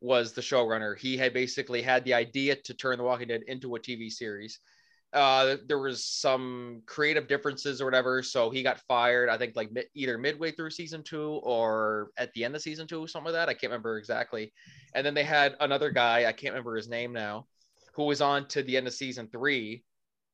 was 0.00 0.32
the 0.32 0.40
showrunner. 0.40 0.96
He 0.98 1.16
had 1.16 1.32
basically 1.32 1.82
had 1.82 2.04
the 2.04 2.14
idea 2.14 2.56
to 2.56 2.74
turn 2.74 2.98
The 2.98 3.04
Walking 3.04 3.28
Dead 3.28 3.42
into 3.46 3.74
a 3.76 3.80
TV 3.80 4.10
series. 4.10 4.60
Uh, 5.16 5.56
there 5.66 5.78
was 5.78 6.04
some 6.04 6.82
creative 6.84 7.26
differences 7.26 7.80
or 7.80 7.86
whatever, 7.86 8.22
so 8.22 8.50
he 8.50 8.62
got 8.62 8.80
fired. 8.86 9.30
I 9.30 9.38
think 9.38 9.56
like 9.56 9.70
either 9.94 10.18
midway 10.18 10.50
through 10.50 10.68
season 10.68 11.02
two 11.02 11.40
or 11.42 12.10
at 12.18 12.34
the 12.34 12.44
end 12.44 12.54
of 12.54 12.60
season 12.60 12.86
two, 12.86 13.06
something 13.06 13.32
like 13.32 13.40
that. 13.40 13.48
I 13.48 13.54
can't 13.54 13.70
remember 13.70 13.96
exactly. 13.96 14.52
And 14.94 15.06
then 15.06 15.14
they 15.14 15.24
had 15.24 15.56
another 15.60 15.90
guy, 15.90 16.26
I 16.26 16.32
can't 16.32 16.52
remember 16.52 16.76
his 16.76 16.86
name 16.86 17.14
now, 17.14 17.46
who 17.94 18.04
was 18.04 18.20
on 18.20 18.46
to 18.48 18.62
the 18.62 18.76
end 18.76 18.86
of 18.86 18.92
season 18.92 19.28
three. 19.32 19.84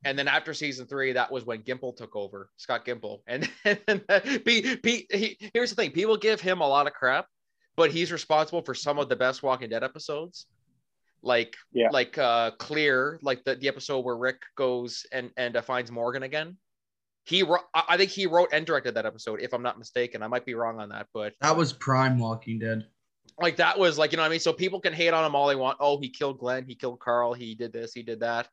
And 0.04 0.18
then 0.18 0.26
after 0.26 0.52
season 0.52 0.86
three, 0.86 1.12
that 1.12 1.30
was 1.30 1.46
when 1.46 1.62
Gimple 1.62 1.96
took 1.96 2.16
over, 2.16 2.50
Scott 2.56 2.84
Gimple. 2.84 3.20
And, 3.28 3.48
and 3.86 4.04
Pete 4.44 4.80
he, 5.14 5.38
here's 5.54 5.70
the 5.70 5.76
thing: 5.76 5.92
people 5.92 6.16
give 6.16 6.40
him 6.40 6.60
a 6.60 6.66
lot 6.66 6.88
of 6.88 6.92
crap, 6.92 7.26
but 7.76 7.92
he's 7.92 8.10
responsible 8.10 8.62
for 8.62 8.74
some 8.74 8.98
of 8.98 9.08
the 9.08 9.14
best 9.14 9.44
Walking 9.44 9.68
Dead 9.68 9.84
episodes. 9.84 10.46
Like, 11.22 11.56
Yeah. 11.72 11.88
like 11.90 12.18
uh, 12.18 12.50
Clear, 12.58 13.18
like 13.22 13.44
the, 13.44 13.54
the 13.56 13.68
episode 13.68 14.00
where 14.04 14.16
Rick 14.16 14.40
goes 14.56 15.06
and 15.12 15.30
and 15.36 15.56
uh, 15.56 15.62
finds 15.62 15.90
Morgan 15.90 16.22
again. 16.24 16.56
He, 17.24 17.44
wrote, 17.44 17.60
I 17.74 17.84
I 17.90 17.96
think 17.96 18.10
he 18.10 18.26
wrote 18.26 18.48
and 18.52 18.66
directed 18.66 18.94
that 18.94 19.06
episode, 19.06 19.40
if 19.40 19.52
I'm 19.54 19.62
not 19.62 19.78
mistaken. 19.78 20.22
I 20.22 20.26
might 20.26 20.44
be 20.44 20.54
wrong 20.54 20.80
on 20.80 20.88
that, 20.88 21.06
but 21.14 21.34
That 21.40 21.56
was 21.56 21.72
prime 21.72 22.18
Walking 22.18 22.58
Dead. 22.58 22.86
like 23.40 23.56
that 23.56 23.78
was 23.78 23.96
like 23.98 24.10
you 24.10 24.16
know 24.16 24.24
what 24.24 24.26
I 24.26 24.30
mean. 24.30 24.40
So 24.40 24.52
people 24.52 24.80
can 24.80 24.92
hate 24.92 25.14
on 25.14 25.24
him 25.24 25.34
all 25.36 25.46
they 25.46 25.54
want. 25.56 25.76
Oh, 25.80 26.00
he 26.00 26.08
killed 26.08 26.38
Glenn, 26.38 26.64
he 26.66 26.74
killed 26.74 26.98
Carl, 26.98 27.32
he 27.32 27.54
did 27.54 27.72
this, 27.72 27.92
he 27.94 28.02
did 28.02 28.18
that, 28.20 28.48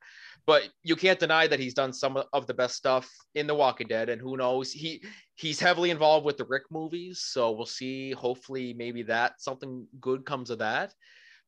but 0.45 0.69
you 0.83 0.95
can't 0.95 1.19
deny 1.19 1.47
that 1.47 1.59
he's 1.59 1.73
done 1.73 1.91
some 1.91 2.21
of 2.31 2.45
the 2.45 2.53
best 2.53 2.75
stuff 2.75 3.09
in 3.33 3.47
The 3.47 3.55
Walking 3.55 3.87
Dead. 3.87 4.09
And 4.09 4.21
who 4.21 4.37
knows, 4.37 4.71
he 4.71 5.03
he's 5.33 5.59
heavily 5.59 5.89
involved 5.89 6.25
with 6.25 6.37
the 6.37 6.45
Rick 6.45 6.65
movies, 6.69 7.21
so 7.21 7.49
we'll 7.51 7.65
see. 7.65 8.11
Hopefully, 8.11 8.75
maybe 8.77 9.01
that 9.03 9.41
something 9.41 9.87
good 9.99 10.25
comes 10.25 10.51
of 10.51 10.59
that. 10.59 10.93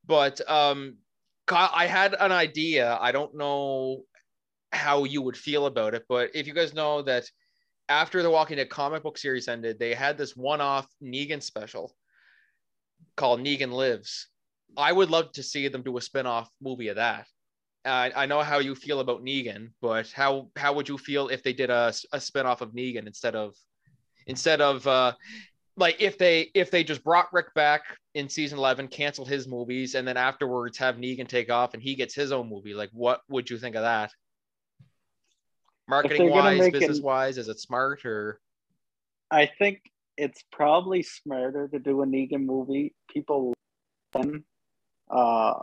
But 0.07 0.41
um, 0.49 0.79
Kyle, 0.88 1.11
I 1.52 1.88
had 1.88 2.16
an 2.20 2.32
idea. 2.32 2.98
I 3.00 3.12
don't 3.12 3.36
know 3.36 4.04
how 4.72 5.04
you 5.04 5.22
would 5.22 5.38
feel 5.38 5.66
about 5.66 5.94
it, 5.94 6.06
but 6.08 6.32
if 6.34 6.48
you 6.48 6.54
guys 6.54 6.74
know 6.74 7.02
that 7.04 7.26
after 7.90 8.24
the 8.24 8.30
Walking 8.30 8.58
Dead 8.58 8.70
comic 8.70 9.04
book 9.04 9.18
series 9.18 9.48
ended, 9.48 9.78
they 9.78 9.94
had 9.94 10.18
this 10.18 10.36
one-off 10.36 10.88
Negan 11.04 11.44
special 11.44 11.94
called 13.18 13.42
Negan 13.42 13.72
Lives. 13.72 14.28
I 14.78 14.92
would 14.92 15.10
love 15.10 15.34
to 15.34 15.44
see 15.44 15.68
them 15.68 15.82
do 15.82 15.98
a 15.98 16.02
spin-off 16.02 16.50
movie 16.62 16.88
of 16.88 16.96
that. 16.96 17.28
I 17.84 18.12
I 18.16 18.26
know 18.28 18.42
how 18.42 18.60
you 18.60 18.76
feel 18.76 19.00
about 19.00 19.24
Negan, 19.24 19.72
but 19.82 20.12
how 20.12 20.50
how 20.56 20.74
would 20.74 20.88
you 20.88 20.98
feel 20.98 21.28
if 21.28 21.44
they 21.44 21.54
did 21.54 21.70
a, 21.70 21.94
a 22.14 22.22
spin-off 22.22 22.62
of 22.62 22.72
Negan 22.72 23.08
instead 23.08 23.36
of 23.36 23.56
instead 24.28 24.62
of 24.62 24.86
uh 24.88 25.14
like 25.82 26.02
if 26.02 26.17
they 26.17 26.50
if 26.54 26.72
they 26.72 26.84
just 26.84 27.04
brought 27.04 27.34
Rick 27.34 27.54
back 27.54 27.82
in 28.13 28.30
season 28.30 28.58
11, 28.58 28.88
canceled 28.88 29.28
his 29.28 29.48
movies 29.48 29.96
and 29.96 30.08
then 30.08 30.15
afterwards 30.15 30.78
have 30.78 30.96
Negan 30.96 31.28
take 31.28 31.52
off 31.52 31.74
and 31.74 31.84
he 31.84 31.96
gets 31.96 32.15
his 32.15 32.32
own 32.32 32.48
movie. 32.48 32.74
Like 32.74 32.89
what 32.94 33.22
would 33.30 33.50
you 33.50 33.58
think 33.58 33.76
of 33.76 33.82
that? 33.82 34.12
Marketing 35.89 36.30
wise, 36.30 36.60
make 36.60 36.74
an- 36.74 36.80
business 36.80 37.02
wise, 37.02 37.38
is 37.38 37.50
it 37.50 37.60
smart 37.60 38.06
or 38.06 38.39
I 39.30 39.50
think 39.58 39.82
it's 40.17 40.44
probably 40.52 41.04
smarter 41.04 41.67
to 41.70 41.80
do 41.80 42.02
a 42.02 42.06
Negan 42.06 42.46
movie. 42.46 42.94
People, 43.10 43.54
then, 44.13 44.44
uh, 45.10 45.54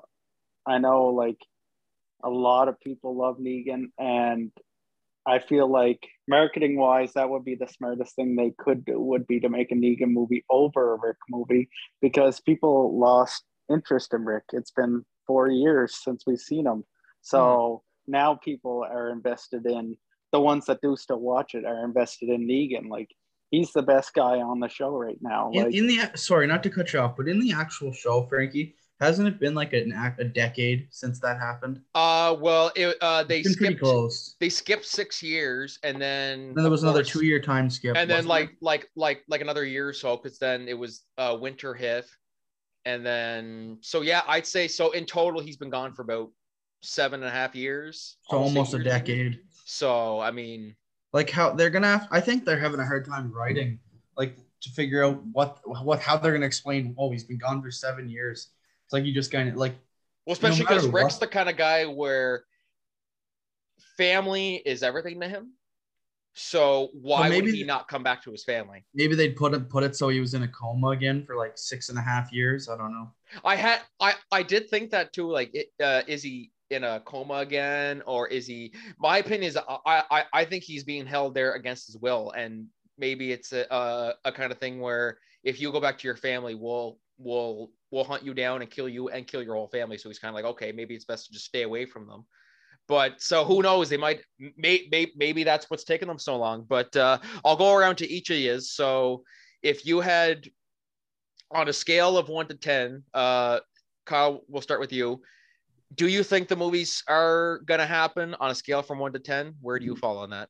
I 0.66 0.78
know 0.78 1.06
like 1.06 1.38
a 2.24 2.30
lot 2.30 2.68
of 2.68 2.80
people 2.80 3.16
love 3.16 3.36
Negan, 3.38 3.90
and 3.98 4.50
I 5.26 5.38
feel 5.38 5.70
like 5.70 6.00
marketing 6.28 6.78
wise, 6.78 7.12
that 7.14 7.30
would 7.30 7.44
be 7.44 7.54
the 7.54 7.68
smartest 7.68 8.14
thing 8.14 8.36
they 8.36 8.52
could 8.58 8.84
do. 8.84 9.00
Would 9.00 9.26
be 9.26 9.40
to 9.40 9.48
make 9.48 9.72
a 9.72 9.74
Negan 9.74 10.12
movie 10.12 10.44
over 10.50 10.94
a 10.94 10.98
Rick 11.00 11.16
movie 11.28 11.68
because 12.00 12.40
people 12.40 12.98
lost 12.98 13.44
interest 13.70 14.14
in 14.14 14.24
Rick. 14.24 14.44
It's 14.52 14.70
been 14.70 15.04
four 15.26 15.48
years 15.48 15.96
since 16.02 16.24
we've 16.26 16.38
seen 16.38 16.66
him, 16.66 16.84
so 17.22 17.82
hmm. 18.06 18.12
now 18.12 18.34
people 18.34 18.84
are 18.88 19.10
invested 19.10 19.66
in 19.66 19.96
the 20.32 20.40
ones 20.40 20.66
that 20.66 20.80
do 20.82 20.96
still 20.96 21.20
watch 21.20 21.54
it 21.54 21.64
are 21.64 21.84
invested 21.84 22.28
in 22.28 22.46
Negan. 22.46 22.88
Like 22.88 23.08
he's 23.50 23.72
the 23.72 23.82
best 23.82 24.14
guy 24.14 24.38
on 24.38 24.60
the 24.60 24.68
show 24.68 24.90
right 24.90 25.18
now. 25.20 25.50
In, 25.52 25.64
Like 25.64 25.74
in 25.74 25.86
the 25.86 26.10
sorry, 26.14 26.46
not 26.46 26.62
to 26.64 26.70
cut 26.70 26.92
you 26.92 27.00
off, 27.00 27.16
but 27.16 27.28
in 27.28 27.40
the 27.40 27.52
actual 27.52 27.92
show, 27.92 28.26
Franky, 28.26 28.74
hasn't 29.00 29.28
it 29.28 29.38
been 29.40 29.54
like 29.54 29.72
an 29.72 29.92
act 29.92 30.20
a 30.20 30.24
decade 30.24 30.88
since 30.90 31.20
that 31.20 31.38
happened? 31.38 31.80
uh 31.94 32.36
well 32.38 32.70
it, 32.76 32.96
uh 33.00 33.22
they 33.24 33.40
It's 33.40 33.52
skipped 33.52 33.80
close. 33.80 34.36
they 34.40 34.48
skipped 34.48 34.84
six 34.86 35.22
years 35.22 35.78
and 35.82 36.00
then 36.00 36.54
Then 36.54 36.64
there 36.64 36.70
was 36.70 36.82
another 36.82 37.02
two 37.02 37.24
year 37.24 37.40
time 37.40 37.70
skip. 37.70 37.96
and 37.96 38.10
then 38.10 38.26
like 38.26 38.50
like 38.60 38.88
like 38.96 39.22
like 39.28 39.40
another 39.40 39.64
year 39.64 39.88
or 39.88 39.92
so 39.92 40.16
because 40.16 40.38
then 40.38 40.68
it 40.68 40.78
was 40.78 41.02
uh 41.16 41.36
winter 41.40 41.74
hit 41.74 42.06
and 42.84 43.04
then 43.04 43.78
so 43.80 44.02
yeah 44.02 44.22
i'd 44.28 44.46
say 44.46 44.68
so 44.68 44.92
in 44.92 45.04
total 45.04 45.40
he's 45.40 45.56
been 45.56 45.70
gone 45.70 45.92
for 45.94 46.02
about 46.02 46.30
seven 46.82 47.20
and 47.20 47.28
a 47.28 47.32
half 47.32 47.54
years 47.54 48.16
so 48.30 48.36
almost 48.36 48.74
a 48.74 48.78
maybe. 48.78 48.88
decade. 48.90 49.40
so 49.64 50.20
i 50.20 50.30
mean 50.30 50.74
Like 51.12 51.30
how 51.30 51.52
they're 51.52 51.70
gonna 51.70 51.86
have 51.88 52.08
I 52.10 52.20
think 52.20 52.44
they're 52.44 52.58
having 52.58 52.80
a 52.80 52.86
hard 52.86 53.06
time 53.06 53.32
writing, 53.32 53.78
like 54.16 54.36
to 54.60 54.70
figure 54.70 55.02
out 55.04 55.22
what 55.32 55.58
what 55.66 56.00
how 56.00 56.16
they're 56.18 56.32
gonna 56.32 56.46
explain, 56.46 56.94
oh, 56.98 57.10
he's 57.10 57.24
been 57.24 57.38
gone 57.38 57.62
for 57.62 57.70
seven 57.70 58.08
years. 58.08 58.48
It's 58.88 58.94
like 58.94 59.04
you 59.04 59.12
just 59.12 59.30
kind 59.30 59.50
of 59.50 59.56
like 59.56 59.74
well 60.24 60.32
especially 60.32 60.60
because 60.60 60.86
rick's 60.86 61.14
what- 61.14 61.20
the 61.20 61.26
kind 61.26 61.50
of 61.50 61.58
guy 61.58 61.84
where 61.84 62.44
family 63.98 64.56
is 64.64 64.82
everything 64.82 65.20
to 65.20 65.28
him 65.28 65.52
so 66.32 66.88
why 66.94 67.28
maybe 67.28 67.46
would 67.46 67.54
he 67.54 67.64
not 67.64 67.86
come 67.86 68.02
back 68.02 68.22
to 68.22 68.30
his 68.30 68.44
family 68.44 68.82
maybe 68.94 69.14
they'd 69.14 69.36
put 69.36 69.52
it 69.52 69.68
put 69.68 69.84
it 69.84 69.94
so 69.94 70.08
he 70.08 70.20
was 70.20 70.32
in 70.32 70.42
a 70.42 70.48
coma 70.48 70.88
again 70.88 71.22
for 71.22 71.36
like 71.36 71.52
six 71.56 71.90
and 71.90 71.98
a 71.98 72.00
half 72.00 72.32
years. 72.32 72.66
I 72.68 72.78
don't 72.78 72.92
know. 72.92 73.10
I 73.44 73.56
had 73.56 73.80
I 74.00 74.14
I 74.32 74.42
did 74.42 74.70
think 74.70 74.90
that 74.92 75.12
too. 75.12 75.30
Like, 75.30 75.50
it, 75.52 75.66
uh, 75.82 76.02
is 76.06 76.22
he 76.22 76.50
in 76.70 76.84
a 76.84 77.00
coma 77.00 77.34
again, 77.34 78.02
or 78.06 78.28
is 78.28 78.46
he? 78.46 78.72
My 78.98 79.18
opinion 79.18 79.48
is 79.48 79.56
I 79.56 80.02
I 80.10 80.24
I 80.32 80.44
think 80.44 80.64
he's 80.64 80.84
being 80.84 81.06
held 81.06 81.34
there 81.34 81.54
against 81.54 81.86
his 81.86 81.96
will, 81.98 82.30
and 82.30 82.68
maybe 82.96 83.32
it's 83.32 83.52
a 83.52 83.66
a, 83.70 84.14
a 84.26 84.32
kind 84.32 84.52
of 84.52 84.58
thing 84.58 84.80
where 84.80 85.18
if 85.42 85.60
you 85.60 85.72
go 85.72 85.80
back 85.80 85.98
to 85.98 86.06
your 86.06 86.16
family, 86.16 86.54
we'll 86.54 86.98
we'll 87.18 87.70
we'll 87.90 88.04
hunt 88.04 88.24
you 88.24 88.34
down 88.34 88.62
and 88.62 88.70
kill 88.70 88.88
you 88.88 89.08
and 89.08 89.26
kill 89.26 89.42
your 89.42 89.54
whole 89.54 89.68
family. 89.68 89.98
So 89.98 90.08
he's 90.08 90.18
kind 90.18 90.30
of 90.30 90.34
like, 90.34 90.44
okay, 90.52 90.72
maybe 90.72 90.94
it's 90.94 91.04
best 91.04 91.26
to 91.26 91.32
just 91.32 91.46
stay 91.46 91.62
away 91.62 91.86
from 91.86 92.06
them. 92.06 92.24
But 92.86 93.20
so 93.20 93.44
who 93.44 93.62
knows? 93.62 93.88
They 93.88 93.96
might 93.96 94.20
may, 94.56 94.88
may, 94.90 95.12
maybe 95.16 95.44
that's 95.44 95.68
what's 95.70 95.84
taking 95.84 96.08
them 96.08 96.18
so 96.18 96.36
long. 96.36 96.64
But 96.68 96.96
uh, 96.96 97.18
I'll 97.44 97.56
go 97.56 97.74
around 97.74 97.96
to 97.96 98.10
each 98.10 98.30
of 98.30 98.38
you. 98.38 98.60
So 98.60 99.24
if 99.62 99.84
you 99.84 100.00
had 100.00 100.48
on 101.50 101.68
a 101.68 101.72
scale 101.72 102.16
of 102.16 102.28
one 102.28 102.48
to 102.48 102.54
ten, 102.54 103.02
uh, 103.12 103.60
Kyle, 104.06 104.42
we'll 104.48 104.62
start 104.62 104.80
with 104.80 104.92
you. 104.92 105.20
Do 105.94 106.06
you 106.06 106.22
think 106.22 106.48
the 106.48 106.56
movies 106.56 107.02
are 107.08 107.60
gonna 107.66 107.86
happen 107.86 108.34
on 108.40 108.50
a 108.50 108.54
scale 108.54 108.82
from 108.82 108.98
one 108.98 109.12
to 109.12 109.18
ten? 109.18 109.54
Where 109.60 109.78
do 109.78 109.84
you 109.84 109.96
fall 109.96 110.18
on 110.18 110.30
that? 110.30 110.48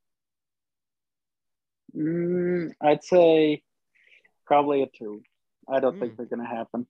mm, 1.96 2.70
I'd 2.80 3.02
say 3.02 3.62
probably 4.46 4.82
a 4.82 4.86
two. 4.86 5.22
I 5.68 5.80
don't 5.80 5.94
Hmm. 5.94 6.00
think 6.00 6.16
they're 6.16 6.26
gonna 6.26 6.46
happen. 6.46 6.86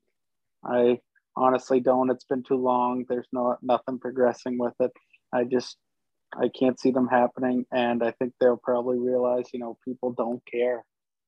I 0.64 0.98
honestly 1.36 1.80
don't. 1.80 2.10
It's 2.10 2.24
been 2.24 2.42
too 2.42 2.56
long. 2.56 3.04
There's 3.08 3.28
no 3.32 3.56
nothing 3.62 3.98
progressing 3.98 4.58
with 4.58 4.74
it. 4.80 4.92
I 5.32 5.44
just 5.44 5.76
I 6.36 6.48
can't 6.48 6.78
see 6.78 6.90
them 6.90 7.08
happening, 7.08 7.64
and 7.72 8.02
I 8.02 8.10
think 8.12 8.34
they'll 8.40 8.60
probably 8.62 8.98
realize, 8.98 9.46
you 9.52 9.60
know, 9.60 9.78
people 9.84 10.12
don't 10.12 10.42
care 10.50 10.84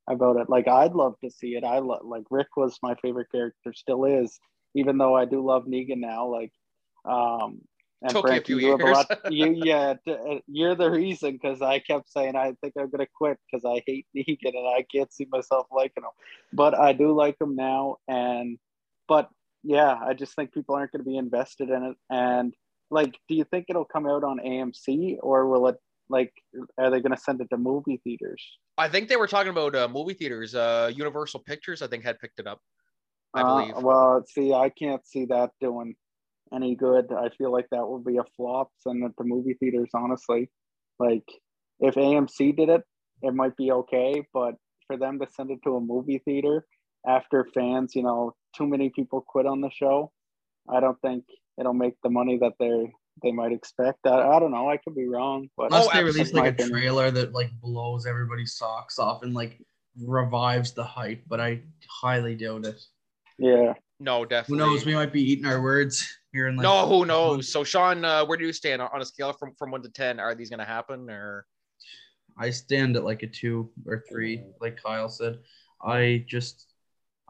about 0.09 0.37
it. 0.37 0.51
Like 0.51 0.69
I'd 0.69 0.93
love 0.93 1.15
to 1.25 1.31
see 1.31 1.57
it. 1.57 1.65
I 1.65 1.79
love 1.79 2.01
like 2.05 2.25
Rick 2.31 2.49
was 2.57 2.79
my 2.83 2.95
favorite 2.97 3.31
character, 3.31 3.73
still 3.75 4.05
is, 4.05 4.39
even 4.75 4.99
though 4.99 5.15
I 5.15 5.25
do 5.25 5.45
love 5.45 5.65
Negan 5.67 5.99
now. 5.99 6.27
Like, 6.27 6.53
um, 7.05 7.61
and 8.03 8.13
Took 8.13 8.31
you 8.31 8.37
a 8.37 8.41
few 8.41 8.59
you 8.59 8.71
have 8.71 8.81
a 8.81 8.93
lot. 8.93 9.21
You 9.31 9.53
yeah, 9.65 9.95
uh, 10.07 10.39
you're 10.47 10.75
the 10.75 10.91
reason 10.91 11.33
because 11.33 11.61
I 11.61 11.79
kept 11.79 12.11
saying 12.11 12.35
I 12.35 12.55
think 12.61 12.75
I'm 12.79 12.91
gonna 12.91 13.07
quit 13.15 13.39
because 13.51 13.65
I 13.65 13.83
hate 13.87 14.07
Negan 14.17 14.55
and 14.55 14.67
I 14.67 14.85
can't 14.93 15.13
see 15.13 15.27
myself 15.31 15.67
liking 15.71 16.05
him. 16.05 16.11
But 16.53 16.75
I 16.75 16.93
do 16.93 17.13
like 17.13 17.37
him 17.41 17.57
now, 17.57 17.97
and 18.09 18.59
but 19.11 19.29
yeah, 19.65 19.99
I 20.07 20.15
just 20.15 20.35
think 20.37 20.55
people 20.55 20.77
aren't 20.77 20.93
going 20.93 21.05
to 21.05 21.11
be 21.11 21.19
invested 21.19 21.69
in 21.69 21.83
it. 21.83 21.97
And 22.09 22.55
like, 22.91 23.19
do 23.29 23.35
you 23.35 23.45
think 23.45 23.67
it'll 23.69 23.85
come 23.85 24.07
out 24.07 24.23
on 24.25 24.39
AMC 24.39 25.19
or 25.21 25.49
will 25.49 25.67
it 25.67 25.77
like 26.09 26.33
are 26.79 26.91
they 26.91 27.01
going 27.01 27.15
to 27.15 27.21
send 27.21 27.41
it 27.41 27.49
to 27.51 27.59
movie 27.59 28.01
theaters? 28.05 28.43
I 28.79 28.89
think 28.89 29.09
they 29.09 29.17
were 29.17 29.27
talking 29.27 29.51
about 29.51 29.75
uh, 29.75 29.89
movie 29.89 30.15
theaters. 30.15 30.55
Uh, 30.55 30.91
Universal 30.95 31.41
Pictures, 31.41 31.83
I 31.83 31.89
think, 31.89 32.05
had 32.05 32.19
picked 32.21 32.39
it 32.41 32.47
up. 32.47 32.61
I 33.35 33.43
Uh, 33.43 33.67
believe. 33.67 33.85
well, 33.85 34.25
see, 34.29 34.53
I 34.53 34.71
can't 34.71 35.05
see 35.07 35.27
that 35.27 35.51
doing 35.61 35.95
any 36.55 36.75
good. 36.77 37.13
I 37.13 37.31
feel 37.37 37.53
like 37.53 37.67
that 37.71 37.87
would 37.87 38.05
be 38.05 38.17
a 38.17 38.25
flop 38.37 38.71
sending 38.79 39.05
it 39.05 39.13
to 39.19 39.25
movie 39.25 39.55
theaters. 39.55 39.91
Honestly, 39.93 40.51
like 41.01 41.29
if 41.81 41.97
AMC 41.97 42.57
did 42.57 42.69
it, 42.69 42.83
it 43.23 43.35
might 43.35 43.57
be 43.57 43.73
okay, 43.73 44.25
but 44.33 44.55
for 44.87 44.97
them 44.97 45.19
to 45.19 45.27
send 45.33 45.51
it 45.51 45.59
to 45.65 45.77
a 45.77 45.81
movie 45.81 46.23
theater 46.25 46.65
after 47.07 47.47
fans, 47.55 47.95
you 47.95 48.03
know, 48.03 48.35
too 48.57 48.67
many 48.67 48.91
people 48.91 49.21
quit 49.21 49.47
on 49.47 49.61
the 49.61 49.71
show, 49.71 50.13
I 50.69 50.81
don't 50.81 51.01
think 51.01 51.25
it'll 51.59 51.75
make 51.75 51.95
the 52.03 52.11
money 52.11 52.39
that 52.39 52.55
they 52.59 52.93
they 53.23 53.33
might 53.33 53.53
expect. 53.53 54.07
I, 54.07 54.37
I 54.37 54.39
don't 54.41 54.51
know. 54.53 54.71
I 54.71 54.77
could 54.79 54.95
be 54.95 55.07
wrong, 55.07 55.49
but 55.57 55.67
Unless 55.67 55.89
they 55.93 55.99
absolutely. 55.99 56.13
release 56.21 56.33
like 56.35 56.45
a 56.45 56.49
opinion. 56.49 56.71
trailer 56.71 57.11
that 57.11 57.33
like 57.33 57.51
blows 57.61 58.07
everybody's 58.07 58.55
socks 58.55 58.99
off 58.99 59.23
and 59.23 59.35
like 59.35 59.61
revives 60.01 60.73
the 60.73 60.85
hype, 60.85 61.23
but 61.29 61.41
I 61.41 61.61
highly 61.89 62.35
doubt 62.37 62.67
it. 62.67 62.81
yeah. 63.39 63.75
No, 64.03 64.25
definitely. 64.25 64.65
Who 64.65 64.71
knows? 64.73 64.87
We 64.87 64.95
might 64.95 65.13
be 65.13 65.21
eating 65.21 65.45
our 65.45 65.61
words 65.61 66.09
here 66.33 66.49
in 66.49 66.57
like. 66.57 66.63
no, 66.63 66.89
who 66.89 67.05
knows? 67.05 67.53
So, 67.53 67.63
Shawn, 67.65 68.03
uh, 68.03 68.25
where 68.25 68.39
do 68.39 68.47
you 68.47 68.53
stand 68.55 68.81
on 68.81 68.89
on 68.95 69.03
a 69.03 69.05
scale 69.05 69.35
from 69.35 69.53
from 69.59 69.71
one 69.73 69.83
to 69.83 69.91
ten? 69.91 70.19
Are 70.19 70.35
these 70.35 70.49
gonna 70.49 70.65
happen 70.65 71.11
or? 71.11 71.45
I 72.39 72.49
stand 72.49 72.97
at 72.97 73.05
like 73.05 73.23
a 73.23 73.27
two 73.27 73.69
or 73.87 74.03
three, 74.09 74.43
like 74.59 74.83
Kyle 74.83 75.11
said. 75.11 75.41
I 75.85 76.25
just, 76.27 76.70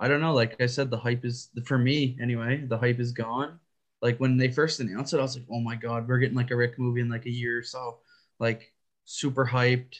I 0.00 0.08
don't 0.08 0.22
know. 0.22 0.32
Like 0.32 0.60
I 0.60 0.66
said, 0.66 0.90
the 0.90 0.98
hype 0.98 1.24
is 1.26 1.50
for 1.66 1.78
me 1.78 2.16
anyway. 2.20 2.64
The 2.66 2.78
hype 2.78 2.98
is 2.98 3.12
gone. 3.12 3.60
Like 4.00 4.18
when 4.18 4.38
they 4.38 4.50
first 4.50 4.80
announced 4.80 5.12
it, 5.12 5.18
I 5.18 5.22
was 5.22 5.36
like, 5.36 5.46
oh 5.52 5.60
my 5.60 5.76
god, 5.76 6.08
we're 6.08 6.18
getting 6.18 6.36
like 6.36 6.50
a 6.50 6.56
Rick 6.56 6.78
movie 6.78 7.02
in 7.02 7.10
like 7.10 7.26
a 7.26 7.30
year 7.30 7.58
or 7.58 7.62
so. 7.62 7.98
Like 8.38 8.72
super 9.04 9.44
hyped, 9.46 9.96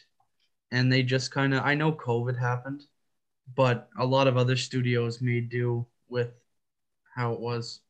and 0.71 0.91
they 0.91 1.03
just 1.03 1.31
kind 1.31 1.53
of. 1.53 1.63
I 1.63 1.75
know 1.75 1.91
COVID 1.91 2.37
happened, 2.37 2.83
but 3.55 3.89
a 3.99 4.05
lot 4.05 4.27
of 4.27 4.37
other 4.37 4.57
studios 4.57 5.21
made 5.21 5.49
do 5.49 5.85
with 6.09 6.31
how 7.13 7.33
it 7.33 7.39
was. 7.39 7.81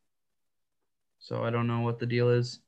So 1.20 1.44
I 1.46 1.50
don't 1.50 1.68
know 1.68 1.82
what 1.82 2.00
the 2.00 2.06
deal 2.06 2.30
is. 2.30 2.60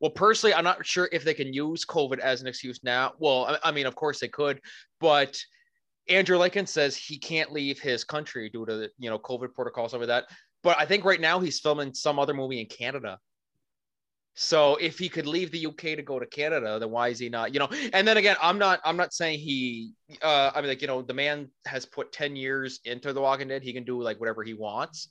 Well, 0.00 0.10
personally, 0.10 0.54
I'm 0.54 0.64
not 0.64 0.84
sure 0.84 1.08
if 1.12 1.22
they 1.22 1.34
can 1.34 1.52
use 1.52 1.86
COVID 1.86 2.18
as 2.18 2.40
an 2.40 2.48
excuse 2.48 2.82
now. 2.82 3.12
Well, 3.20 3.44
I, 3.44 3.68
I 3.68 3.72
mean, 3.72 3.86
of 3.86 3.94
course 3.94 4.18
they 4.18 4.26
could, 4.26 4.60
but 4.98 5.40
Andrew 6.08 6.38
Lincoln 6.38 6.66
says 6.66 6.96
he 6.96 7.18
can't 7.18 7.52
leave 7.52 7.78
his 7.78 8.04
country 8.04 8.50
due 8.50 8.66
to 8.66 8.90
you 8.98 9.10
know 9.10 9.18
COVID 9.18 9.54
protocols 9.54 9.94
over 9.94 10.06
that. 10.06 10.24
But 10.62 10.78
I 10.78 10.86
think 10.86 11.04
right 11.04 11.20
now 11.20 11.40
he's 11.40 11.60
filming 11.60 11.94
some 11.94 12.18
other 12.18 12.34
movie 12.34 12.60
in 12.60 12.66
Canada. 12.66 13.18
So 14.34 14.76
if 14.76 14.98
he 14.98 15.08
could 15.08 15.26
leave 15.26 15.50
the 15.50 15.66
UK 15.66 15.96
to 15.96 16.02
go 16.02 16.18
to 16.18 16.24
Canada, 16.24 16.78
then 16.78 16.90
why 16.90 17.08
is 17.08 17.18
he 17.18 17.28
not? 17.28 17.52
You 17.52 17.60
know, 17.60 17.68
and 17.92 18.08
then 18.08 18.16
again, 18.16 18.36
I'm 18.40 18.58
not 18.58 18.80
I'm 18.84 18.96
not 18.96 19.12
saying 19.12 19.40
he 19.40 19.92
uh 20.22 20.52
I 20.54 20.60
mean 20.60 20.68
like, 20.68 20.80
you 20.80 20.88
know, 20.88 21.02
the 21.02 21.14
man 21.14 21.50
has 21.66 21.84
put 21.84 22.12
10 22.12 22.36
years 22.36 22.80
into 22.84 23.12
The 23.12 23.20
Walking 23.20 23.48
Dead. 23.48 23.62
He 23.62 23.72
can 23.72 23.84
do 23.84 24.00
like 24.00 24.18
whatever 24.18 24.42
he 24.42 24.54
wants. 24.54 25.08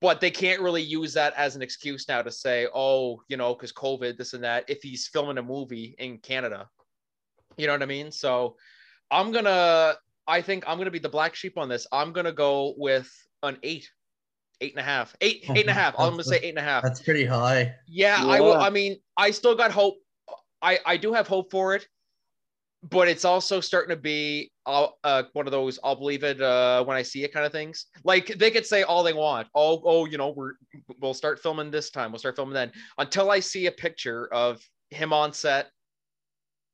But 0.00 0.20
they 0.20 0.30
can't 0.30 0.62
really 0.62 0.82
use 0.82 1.12
that 1.12 1.34
as 1.36 1.56
an 1.56 1.62
excuse 1.62 2.08
now 2.08 2.22
to 2.22 2.30
say, 2.30 2.66
oh, 2.74 3.20
you 3.28 3.36
know, 3.36 3.54
because 3.54 3.70
COVID, 3.72 4.16
this 4.16 4.32
and 4.32 4.42
that, 4.44 4.64
if 4.68 4.82
he's 4.82 5.06
filming 5.06 5.36
a 5.36 5.42
movie 5.42 5.94
in 5.98 6.18
Canada. 6.18 6.68
You 7.58 7.66
know 7.66 7.74
what 7.74 7.82
I 7.82 7.86
mean? 7.86 8.10
So 8.10 8.56
I'm 9.10 9.32
gonna 9.32 9.94
I 10.26 10.40
think 10.40 10.64
I'm 10.66 10.78
gonna 10.78 10.90
be 10.90 10.98
the 10.98 11.08
black 11.08 11.34
sheep 11.34 11.58
on 11.58 11.68
this. 11.68 11.86
I'm 11.92 12.12
gonna 12.12 12.32
go 12.32 12.74
with 12.76 13.10
an 13.42 13.58
eight, 13.62 13.90
eight 14.60 14.72
and 14.72 14.80
a 14.80 14.84
half, 14.84 15.14
eight, 15.20 15.44
eight 15.50 15.62
and 15.62 15.70
a 15.70 15.72
half. 15.72 15.94
I'm 15.98 16.10
gonna 16.10 16.24
say 16.24 16.36
eight 16.36 16.50
and 16.50 16.58
a 16.58 16.62
half. 16.62 16.82
That's 16.82 17.00
pretty 17.00 17.24
high. 17.24 17.74
Yeah, 17.88 18.24
I 18.24 18.40
will. 18.40 18.56
I 18.56 18.70
mean, 18.70 18.96
I 19.16 19.30
still 19.30 19.54
got 19.54 19.72
hope. 19.72 19.96
I 20.62 20.78
I 20.86 20.96
do 20.96 21.12
have 21.12 21.26
hope 21.26 21.50
for 21.50 21.74
it, 21.74 21.86
but 22.88 23.08
it's 23.08 23.24
also 23.24 23.60
starting 23.60 23.94
to 23.94 24.00
be 24.00 24.52
uh, 24.66 24.88
uh 25.02 25.24
one 25.32 25.46
of 25.46 25.52
those 25.52 25.80
I'll 25.82 25.96
believe 25.96 26.22
it 26.22 26.40
uh 26.40 26.84
when 26.84 26.96
I 26.96 27.02
see 27.02 27.24
it 27.24 27.32
kind 27.32 27.44
of 27.44 27.52
things. 27.52 27.86
Like 28.04 28.26
they 28.38 28.50
could 28.50 28.66
say 28.66 28.82
all 28.84 29.02
they 29.02 29.12
want. 29.12 29.48
Oh 29.54 29.82
oh, 29.84 30.04
you 30.04 30.18
know 30.18 30.30
we're 30.30 30.52
we'll 31.00 31.14
start 31.14 31.40
filming 31.40 31.70
this 31.70 31.90
time. 31.90 32.12
We'll 32.12 32.20
start 32.20 32.36
filming 32.36 32.54
then. 32.54 32.70
Until 32.98 33.30
I 33.30 33.40
see 33.40 33.66
a 33.66 33.72
picture 33.72 34.32
of 34.32 34.60
him 34.90 35.12
on 35.12 35.32
set 35.32 35.70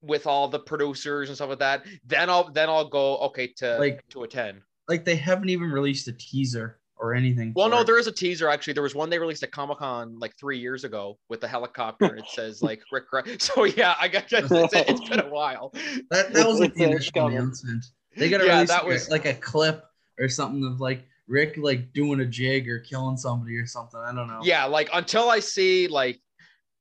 with 0.07 0.27
all 0.27 0.49
the 0.49 0.59
producers 0.59 1.29
and 1.29 1.37
stuff 1.37 1.51
like 1.51 1.59
that, 1.59 1.85
then 2.05 2.31
I'll 2.31 2.51
then 2.51 2.69
I'll 2.69 2.89
go 2.89 3.19
okay 3.19 3.49
to 3.59 3.79
Like- 3.79 4.07
to 4.11 4.23
a 4.23 4.29
ten. 4.29 4.63
like 4.89 5.05
they 5.05 5.17
haven't 5.17 5.49
even 5.49 5.71
released 5.71 6.07
a 6.09 6.13
teaser 6.13 6.79
or 6.99 7.13
anything. 7.15 7.53
Well, 7.55 7.69
no, 7.69 7.81
it. 7.81 7.87
there 7.87 7.99
is 7.99 8.07
a 8.07 8.13
teaser 8.13 8.49
actually. 8.49 8.73
There 8.73 8.83
was 8.83 8.95
one 8.95 9.11
they 9.11 9.19
released 9.19 9.43
at 9.43 9.51
Comic 9.53 9.79
Con 9.79 10.19
like 10.19 10.35
three 10.39 10.59
years 10.59 10.85
ago 10.85 11.19
with 11.29 11.41
the 11.43 11.49
helicopter, 11.49 12.07
and 12.07 12.19
it 12.19 12.27
says 12.29 12.63
like 12.63 12.81
Rick. 12.93 13.11
Gra- 13.11 13.25
So 13.41 13.65
yeah, 13.65 13.95
I 14.01 14.09
got 14.09 14.25
it's, 14.33 14.73
it's 14.73 15.09
been 15.09 15.21
a 15.21 15.29
while. 15.29 15.73
that 16.11 16.33
that 16.33 16.47
was 16.47 16.61
like 16.61 16.75
the 16.77 16.85
initial 16.85 17.27
announcement. 17.27 17.85
They 18.17 18.31
gotta 18.31 18.47
Yeah, 18.47 18.55
release 18.55 18.69
that 18.71 18.87
was- 18.87 19.11
like 19.11 19.27
a 19.27 19.35
clip 19.35 19.85
or 20.19 20.29
something 20.29 20.65
of 20.65 20.81
like 20.81 21.05
Rick 21.29 21.57
like 21.59 21.93
doing 21.93 22.21
a 22.21 22.25
jig 22.25 22.69
or 22.69 22.79
killing 22.79 23.17
somebody 23.17 23.57
or 23.57 23.67
something. 23.67 24.01
I 24.01 24.15
don't 24.15 24.29
know. 24.29 24.41
Yeah, 24.45 24.65
like 24.65 24.89
until 24.95 25.29
I 25.29 25.41
see 25.41 25.89
like 25.89 26.19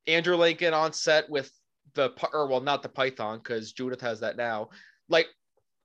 Andrew 0.06 0.36
Lincoln 0.36 0.72
on 0.72 0.92
set 0.92 1.28
with 1.28 1.50
the 1.96 2.12
or 2.32 2.46
well, 2.46 2.60
not 2.60 2.82
the 2.82 2.88
Python 2.88 3.38
because 3.38 3.72
Judith 3.72 4.00
has 4.00 4.20
that 4.20 4.36
now. 4.36 4.68
Like 5.08 5.26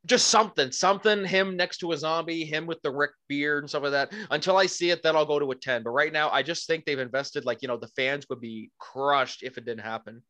just 0.06 0.28
something, 0.28 0.72
something. 0.72 1.26
Him 1.26 1.58
next 1.58 1.78
to 1.80 1.92
a 1.92 1.98
zombie, 1.98 2.46
him 2.46 2.68
with 2.68 2.82
the 2.84 2.92
Rick 2.92 3.12
beard 3.28 3.64
and 3.64 3.70
stuff 3.70 3.84
like 3.84 3.92
that. 3.92 4.14
Until 4.30 4.58
I 4.58 4.68
see 4.68 4.92
it, 4.92 5.02
then 5.02 5.16
I'll 5.16 5.26
go 5.26 5.40
to 5.40 5.52
a 5.52 5.56
ten. 5.56 5.82
But 5.84 5.92
right 5.92 6.14
now, 6.14 6.30
I 6.30 6.44
just 6.44 6.68
think 6.68 6.86
they've 6.86 7.00
invested. 7.00 7.46
Like 7.46 7.64
you 7.64 7.68
know, 7.68 7.78
the 7.78 7.88
fans 7.96 8.28
would 8.30 8.42
be 8.42 8.70
crushed 8.80 9.42
if 9.42 9.58
it 9.58 9.66
didn't 9.66 9.84
happen. 9.84 10.22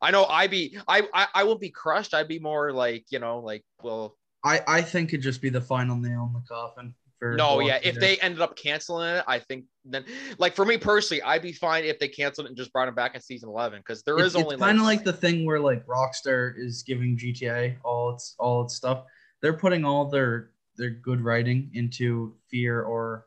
I 0.00 0.10
know 0.10 0.24
I 0.26 0.46
be 0.46 0.78
I 0.88 1.02
I, 1.12 1.26
I 1.34 1.44
won't 1.44 1.60
be 1.60 1.70
crushed. 1.70 2.14
I'd 2.14 2.28
be 2.28 2.38
more 2.38 2.72
like 2.72 3.04
you 3.10 3.18
know 3.18 3.40
like 3.40 3.64
well 3.82 4.16
I 4.44 4.60
I 4.66 4.82
think 4.82 5.10
it'd 5.10 5.22
just 5.22 5.42
be 5.42 5.50
the 5.50 5.60
final 5.60 5.96
nail 5.96 6.30
in 6.32 6.32
the 6.32 6.46
coffin 6.48 6.94
for. 7.20 7.34
No, 7.34 7.60
yeah. 7.60 7.78
If 7.82 8.00
they 8.00 8.16
ended 8.18 8.40
up 8.40 8.56
canceling 8.56 9.14
it, 9.16 9.24
I 9.28 9.38
think 9.38 9.66
then, 9.84 10.04
like 10.38 10.56
for 10.56 10.64
me 10.64 10.76
personally, 10.76 11.22
I'd 11.22 11.42
be 11.42 11.52
fine 11.52 11.84
if 11.84 12.00
they 12.00 12.08
canceled 12.08 12.46
it 12.46 12.48
and 12.48 12.56
just 12.56 12.72
brought 12.72 12.88
him 12.88 12.94
back 12.96 13.14
in 13.14 13.20
season 13.20 13.48
eleven 13.48 13.78
because 13.78 14.02
there 14.02 14.18
is 14.18 14.34
it's, 14.34 14.36
only 14.36 14.56
kind 14.56 14.78
of 14.78 14.84
like 14.84 15.04
the 15.04 15.12
thing 15.12 15.44
where 15.46 15.60
like 15.60 15.86
Rockstar 15.86 16.54
is 16.56 16.82
giving 16.82 17.16
GTA 17.16 17.76
all 17.84 18.14
its 18.14 18.34
all 18.40 18.64
its 18.64 18.74
stuff. 18.74 19.04
They're 19.40 19.56
putting 19.56 19.84
all 19.84 20.06
their 20.06 20.50
their 20.76 20.90
good 20.90 21.20
writing 21.20 21.70
into 21.74 22.34
Fear 22.50 22.82
or 22.82 23.26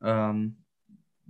um 0.00 0.54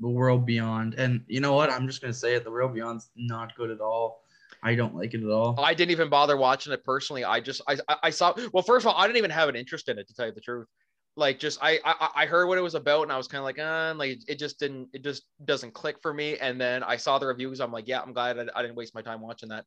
the 0.01 0.09
World 0.09 0.45
Beyond. 0.47 0.95
And 0.95 1.23
you 1.27 1.41
know 1.41 1.55
what? 1.55 1.71
I'm 1.71 1.87
just 1.87 2.01
gonna 2.01 2.13
say 2.13 2.35
it. 2.35 2.45
The 2.45 2.51
World 2.51 2.75
Beyond's 2.75 3.11
not 3.17 3.57
good 3.57 3.71
at 3.71 3.81
all. 3.81 4.23
I 4.63 4.75
don't 4.75 4.95
like 4.95 5.13
it 5.15 5.23
at 5.23 5.29
all. 5.31 5.59
I 5.59 5.75
didn't 5.75 5.91
even 5.91 6.09
bother 6.09 6.37
watching 6.37 6.73
it 6.73 6.85
personally. 6.85 7.25
I 7.25 7.41
just 7.41 7.61
I- 7.69 7.97
I 8.03 8.11
saw 8.11 8.35
well 8.53 8.63
first 8.63 8.85
of 8.87 8.93
all 8.93 8.99
I 9.01 9.07
didn't 9.07 9.19
even 9.19 9.31
have 9.31 9.49
an 9.49 9.57
interest 9.57 9.89
in 9.89 9.99
it 9.99 10.09
to 10.09 10.15
tell 10.15 10.27
you 10.27 10.33
the 10.33 10.41
truth. 10.41 10.69
Like 11.17 11.39
just 11.39 11.59
I 11.63 11.79
I, 11.85 12.09
I 12.17 12.27
heard 12.27 12.47
what 12.47 12.59
it 12.59 12.63
was 12.63 12.75
about 12.75 13.05
and 13.05 13.13
I 13.13 13.17
was 13.17 13.29
kind 13.29 13.39
of 13.39 13.45
like 13.45 13.59
uh 13.59 13.95
like 13.97 14.19
it 14.27 14.39
just 14.39 14.59
didn't 14.59 14.89
it 14.93 15.05
just 15.05 15.25
doesn't 15.45 15.75
click 15.75 15.97
for 16.03 16.13
me. 16.13 16.37
And 16.39 16.61
then 16.61 16.83
I 16.83 16.97
saw 16.97 17.19
the 17.19 17.27
reviews. 17.27 17.61
I'm 17.61 17.73
like 17.73 17.87
yeah 17.87 18.01
I'm 18.01 18.13
glad 18.13 18.39
I, 18.39 18.47
I 18.55 18.63
didn't 18.63 18.77
waste 18.77 18.95
my 18.95 19.03
time 19.03 19.21
watching 19.21 19.51
that. 19.51 19.65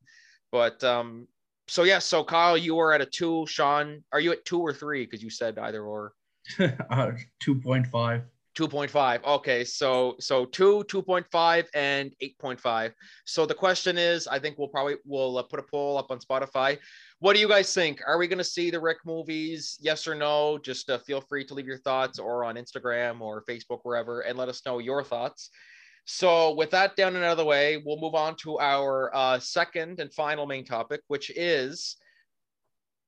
But 0.52 0.84
um 0.84 1.28
so 1.68 1.84
yeah 1.84 2.00
so 2.00 2.24
Kyle 2.24 2.58
you 2.58 2.76
were 2.76 2.94
at 2.94 3.02
a 3.02 3.06
two. 3.06 3.46
Shawn 3.48 4.04
are 4.12 4.20
you 4.20 4.32
at 4.32 4.46
two 4.46 4.60
or 4.60 4.74
three 4.74 5.06
because 5.06 5.24
you 5.24 5.30
said 5.30 5.58
either 5.58 5.84
or. 5.84 6.14
uh, 6.90 7.12
Two 7.40 7.56
point 7.56 7.88
five. 7.88 8.24
2.5 8.58 9.24
okay 9.24 9.64
so 9.64 10.16
so 10.20 10.46
2 10.46 10.84
2.5 10.88 11.66
and 11.76 12.12
8.5 12.42 12.92
so 13.24 13.46
the 13.46 13.54
question 13.54 14.00
is 14.00 14.28
i 14.28 14.40
think 14.40 14.58
we'll 14.58 14.68
probably 14.68 14.96
we'll 15.06 15.38
uh, 15.38 15.44
put 15.44 15.60
a 15.60 15.64
poll 15.64 15.96
up 15.96 16.10
on 16.10 16.18
spotify 16.18 16.76
what 17.20 17.34
do 17.34 17.40
you 17.40 17.48
guys 17.48 17.74
think? 17.74 18.02
Are 18.06 18.18
we 18.18 18.28
going 18.28 18.38
to 18.38 18.44
see 18.44 18.70
the 18.70 18.80
rick 18.80 18.98
movies? 19.06 19.78
Yes 19.82 20.08
or 20.08 20.14
no? 20.14 20.60
Just 20.60 20.90
uh, 20.90 21.00
feel 21.00 21.22
free 21.22 21.44
to 21.46 21.54
leave 21.56 21.66
your 21.66 21.80
thoughts 21.80 22.20
or 22.20 22.44
on 22.44 22.56
instagram 22.56 23.22
or 23.22 23.44
facebook 23.50 23.80
wherever 23.84 24.22
and 24.22 24.38
let 24.38 24.50
us 24.50 24.62
know 24.66 24.80
your 24.80 25.04
thoughts. 25.04 25.50
So 26.06 26.54
with 26.54 26.70
that 26.72 26.96
down 26.96 27.16
and 27.16 27.26
out 27.26 27.32
of 27.32 27.38
the 27.38 27.46
way 27.46 27.82
we'll 27.84 28.00
move 28.00 28.16
on 28.16 28.36
to 28.38 28.60
our 28.60 29.14
uh, 29.16 29.40
second 29.40 30.00
and 30.00 30.14
final 30.14 30.46
main 30.46 30.64
topic 30.64 31.02
which 31.08 31.32
is 31.36 31.98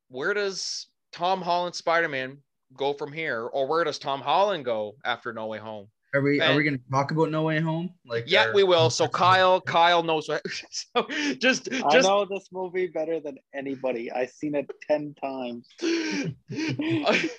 where 0.10 0.34
does 0.34 0.88
tom 1.12 1.41
holland 1.41 1.76
spider-man 1.76 2.38
go 2.76 2.93
from 2.93 3.12
here? 3.12 3.43
Or 3.45 3.68
where 3.68 3.84
does 3.84 3.99
tom 3.99 4.22
holland 4.22 4.66
go 4.66 4.95
after 5.05 5.32
no 5.32 5.45
way 5.45 5.60
home 5.60 5.88
Are 6.14 6.22
we 6.22 6.41
are 6.41 6.55
we 6.55 6.64
gonna 6.64 6.80
talk 6.91 7.12
about 7.12 7.30
No 7.30 7.43
Way 7.43 7.60
Home? 7.60 7.91
Like 8.05 8.26
yeah 8.28 8.45
our- 8.47 8.53
we 8.53 8.64
will 8.64 8.89
so 8.99 9.07
kyle 9.07 9.62
kyle 9.62 10.03
knows 10.03 10.28
what 10.28 10.41
so 10.72 11.07
just 11.39 11.70
I 11.72 11.99
know 11.99 12.26
this 12.26 12.49
movie 12.51 12.88
better 12.88 13.20
than 13.20 13.38
anybody. 13.53 14.12
I've 14.12 14.32
seen 14.32 14.55
it 14.55 14.70
10 14.89 15.16
times. 15.22 15.68
I, 15.82 17.30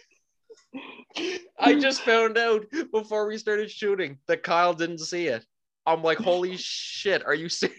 I 1.59 1.75
just 1.75 2.03
found 2.03 2.39
out 2.39 2.64
before 2.93 3.27
we 3.27 3.37
started 3.39 3.71
shooting 3.71 4.18
that 4.29 4.43
kyle 4.45 4.73
didn't 4.73 4.99
see 4.99 5.27
it 5.27 5.45
i'm 5.87 6.03
like 6.03 6.18
holy 6.18 6.57
shit 6.57 7.25
are 7.27 7.35
you 7.35 7.49
serious 7.49 7.77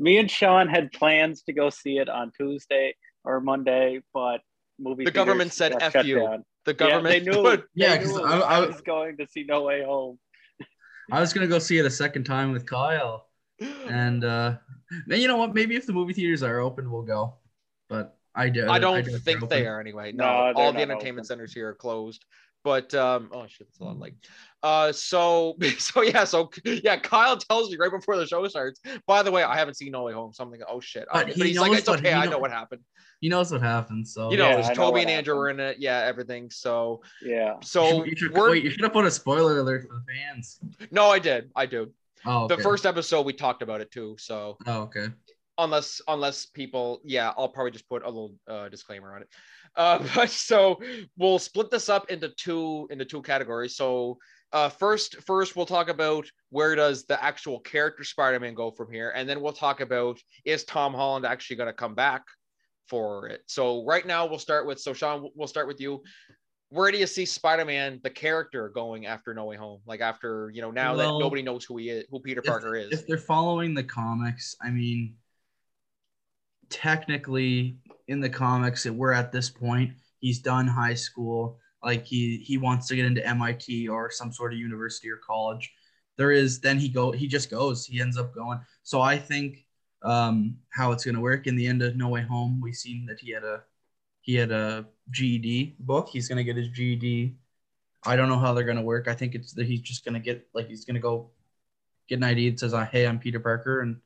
Me 0.00 0.16
and 0.16 0.30
Shawn 0.30 0.66
had 0.66 0.90
plans 0.92 1.42
to 1.42 1.52
go 1.52 1.68
see 1.68 1.98
it 1.98 2.08
on 2.08 2.32
Tuesday 2.32 2.94
or 3.22 3.38
Monday, 3.38 4.00
but 4.14 4.40
movie 4.78 5.04
The 5.04 5.10
government 5.10 5.52
said 5.52 5.74
F 5.78 5.94
you. 6.06 6.20
down. 6.20 6.42
The 6.64 6.72
Yeah, 6.72 6.76
government 6.76 7.04
they 7.24 7.30
knew. 7.30 7.42
put- 7.42 7.64
Yeah, 7.74 7.96
they 7.96 8.04
'cause 8.04 8.14
knew 8.16 8.22
I- 8.24 8.38
I, 8.38 8.56
I- 8.58 8.66
was 8.66 8.80
going 8.80 9.16
to 9.18 9.26
see 9.26 9.44
No 9.44 9.62
Way 9.62 9.82
Home. 9.84 10.18
I 11.12 11.20
was 11.20 11.32
gonna 11.32 11.48
go 11.48 11.58
see 11.58 11.76
it 11.78 11.84
a 11.86 11.90
second 11.90 12.22
time 12.24 12.52
with 12.52 12.66
Kyle. 12.66 13.26
And 13.88 14.24
uh 14.24 14.56
man, 15.06 15.20
you 15.20 15.26
know 15.28 15.36
what? 15.38 15.54
Maybe 15.54 15.74
if 15.74 15.84
the 15.86 15.92
movie 15.92 16.12
theaters 16.12 16.42
are 16.44 16.60
open, 16.60 16.90
we'll 16.90 17.02
go. 17.02 17.34
But 17.88 18.16
I 18.34 18.48
do. 18.48 18.68
I 18.70 18.78
don't 18.78 18.94
doubt 19.04 19.04
think 19.06 19.24
they're 19.24 19.40
they 19.40 19.44
open. 19.62 19.66
are 19.66 19.80
anyway. 19.80 20.12
No, 20.12 20.24
No, 20.24 20.52
all 20.54 20.72
the 20.72 20.80
entertainment 20.80 21.24
open. 21.24 21.24
centers 21.24 21.52
here 21.52 21.68
are 21.70 21.74
closed. 21.74 22.24
But 22.62 22.94
um, 22.94 23.30
oh 23.32 23.46
shit, 23.48 23.66
it's 23.68 23.80
a 23.80 23.84
lot 23.84 23.98
like. 23.98 24.14
Uh, 24.62 24.92
so 24.92 25.56
so 25.78 26.02
yeah, 26.02 26.22
so 26.24 26.48
yeah, 26.64 26.96
Kyle 26.98 27.36
tells 27.38 27.70
me 27.70 27.76
right 27.80 27.90
before 27.90 28.16
the 28.16 28.26
show 28.26 28.46
starts. 28.46 28.80
By 29.08 29.22
the 29.24 29.32
way, 29.32 29.42
I 29.42 29.56
haven't 29.56 29.74
seen 29.78 29.90
No 29.92 30.04
Way 30.04 30.12
Home, 30.12 30.32
so 30.32 30.44
I'm 30.44 30.50
like, 30.50 30.60
oh 30.68 30.78
shit. 30.78 31.08
But 31.12 31.26
but 31.26 31.34
he 31.36 31.42
he's 31.48 31.58
like, 31.58 31.72
it's 31.76 31.88
okay, 31.88 32.08
he 32.10 32.14
I 32.14 32.26
know- 32.26 32.32
know 32.32 32.38
what 32.38 32.52
happened. 32.52 32.82
He 33.20 33.28
knows 33.28 33.52
what 33.52 33.60
happens. 33.60 34.14
So 34.14 34.30
You 34.30 34.38
know, 34.38 34.48
Yeah, 34.50 34.58
it 34.60 34.68
know 34.68 34.74
Toby 34.74 34.92
what 34.92 35.00
and 35.02 35.10
Andrew 35.10 35.36
were 35.36 35.50
in 35.50 35.60
it. 35.60 35.78
Yeah, 35.78 35.98
everything. 36.00 36.50
So 36.50 37.02
Yeah. 37.22 37.56
so 37.62 38.04
you 38.04 38.16
should, 38.16 38.32
we're 38.34 38.50
wait. 38.50 38.64
You 38.64 38.70
should 38.70 38.82
have 38.82 38.92
put 38.92 39.04
a 39.04 39.10
spoiler 39.10 39.58
alert 39.58 39.86
for 39.86 39.94
the 39.94 40.04
fans. 40.12 40.58
no, 40.90 41.08
I 41.10 41.18
did, 41.18 41.50
I 41.54 41.66
do. 41.66 41.92
Oh, 42.26 42.48
The 42.48 42.58
first 42.58 42.84
episode 42.86 43.24
we 43.26 43.32
talked 43.32 43.62
about 43.62 43.80
it 43.80 43.90
too. 43.90 44.16
So 44.18 44.56
Oh, 44.66 44.82
okay. 44.82 45.08
unless 45.58 46.00
unless 46.08 46.46
people 46.46 47.00
yeah 47.04 47.32
i'll 47.36 47.48
probably 47.48 47.70
just 47.70 47.86
put 47.88 48.02
a 48.02 48.06
little 48.06 48.34
uh, 48.48 48.68
disclaimer 48.70 49.14
on 49.14 49.22
it 49.22 49.28
uh, 49.76 49.98
but 50.14 50.30
so 50.30 50.80
we'll 51.18 51.38
split 51.38 51.70
this 51.70 51.88
up 51.90 52.10
into 52.10 52.28
two 52.30 52.86
into 52.90 53.04
two 53.04 53.20
categories 53.20 53.76
so 53.76 54.16
uh, 54.52 54.68
first 54.70 55.16
first 55.22 55.56
we'll 55.56 55.66
talk 55.66 55.88
about 55.90 56.26
where 56.48 56.74
does 56.74 57.04
the 57.04 57.22
actual 57.22 57.60
character 57.60 58.04
spider-man 58.04 58.54
go 58.54 58.70
from 58.70 58.90
here 58.90 59.10
and 59.14 59.28
then 59.28 59.40
we'll 59.42 59.52
talk 59.52 59.80
about 59.80 60.18
is 60.46 60.64
tom 60.64 60.94
holland 60.94 61.26
actually 61.26 61.56
going 61.56 61.66
to 61.66 61.74
come 61.74 61.94
back 61.94 62.22
for 62.90 63.28
it 63.28 63.42
so 63.46 63.84
right 63.86 64.04
now 64.06 64.26
we'll 64.26 64.38
start 64.38 64.66
with 64.66 64.78
so 64.80 64.92
shawn 64.92 65.30
we'll 65.36 65.48
start 65.48 65.68
with 65.68 65.80
you 65.80 66.02
where 66.72 66.92
do 66.92 66.98
you 66.98 67.06
see 67.08 67.24
Spider-Man, 67.24 67.98
the 68.04 68.10
character, 68.10 68.68
going 68.68 69.04
after 69.06 69.34
No 69.34 69.44
Way 69.46 69.56
Home? 69.56 69.80
Like 69.86 70.00
after 70.00 70.52
you 70.54 70.62
know 70.62 70.70
now 70.70 70.94
Well, 70.94 71.18
that 71.18 71.24
nobody 71.24 71.42
knows 71.42 71.64
who 71.64 71.76
he 71.78 71.90
is, 71.90 72.04
who 72.10 72.20
Peter 72.20 72.40
if- 72.40 72.46
Parker 72.46 72.76
is. 72.76 72.92
If 72.92 73.08
they're 73.08 73.18
following 73.18 73.74
the 73.74 73.82
comics, 73.82 74.54
I 74.62 74.70
mean, 74.70 75.16
technically 76.68 77.78
in 78.08 78.20
the 78.20 78.28
comics, 78.28 78.86
we're 78.86 79.12
at 79.12 79.32
this 79.32 79.50
point. 79.50 79.94
He's 80.20 80.38
done 80.38 80.66
high 80.66 80.94
school. 80.94 81.58
Like 81.82 82.04
he 82.04 82.36
he 82.36 82.56
wants 82.56 82.86
to 82.88 82.94
get 82.96 83.06
into 83.06 83.26
MIT 83.26 83.88
or 83.88 84.10
some 84.10 84.32
sort 84.32 84.52
of 84.52 84.58
university 84.60 85.10
or 85.10 85.16
college. 85.16 85.72
There 86.18 86.30
is 86.30 86.60
then 86.60 86.78
he 86.78 86.88
go 86.88 87.10
he 87.10 87.26
just 87.26 87.50
goes. 87.50 87.84
He 87.84 88.00
ends 88.00 88.16
up 88.16 88.32
going. 88.34 88.60
So 88.82 89.00
I 89.00 89.18
think 89.18 89.66
um, 90.02 90.56
how 90.70 90.92
it's 90.92 91.04
gonna 91.04 91.20
work 91.20 91.46
in 91.46 91.56
the 91.56 91.66
end 91.66 91.82
of 91.82 91.96
No 91.96 92.08
Way 92.08 92.22
Home, 92.22 92.60
we 92.60 92.72
seen 92.72 93.06
that 93.06 93.20
he 93.20 93.32
had 93.32 93.44
a 93.44 93.62
he 94.22 94.34
had 94.34 94.52
a 94.52 94.86
GED 95.10 95.76
book. 95.80 96.08
He's 96.08 96.28
gonna 96.28 96.44
get 96.44 96.56
his 96.56 96.68
GED. 96.68 97.36
I 98.04 98.16
don't 98.16 98.28
know 98.28 98.38
how 98.38 98.54
they're 98.54 98.64
gonna 98.64 98.82
work. 98.82 99.08
I 99.08 99.14
think 99.14 99.34
it's 99.34 99.52
that 99.54 99.66
he's 99.66 99.80
just 99.80 100.04
gonna 100.04 100.20
get 100.20 100.46
like 100.54 100.68
he's 100.68 100.84
gonna 100.84 101.00
go 101.00 101.30
get 102.08 102.16
an 102.16 102.24
ID 102.24 102.50
that 102.50 102.60
says, 102.60 102.74
uh, 102.74 102.84
"Hey, 102.86 103.06
I'm 103.06 103.18
Peter 103.18 103.40
Parker," 103.40 103.80
and 103.80 104.00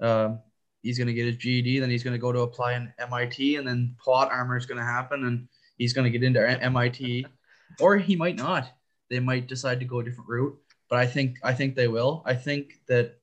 uh, 0.00 0.36
he's 0.82 0.98
gonna 0.98 1.12
get 1.12 1.26
his 1.26 1.36
GED. 1.36 1.78
Then 1.80 1.90
he's 1.90 2.02
gonna 2.02 2.18
go 2.18 2.32
to 2.32 2.40
apply 2.40 2.74
in 2.74 2.92
MIT, 2.98 3.56
and 3.56 3.66
then 3.66 3.96
plot 4.02 4.30
armor 4.30 4.56
is 4.56 4.66
gonna 4.66 4.84
happen, 4.84 5.24
and 5.24 5.48
he's 5.78 5.92
gonna 5.92 6.10
get 6.10 6.22
into 6.22 6.40
MIT, 6.62 7.26
or 7.80 7.96
he 7.96 8.16
might 8.16 8.36
not. 8.36 8.70
They 9.10 9.20
might 9.20 9.46
decide 9.46 9.78
to 9.80 9.86
go 9.86 10.00
a 10.00 10.04
different 10.04 10.28
route, 10.28 10.58
but 10.88 10.98
I 10.98 11.06
think 11.06 11.38
I 11.42 11.52
think 11.54 11.74
they 11.74 11.88
will. 11.88 12.22
I 12.26 12.34
think 12.34 12.74
that 12.88 13.18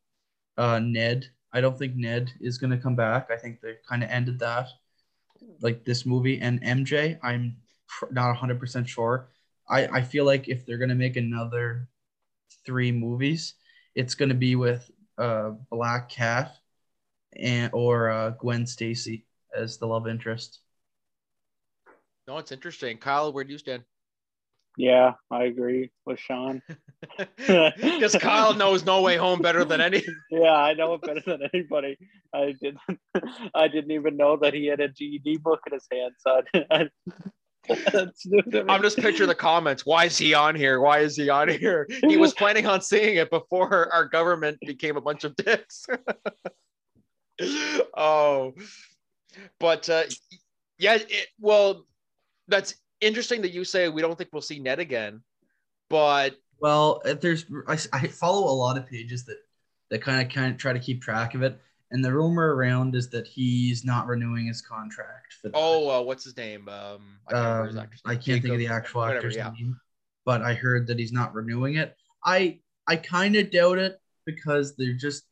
uh, 0.58 0.80
Ned. 0.80 1.30
I 1.54 1.62
don't 1.62 1.78
think 1.78 1.96
Ned 1.96 2.32
is 2.40 2.58
gonna 2.58 2.78
come 2.78 2.96
back. 2.96 3.30
I 3.32 3.38
think 3.38 3.62
they 3.62 3.76
kind 3.88 4.04
of 4.04 4.10
ended 4.10 4.40
that, 4.40 4.68
like 5.62 5.86
this 5.86 6.06
movie 6.06 6.40
and 6.40 6.62
MJ. 6.62 7.20
I'm 7.24 7.58
not 8.12 8.28
100 8.28 8.60
percent 8.60 8.88
sure. 8.88 9.30
I 9.70 9.88
I 9.88 10.02
feel 10.02 10.26
like 10.26 10.48
if 10.48 10.66
they're 10.66 10.78
gonna 10.78 10.96
make 10.96 11.18
another 11.18 11.90
three 12.66 12.92
movies, 12.92 13.56
it's 13.96 14.16
going 14.16 14.30
to 14.30 14.36
be 14.36 14.56
with 14.56 14.90
uh, 15.18 15.52
Black 15.70 16.10
Cat 16.10 16.56
and 17.36 17.72
or 17.74 18.10
uh, 18.10 18.30
Gwen 18.32 18.66
Stacy 18.66 19.26
as 19.56 19.78
the 19.78 19.88
love 19.88 20.08
interest. 20.08 20.60
no, 22.28 22.38
it's 22.38 22.52
interesting. 22.52 22.98
Kyle, 22.98 23.34
where 23.34 23.44
do 23.44 23.52
you 23.52 23.58
stand? 23.58 23.84
Yeah, 24.80 25.16
I 25.30 25.44
agree 25.44 25.92
with 26.06 26.20
Shawn. 26.20 26.62
Because 27.38 28.16
Kyle 28.16 28.54
knows 28.54 28.86
No 28.86 29.02
Way 29.02 29.18
Home 29.18 29.42
better 29.42 29.66
than 29.66 29.82
any. 29.82 30.04
Yeah, 30.32 30.54
I 30.54 30.74
know 30.74 30.94
it 30.94 31.02
better 31.02 31.22
than 31.26 31.42
anybody. 31.54 31.98
I 32.34 32.56
didn't. 32.62 32.80
I 33.54 33.68
didn't 33.68 33.92
even 33.92 34.16
know 34.16 34.38
that 34.38 34.54
he 34.54 34.68
had 34.68 34.80
a 34.80 34.88
GED 34.88 35.38
book 35.38 35.60
in 35.68 35.74
his 35.74 35.86
hand. 35.92 36.14
So 36.20 36.42
I, 36.72 36.90
that's 37.92 38.26
new 38.26 38.42
to 38.42 38.64
me. 38.64 38.70
I'm 38.70 38.82
just 38.82 38.98
picturing 38.98 39.28
the 39.28 39.36
comments. 39.36 39.86
Why 39.86 40.06
is 40.06 40.18
he 40.18 40.34
on 40.34 40.56
here? 40.56 40.80
Why 40.80 41.00
is 41.00 41.18
he 41.18 41.30
on 41.30 41.50
here? 41.50 41.86
He 42.08 42.16
was 42.16 42.34
planning 42.34 42.66
on 42.66 42.80
seeing 42.82 43.18
it 43.18 43.30
before 43.30 43.94
our 43.94 44.06
government 44.06 44.60
became 44.66 44.96
a 44.96 45.02
bunch 45.02 45.26
of 45.26 45.36
dicks. 45.36 45.86
oh, 47.98 48.54
but 49.60 49.90
uh, 49.90 50.04
yeah, 50.78 50.96
it, 50.96 51.28
well, 51.38 51.86
that's 52.48 52.76
interesting 53.02 53.42
that 53.42 53.52
you 53.52 53.64
say 53.64 53.90
we 53.90 54.02
don't 54.02 54.18
think 54.18 54.30
we'll 54.34 54.42
see 54.42 54.60
Ned 54.60 54.80
again, 54.80 55.22
but 55.90 56.36
Well, 56.60 57.02
if 57.06 57.22
there's 57.22 57.46
I, 57.68 57.78
I 57.94 58.08
follow 58.08 58.52
a 58.52 58.56
lot 58.56 58.78
of 58.78 58.88
pages 58.88 59.26
that 59.26 59.38
that 59.90 60.02
kind 60.02 60.26
of 60.26 60.34
kind 60.34 60.52
of 60.52 60.58
try 60.58 60.74
to 60.74 60.80
keep 60.80 61.02
track 61.02 61.36
of 61.36 61.42
it, 61.42 61.60
and 61.92 62.04
the 62.04 62.14
rumor 62.14 62.56
around 62.56 62.96
is 62.96 63.10
that 63.10 63.28
he's 63.28 63.84
not 63.84 64.08
renewing 64.08 64.48
his 64.48 64.62
contract. 64.62 65.34
For 65.42 65.50
the, 65.50 65.58
oh, 65.58 65.90
uh, 65.90 66.02
what's 66.02 66.24
his 66.24 66.38
name? 66.38 66.68
Um, 66.70 67.20
I 67.28 67.34
can't 67.34 67.68
his 67.68 67.76
um, 67.76 67.84
actor's 67.84 68.02
I 68.06 68.16
can't 68.16 68.42
think 68.42 68.54
of 68.54 68.60
the 68.60 68.68
actual 68.68 69.02
whatever, 69.02 69.18
actor's 69.18 69.36
yeah. 69.36 69.52
name, 69.52 69.80
but 70.26 70.42
I 70.42 70.54
heard 70.54 70.88
that 70.88 71.00
he's 71.00 71.12
not 71.12 71.34
renewing 71.34 71.76
it. 71.76 71.96
I 72.24 72.60
I 72.88 72.98
kind 72.98 73.36
of 73.36 73.52
doubt 73.52 73.78
it 73.78 74.00
because 74.26 74.76
they're 74.76 74.94
just 74.94 75.24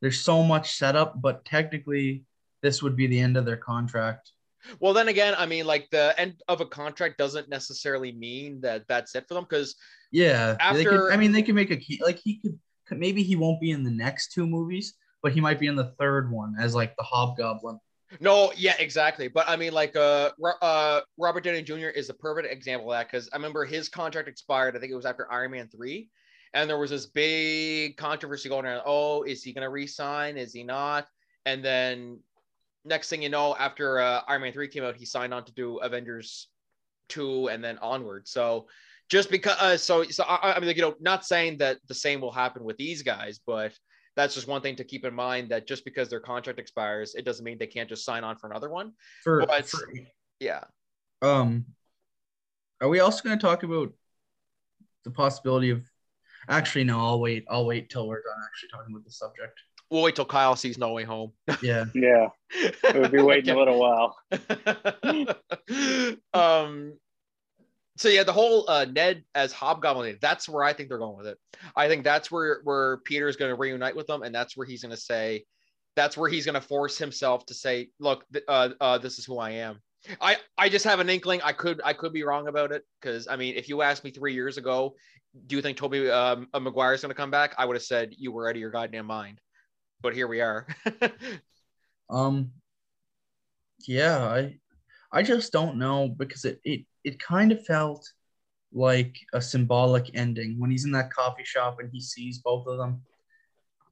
there's 0.00 0.20
so 0.20 0.42
much 0.42 0.76
setup, 0.76 1.20
but 1.20 1.44
technically 1.44 2.24
this 2.62 2.82
would 2.82 2.96
be 2.96 3.06
the 3.06 3.20
end 3.20 3.36
of 3.36 3.44
their 3.44 3.56
contract. 3.56 4.32
Well, 4.80 4.92
then 4.92 5.08
again, 5.08 5.34
I 5.36 5.46
mean, 5.46 5.66
like 5.66 5.88
the 5.90 6.14
end 6.18 6.42
of 6.48 6.60
a 6.60 6.66
contract 6.66 7.18
doesn't 7.18 7.48
necessarily 7.48 8.12
mean 8.12 8.60
that 8.62 8.86
that's 8.88 9.14
it 9.14 9.26
for 9.28 9.34
them 9.34 9.44
because 9.44 9.74
Yeah, 10.10 10.56
After- 10.60 10.84
could, 10.84 11.12
I 11.12 11.16
mean, 11.16 11.32
they 11.32 11.42
could 11.42 11.54
make 11.54 11.70
a 11.70 11.76
key 11.76 12.00
like 12.04 12.18
he 12.18 12.40
could 12.40 12.58
maybe 12.90 13.22
he 13.22 13.36
won't 13.36 13.60
be 13.60 13.70
in 13.70 13.84
the 13.84 13.90
next 13.90 14.32
two 14.32 14.46
movies, 14.46 14.94
but 15.22 15.32
he 15.32 15.40
might 15.40 15.58
be 15.58 15.66
in 15.66 15.76
the 15.76 15.92
third 15.98 16.30
one 16.30 16.54
as 16.58 16.74
like 16.74 16.96
the 16.96 17.02
Hobgoblin. 17.02 17.78
No, 18.20 18.52
yeah, 18.56 18.74
exactly. 18.78 19.28
But 19.28 19.48
I 19.48 19.56
mean, 19.56 19.72
like, 19.72 19.94
uh, 19.94 20.30
uh, 20.62 21.00
Robert 21.18 21.44
Downey 21.44 21.62
Jr. 21.62 21.88
is 21.88 22.08
a 22.08 22.14
perfect 22.14 22.50
example 22.50 22.90
of 22.90 22.98
that 22.98 23.10
because 23.10 23.28
I 23.32 23.36
remember 23.36 23.66
his 23.66 23.88
contract 23.90 24.28
expired. 24.28 24.74
I 24.74 24.80
think 24.80 24.92
it 24.92 24.96
was 24.96 25.04
after 25.04 25.30
Iron 25.30 25.50
Man 25.50 25.68
three, 25.68 26.08
and 26.54 26.70
there 26.70 26.78
was 26.78 26.90
this 26.90 27.04
big 27.04 27.98
controversy 27.98 28.48
going 28.48 28.64
around. 28.64 28.82
Oh, 28.86 29.24
is 29.24 29.42
he 29.42 29.52
going 29.52 29.64
to 29.64 29.68
resign? 29.68 30.38
Is 30.38 30.54
he 30.54 30.64
not? 30.64 31.06
And 31.44 31.62
then 31.62 32.20
next 32.84 33.08
thing 33.08 33.22
you 33.22 33.28
know, 33.28 33.54
after 33.56 33.98
uh, 34.00 34.22
Iron 34.28 34.42
Man 34.42 34.52
three 34.52 34.68
came 34.68 34.84
out, 34.84 34.96
he 34.96 35.04
signed 35.04 35.34
on 35.34 35.44
to 35.44 35.52
do 35.52 35.78
Avengers 35.78 36.48
two, 37.08 37.48
and 37.48 37.62
then 37.62 37.78
onward. 37.78 38.28
So 38.28 38.66
just 39.08 39.30
because, 39.30 39.56
uh, 39.58 39.76
so 39.76 40.04
so 40.04 40.24
I, 40.24 40.54
I 40.54 40.58
mean, 40.60 40.68
like, 40.68 40.76
you 40.76 40.82
know, 40.82 40.94
not 41.00 41.24
saying 41.24 41.58
that 41.58 41.78
the 41.88 41.94
same 41.94 42.20
will 42.20 42.32
happen 42.32 42.64
with 42.64 42.76
these 42.76 43.02
guys, 43.02 43.40
but 43.46 43.72
that's 44.16 44.34
just 44.34 44.48
one 44.48 44.60
thing 44.60 44.76
to 44.76 44.84
keep 44.84 45.04
in 45.04 45.14
mind 45.14 45.50
that 45.50 45.66
just 45.66 45.84
because 45.84 46.08
their 46.08 46.20
contract 46.20 46.58
expires, 46.58 47.14
it 47.14 47.24
doesn't 47.24 47.44
mean 47.44 47.56
they 47.56 47.66
can't 47.66 47.88
just 47.88 48.04
sign 48.04 48.24
on 48.24 48.36
for 48.36 48.50
another 48.50 48.68
one. 48.68 48.92
For, 49.22 49.46
But- 49.46 49.68
for 49.68 49.78
Yeah. 50.40 50.64
um, 51.22 51.66
are 52.80 52.88
we 52.88 53.00
also 53.00 53.22
going 53.22 53.38
to 53.38 53.42
talk 53.44 53.62
about 53.62 53.92
the 55.04 55.10
possibility 55.10 55.70
of? 55.70 55.82
Actually, 56.48 56.84
no. 56.84 56.98
I'll 56.98 57.20
wait. 57.20 57.44
I'll 57.50 57.66
wait 57.66 57.90
till 57.90 58.08
we're 58.08 58.22
done 58.22 58.42
actually 58.44 58.70
talking 58.70 58.94
about 58.94 59.04
the 59.04 59.10
subject. 59.10 59.60
We'll 59.90 60.02
wait 60.02 60.16
till 60.16 60.26
Kyle 60.26 60.56
sees 60.56 60.76
No 60.76 60.92
Way 60.92 61.04
Home. 61.04 61.32
Yeah. 61.62 61.86
Yeah, 61.94 62.28
we'll 62.94 63.08
be 63.08 63.20
waiting 63.20 63.54
a 63.54 63.58
little 63.58 63.78
while. 63.78 64.16
um 66.32 66.94
so 67.96 68.08
yeah 68.08 68.22
the 68.22 68.32
whole 68.32 68.68
uh 68.70 68.86
ned 68.86 69.24
as 69.34 69.52
Hobgoblin, 69.52 70.18
that's 70.20 70.48
where 70.48 70.64
i 70.64 70.72
think 70.72 70.88
they're 70.88 70.98
going 70.98 71.18
with 71.18 71.26
it. 71.26 71.38
I 71.76 71.88
think 71.88 72.04
that's 72.04 72.30
where 72.30 72.60
where 72.64 72.98
peter's 72.98 73.36
going 73.36 73.50
to 73.50 73.60
reunite 73.60 73.96
with 73.96 74.06
them 74.06 74.22
and 74.22 74.34
that's 74.34 74.56
where 74.56 74.66
he's 74.66 74.82
going 74.82 74.94
to 74.94 75.00
say 75.00 75.44
that's 75.96 76.16
where 76.16 76.30
he's 76.30 76.46
going 76.46 76.54
to 76.54 76.60
force 76.60 76.96
himself 76.96 77.44
to 77.46 77.54
say 77.54 77.88
look 77.98 78.24
th- 78.32 78.44
uh, 78.48 78.70
uh 78.80 78.98
this 78.98 79.18
is 79.18 79.24
who 79.24 79.38
i 79.38 79.50
am. 79.50 79.80
I 80.20 80.36
i 80.56 80.68
just 80.68 80.84
have 80.84 81.00
an 81.00 81.10
inkling. 81.10 81.42
I 81.42 81.52
could 81.52 81.80
i 81.84 81.92
could 81.92 82.12
be 82.12 82.22
wrong 82.22 82.48
about 82.48 82.72
it 82.72 82.84
because 83.00 83.28
i 83.28 83.36
mean 83.36 83.56
if 83.56 83.68
you 83.68 83.82
asked 83.82 84.04
me 84.04 84.10
three 84.10 84.32
years 84.32 84.56
ago 84.56 84.94
do 85.46 85.56
you 85.56 85.62
think 85.62 85.76
toby 85.76 86.10
um, 86.10 86.48
uh, 86.54 86.60
mcguire 86.60 86.94
is 86.94 87.02
going 87.02 87.10
to 87.10 87.14
come 87.14 87.30
back? 87.30 87.54
I 87.58 87.66
would 87.66 87.76
have 87.76 87.82
said 87.82 88.14
you 88.16 88.32
were 88.32 88.48
out 88.48 88.56
of 88.56 88.60
your 88.60 88.70
goddamn 88.70 89.06
mind 89.06 89.40
but 90.00 90.14
here 90.14 90.26
we 90.28 90.40
are 90.40 90.66
Um. 92.10 92.52
Yeah, 93.86 94.18
I, 94.18 94.58
I 95.12 95.22
just 95.22 95.52
don't 95.52 95.76
know 95.76 96.08
because 96.08 96.44
it 96.46 96.58
it 96.64 96.80
it 97.04 97.20
kind 97.20 97.52
of 97.52 97.64
felt 97.66 98.10
like 98.72 99.16
a 99.34 99.40
symbolic 99.40 100.10
ending 100.14 100.58
when 100.58 100.70
he's 100.70 100.84
in 100.84 100.92
that 100.92 101.12
coffee 101.12 101.44
shop 101.44 101.78
and 101.80 101.90
he 101.92 102.00
sees 102.00 102.38
both 102.38 102.66
of 102.66 102.78
them, 102.78 103.02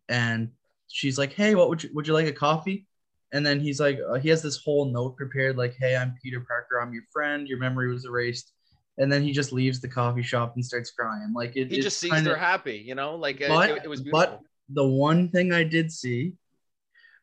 and 0.09 0.51
she's 0.89 1.19
like, 1.19 1.33
"Hey, 1.35 1.55
what 1.55 1.69
would 1.69 1.83
you 1.85 1.91
would 1.95 2.07
you 2.07 2.15
like 2.15 2.27
a 2.27 2.33
coffee?" 2.33 2.87
And 3.33 3.45
then 3.45 3.61
he's 3.61 3.81
like, 3.81 3.99
uh, 4.09 4.15
he 4.15 4.29
has 4.31 4.41
this 4.43 4.57
whole 4.65 4.87
note 4.87 5.17
prepared, 5.17 5.57
like, 5.59 5.77
"Hey, 5.79 5.95
I'm 5.95 6.15
Peter 6.23 6.41
Parker. 6.41 6.81
I'm 6.81 6.93
your 6.95 7.05
friend. 7.13 7.47
Your 7.47 7.59
memory 7.59 7.89
was 7.93 8.07
erased." 8.07 8.53
And 8.99 9.13
then 9.13 9.23
he 9.23 9.31
just 9.33 9.53
leaves 9.53 9.79
the 9.81 9.89
coffee 9.89 10.23
shop 10.23 10.55
and 10.57 10.65
starts 10.65 10.91
crying. 10.91 11.33
Like 11.35 11.55
it, 11.55 11.71
he 11.71 11.81
just 11.81 11.99
sees 11.99 12.11
kinda- 12.13 12.31
they're 12.31 12.39
happy 12.39 12.79
you 12.79 12.95
know 12.95 13.15
like 13.17 13.41
But- 13.41 13.71
it, 13.71 13.85
it 13.85 13.89
was 13.89 14.01
beautiful 14.01 14.39
but 14.41 14.43
the 14.69 14.87
one 14.87 15.31
thing 15.31 15.53
I 15.53 15.65
did 15.65 15.93
see, 15.93 16.35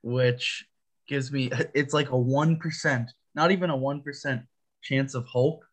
which 0.02 0.66
gives 1.08 1.32
me 1.32 1.52
it's 1.74 1.94
like 1.94 2.10
a 2.10 2.18
one 2.18 2.58
percent, 2.58 3.12
not 3.36 3.52
even 3.52 3.70
a 3.70 3.76
one 3.76 4.02
percent 4.02 4.44
chance 4.82 5.16
of 5.16 5.26
hope, 5.26 5.64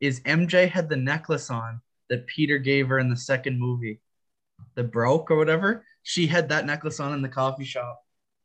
is 0.00 0.20
MJ 0.20 0.68
had 0.68 0.88
the 0.88 0.96
necklace 0.96 1.50
on 1.50 1.80
that 2.08 2.26
Peter 2.26 2.58
gave 2.58 2.88
her 2.88 2.98
in 2.98 3.10
the 3.10 3.16
second 3.16 3.58
movie, 3.58 4.00
the 4.74 4.84
broke 4.84 5.30
or 5.30 5.36
whatever. 5.36 5.84
She 6.02 6.26
had 6.26 6.48
that 6.48 6.66
necklace 6.66 7.00
on 7.00 7.12
in 7.12 7.22
the 7.22 7.28
coffee 7.28 7.64
shop, 7.64 8.02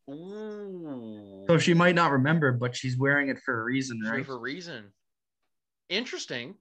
Ooh. 0.10 1.46
so 1.48 1.58
she 1.58 1.74
might 1.74 1.96
not 1.96 2.12
remember, 2.12 2.52
but 2.52 2.76
she's 2.76 2.98
wearing 2.98 3.30
it 3.30 3.40
for 3.40 3.62
a 3.62 3.64
reason, 3.64 4.02
right? 4.02 4.26
For 4.26 4.34
a 4.36 4.38
reason. 4.38 4.92
Interesting. 5.90 6.56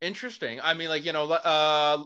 Interesting. 0.00 0.60
I 0.62 0.74
mean, 0.74 0.88
like, 0.88 1.04
you 1.04 1.12
know, 1.12 1.30
uh, 1.30 2.02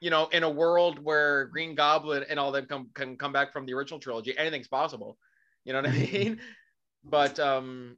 you 0.00 0.08
know, 0.10 0.28
in 0.28 0.42
a 0.42 0.50
world 0.50 0.98
where 0.98 1.46
Green 1.46 1.74
Goblin 1.74 2.24
and 2.28 2.38
all 2.38 2.52
them 2.52 2.66
come 2.66 2.90
can 2.94 3.16
come 3.16 3.32
back 3.32 3.52
from 3.52 3.66
the 3.66 3.74
original 3.74 4.00
trilogy, 4.00 4.36
anything's 4.36 4.68
possible. 4.68 5.18
You 5.64 5.74
know 5.74 5.82
what 5.82 5.90
I 5.90 5.92
mean? 6.12 6.40
But 7.04 7.38
um, 7.38 7.96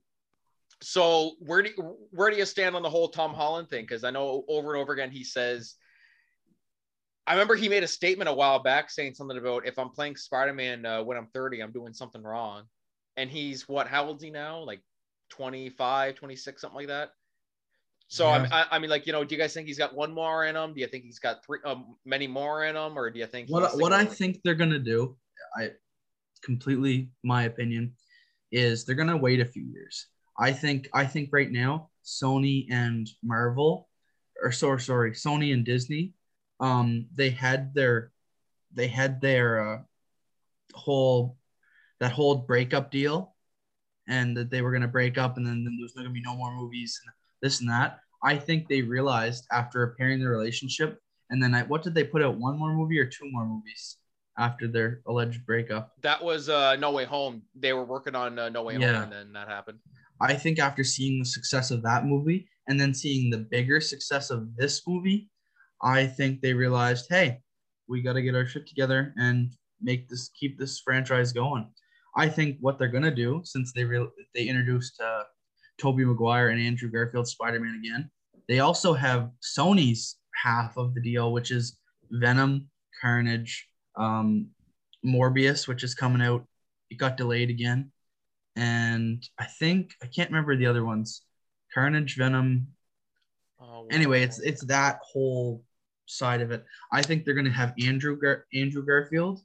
so 0.82 1.32
where 1.38 1.62
do 1.62 1.70
where 2.10 2.30
do 2.30 2.36
you 2.36 2.44
stand 2.44 2.74
on 2.74 2.82
the 2.82 2.90
whole 2.90 3.08
Tom 3.08 3.32
Holland 3.32 3.70
thing? 3.70 3.84
Because 3.84 4.04
I 4.04 4.10
know 4.10 4.44
over 4.48 4.74
and 4.74 4.82
over 4.82 4.92
again 4.92 5.10
he 5.10 5.24
says. 5.24 5.76
I 7.24 7.34
remember 7.34 7.54
he 7.54 7.68
made 7.68 7.84
a 7.84 7.88
statement 7.88 8.28
a 8.28 8.32
while 8.32 8.58
back 8.58 8.90
saying 8.90 9.14
something 9.14 9.38
about 9.38 9.64
if 9.64 9.78
I'm 9.78 9.90
playing 9.90 10.16
Spider 10.16 10.52
Man 10.52 10.84
uh, 10.84 11.04
when 11.04 11.16
I'm 11.16 11.28
30, 11.28 11.62
I'm 11.62 11.70
doing 11.70 11.92
something 11.92 12.20
wrong. 12.20 12.64
And 13.16 13.30
he's 13.30 13.68
what? 13.68 13.86
How 13.86 14.06
old 14.06 14.16
is 14.16 14.24
he 14.24 14.30
now? 14.30 14.64
Like 14.64 14.82
25, 15.30 16.16
26, 16.16 16.60
something 16.60 16.76
like 16.76 16.88
that. 16.88 17.10
So 18.12 18.28
Yeah. 18.28 18.46
I, 18.52 18.76
I 18.76 18.78
mean, 18.78 18.90
like 18.90 19.06
you 19.06 19.12
know, 19.14 19.24
do 19.24 19.34
you 19.34 19.40
guys 19.40 19.54
think 19.54 19.66
he's 19.66 19.78
got 19.78 19.94
one 19.94 20.12
more 20.12 20.44
in 20.44 20.54
him? 20.54 20.74
Do 20.74 20.82
you 20.82 20.86
think 20.86 21.04
he's 21.04 21.18
got 21.18 21.42
three, 21.46 21.60
um, 21.64 21.96
many 22.04 22.26
more 22.26 22.62
in 22.64 22.76
him, 22.76 22.98
or 22.98 23.08
do 23.08 23.18
you 23.18 23.26
think 23.26 23.48
what 23.48 23.72
what 23.80 23.94
I 23.94 24.04
think 24.04 24.40
they're 24.44 24.54
gonna 24.54 24.78
do, 24.78 25.16
I 25.56 25.70
completely 26.44 27.08
my 27.24 27.44
opinion, 27.44 27.94
is 28.50 28.84
they're 28.84 28.96
gonna 28.96 29.16
wait 29.16 29.40
a 29.40 29.46
few 29.46 29.64
years. 29.64 30.08
I 30.38 30.52
think 30.52 30.90
I 30.92 31.06
think 31.06 31.30
right 31.32 31.50
now 31.50 31.88
Sony 32.04 32.66
and 32.70 33.08
Marvel, 33.24 33.88
or 34.42 34.52
sorry 34.52 34.82
sorry 34.82 35.12
Sony 35.12 35.54
and 35.54 35.64
Disney, 35.64 36.12
um 36.60 37.06
they 37.14 37.30
had 37.30 37.72
their 37.72 38.12
they 38.74 38.88
had 38.88 39.22
their 39.22 39.72
uh, 39.72 39.78
whole 40.74 41.38
that 41.98 42.12
whole 42.12 42.34
breakup 42.34 42.90
deal, 42.90 43.34
and 44.06 44.36
that 44.36 44.50
they 44.50 44.60
were 44.60 44.70
gonna 44.70 44.86
break 44.86 45.16
up, 45.16 45.38
and 45.38 45.46
then, 45.46 45.64
then 45.64 45.78
there's 45.80 45.94
gonna 45.94 46.10
be 46.10 46.20
no 46.20 46.36
more 46.36 46.54
movies 46.54 47.00
and 47.06 47.14
this 47.40 47.60
and 47.60 47.70
that. 47.70 48.01
I 48.24 48.36
think 48.36 48.68
they 48.68 48.82
realized 48.82 49.46
after 49.52 49.80
repairing 49.80 50.20
the 50.20 50.28
relationship 50.28 50.98
and 51.32 51.42
then 51.42 51.54
I, 51.54 51.62
what 51.62 51.82
did 51.82 51.94
they 51.94 52.04
put 52.04 52.22
out? 52.22 52.36
One 52.38 52.58
more 52.58 52.74
movie 52.74 52.98
or 52.98 53.06
two 53.06 53.24
more 53.30 53.46
movies 53.46 53.96
after 54.38 54.68
their 54.68 55.00
alleged 55.08 55.44
breakup? 55.46 55.92
that 56.02 56.22
was 56.22 56.50
uh, 56.50 56.76
No 56.76 56.92
Way 56.92 57.06
Home. 57.06 57.42
They 57.54 57.72
were 57.72 57.84
working 57.84 58.14
on 58.14 58.38
uh, 58.38 58.50
No 58.50 58.62
Way 58.62 58.76
Yeah. 58.76 58.92
Home, 58.92 59.02
and 59.04 59.12
then 59.12 59.32
that 59.32 59.48
happened. 59.48 59.78
I 60.20 60.34
think 60.34 60.58
after 60.58 60.84
seeing 60.84 61.18
the 61.18 61.24
success 61.24 61.70
of 61.70 61.82
that 61.82 62.04
movie 62.04 62.46
and 62.68 62.78
then 62.78 62.94
seeing 62.94 63.30
the 63.30 63.38
bigger 63.38 63.80
success 63.80 64.30
of 64.30 64.54
this 64.56 64.82
movie, 64.86 65.30
I 65.82 66.06
think 66.06 66.42
they 66.42 66.52
realized, 66.52 67.06
hey, 67.08 67.40
we 67.88 68.02
got 68.02 68.12
to 68.12 68.22
get 68.22 68.34
our 68.34 68.46
shit 68.46 68.66
together 68.66 69.14
and 69.16 69.52
make 69.80 70.08
this 70.08 70.30
keep 70.38 70.58
this 70.58 70.80
franchise 70.80 71.32
going. 71.32 71.68
I 72.14 72.28
think 72.28 72.58
what 72.60 72.78
they're 72.78 72.88
gonna 72.88 73.14
do 73.14 73.40
since 73.44 73.72
they 73.72 73.84
real 73.84 74.10
they 74.34 74.44
introduced 74.44 75.00
uh, 75.00 75.22
Tobey 75.82 76.04
Maguire 76.04 76.48
and 76.48 76.60
Andrew 76.60 76.90
Garfield 76.90 77.26
Spider-Man 77.28 77.80
again, 77.84 78.10
they 78.48 78.60
also 78.60 78.94
have 78.94 79.30
Sony's 79.42 80.16
half 80.42 80.76
of 80.76 80.94
the 80.94 81.02
deal, 81.02 81.32
which 81.32 81.50
is 81.50 81.78
Venom, 82.10 82.68
Carnage, 83.00 83.68
um, 83.96 84.48
Morbius, 85.04 85.66
which 85.66 85.82
is 85.82 85.94
coming 85.94 86.22
out. 86.22 86.46
It 86.90 86.98
got 86.98 87.16
delayed 87.16 87.50
again 87.50 87.90
and 88.56 89.26
I 89.38 89.44
think 89.44 89.94
I 90.02 90.06
can't 90.06 90.30
remember 90.30 90.56
the 90.56 90.66
other 90.66 90.84
ones. 90.84 91.22
Carnage, 91.72 92.16
Venom. 92.16 92.68
Oh, 93.60 93.86
Anyway, 93.90 94.22
it's 94.22 94.40
it's 94.40 94.64
that 94.66 94.98
whole 95.02 95.62
side 96.06 96.40
of 96.42 96.50
it. 96.50 96.64
I 96.92 97.02
think 97.02 97.24
they're 97.24 97.34
gonna 97.34 97.50
have 97.50 97.74
Andrew 97.80 98.18
Gar- 98.18 98.46
Andrew 98.54 98.84
Garfield, 98.84 99.40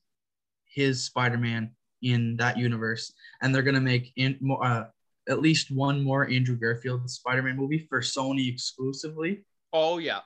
his 0.66 1.06
Spider 1.06 1.38
Man 1.38 1.72
in 2.02 2.36
that 2.38 2.58
universe, 2.58 3.14
and 3.42 3.54
they're 3.54 3.64
gonna 3.64 3.82
make 3.82 4.12
in 4.18 4.38
uh, 4.62 4.86
at 5.28 5.42
least 5.42 5.72
one 5.72 6.04
more 6.04 6.30
Andrew 6.30 6.56
Garfield 6.56 7.10
Spider 7.10 7.44
Man 7.44 7.58
movie 7.58 7.88
for 7.90 8.02
Sony 8.02 8.52
exclusively, 8.52 9.44
oh 9.74 9.98
yeah, 9.98 10.20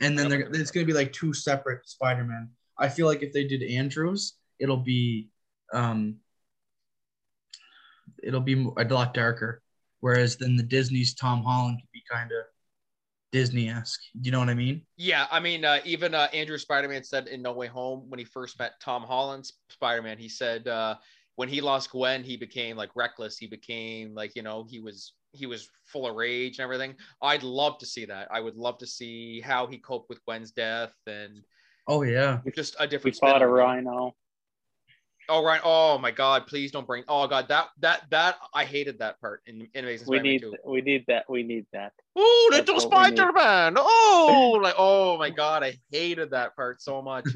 and 0.00 0.18
then 0.18 0.32
it's 0.32 0.70
gonna 0.70 0.86
be 0.86 0.92
like 0.92 1.12
two 1.12 1.32
separate 1.32 1.88
Spider 1.88 2.24
Man. 2.24 2.50
I 2.78 2.88
feel 2.88 3.06
like 3.06 3.22
if 3.22 3.32
they 3.32 3.44
did 3.44 3.62
Andrews, 3.62 4.34
it'll 4.58 4.78
be 4.78 5.28
um, 5.72 6.16
it'll 8.22 8.40
be 8.40 8.66
a 8.76 8.84
lot 8.84 9.14
darker. 9.14 9.62
Whereas 10.00 10.36
then 10.36 10.56
the 10.56 10.64
Disney's 10.64 11.14
Tom 11.14 11.44
Holland 11.44 11.78
could 11.80 11.92
be 11.92 12.02
kind 12.10 12.32
of 12.32 12.44
Disney 13.30 13.70
esque. 13.70 14.00
Do 14.20 14.26
you 14.26 14.32
know 14.32 14.40
what 14.40 14.48
I 14.48 14.54
mean? 14.54 14.82
yeah. 14.96 15.26
I 15.30 15.40
mean, 15.40 15.64
uh, 15.64 15.78
even 15.84 16.14
uh, 16.14 16.28
Andrew 16.32 16.58
Spider-Man 16.58 17.04
said 17.04 17.28
in 17.28 17.40
No 17.40 17.52
Way 17.52 17.66
Home 17.68 18.04
when 18.08 18.18
he 18.18 18.24
first 18.24 18.58
met 18.58 18.72
Tom 18.80 19.02
Holland's 19.02 19.54
Spider-Man, 19.70 20.18
he 20.18 20.28
said 20.28 20.68
uh, 20.68 20.96
when 21.36 21.48
he 21.48 21.60
lost 21.60 21.90
Gwen, 21.90 22.22
he 22.22 22.36
became 22.36 22.76
like 22.76 22.90
reckless. 22.94 23.38
He 23.38 23.46
became 23.46 24.14
like 24.14 24.34
you 24.36 24.42
know 24.42 24.64
he 24.68 24.80
was 24.80 25.14
he 25.32 25.46
was 25.46 25.68
full 25.86 26.06
of 26.06 26.14
rage 26.14 26.58
and 26.58 26.64
everything. 26.64 26.94
I'd 27.22 27.42
love 27.42 27.78
to 27.78 27.86
see 27.86 28.04
that. 28.04 28.28
I 28.30 28.40
would 28.40 28.56
love 28.56 28.78
to 28.78 28.86
see 28.86 29.40
how 29.40 29.66
he 29.66 29.78
coped 29.78 30.08
with 30.08 30.24
Gwen's 30.24 30.50
death 30.50 30.92
and 31.06 31.40
Oh 31.88 32.02
yeah. 32.02 32.40
just 32.54 32.76
a 32.78 32.86
different. 32.86 33.16
spin 33.16 33.30
fought 33.30 33.42
a 33.42 33.46
rhino. 33.46 34.14
Oh 35.28 35.44
right. 35.44 35.60
Oh 35.64 35.98
my 35.98 36.10
God! 36.10 36.46
Please 36.46 36.70
don't 36.72 36.86
bring. 36.86 37.04
Oh 37.08 37.26
God, 37.26 37.48
that 37.48 37.68
that 37.80 38.02
that 38.10 38.36
I 38.52 38.64
hated 38.64 38.98
that 38.98 39.20
part 39.20 39.40
in, 39.46 39.68
in 39.72 39.84
Amazing 39.84 40.08
We 40.08 40.16
Spider-Man 40.18 40.32
need 40.32 40.40
2. 40.42 40.56
we 40.66 40.80
need 40.82 41.04
that. 41.08 41.30
We 41.30 41.42
need 41.42 41.66
that. 41.72 41.92
Oh, 42.16 42.48
little 42.52 42.74
what 42.74 42.90
we 42.90 43.10
need. 43.10 43.16
Spider-Man! 43.18 43.76
Oh, 43.78 44.58
like 44.62 44.74
oh 44.76 45.16
my 45.16 45.30
God, 45.30 45.62
I 45.62 45.74
hated 45.90 46.32
that 46.32 46.54
part 46.56 46.82
so 46.82 47.00
much. 47.00 47.26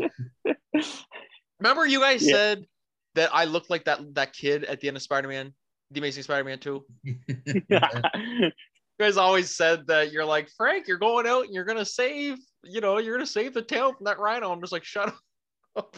Remember, 1.61 1.87
you 1.87 2.01
guys 2.01 2.23
Yeah. 2.27 2.33
said 2.33 2.67
that 3.17 3.31
I 3.35 3.45
looked 3.45 3.69
like 3.71 3.85
that 3.85 4.01
that 4.15 4.33
kid 4.33 4.65
at 4.65 4.81
the 4.81 4.89
end 4.89 4.97
of 4.97 5.03
Spider-Man, 5.03 5.53
the 5.91 6.01
Amazing 6.01 6.23
Spider-Man 6.23 6.59
2. 6.61 6.85
You 8.99 9.05
guys 9.05 9.19
always 9.19 9.55
said 9.55 9.87
that 9.89 10.11
you're 10.11 10.25
like 10.25 10.49
Frank, 10.57 10.89
you're 10.89 10.97
going 10.97 11.27
out 11.27 11.45
and 11.45 11.53
you're 11.53 11.67
gonna 11.67 11.85
save, 11.85 12.39
you 12.65 12.81
know, 12.81 12.97
you're 12.97 13.15
gonna 13.15 13.27
save 13.27 13.53
the 13.53 13.61
town 13.61 13.95
from 13.95 14.05
that 14.05 14.19
rhino. 14.19 14.51
I'm 14.51 14.61
just 14.63 14.73
like, 14.73 14.85
shut 14.85 15.15
up. 15.77 15.97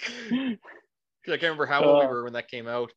I 0.30 0.56
can't 1.26 1.42
remember 1.42 1.66
how 1.66 1.82
old 1.82 1.98
we 2.00 2.04
Uh. 2.06 2.08
were 2.08 2.22
when 2.24 2.34
that 2.34 2.48
came 2.48 2.68
out. 2.68 2.92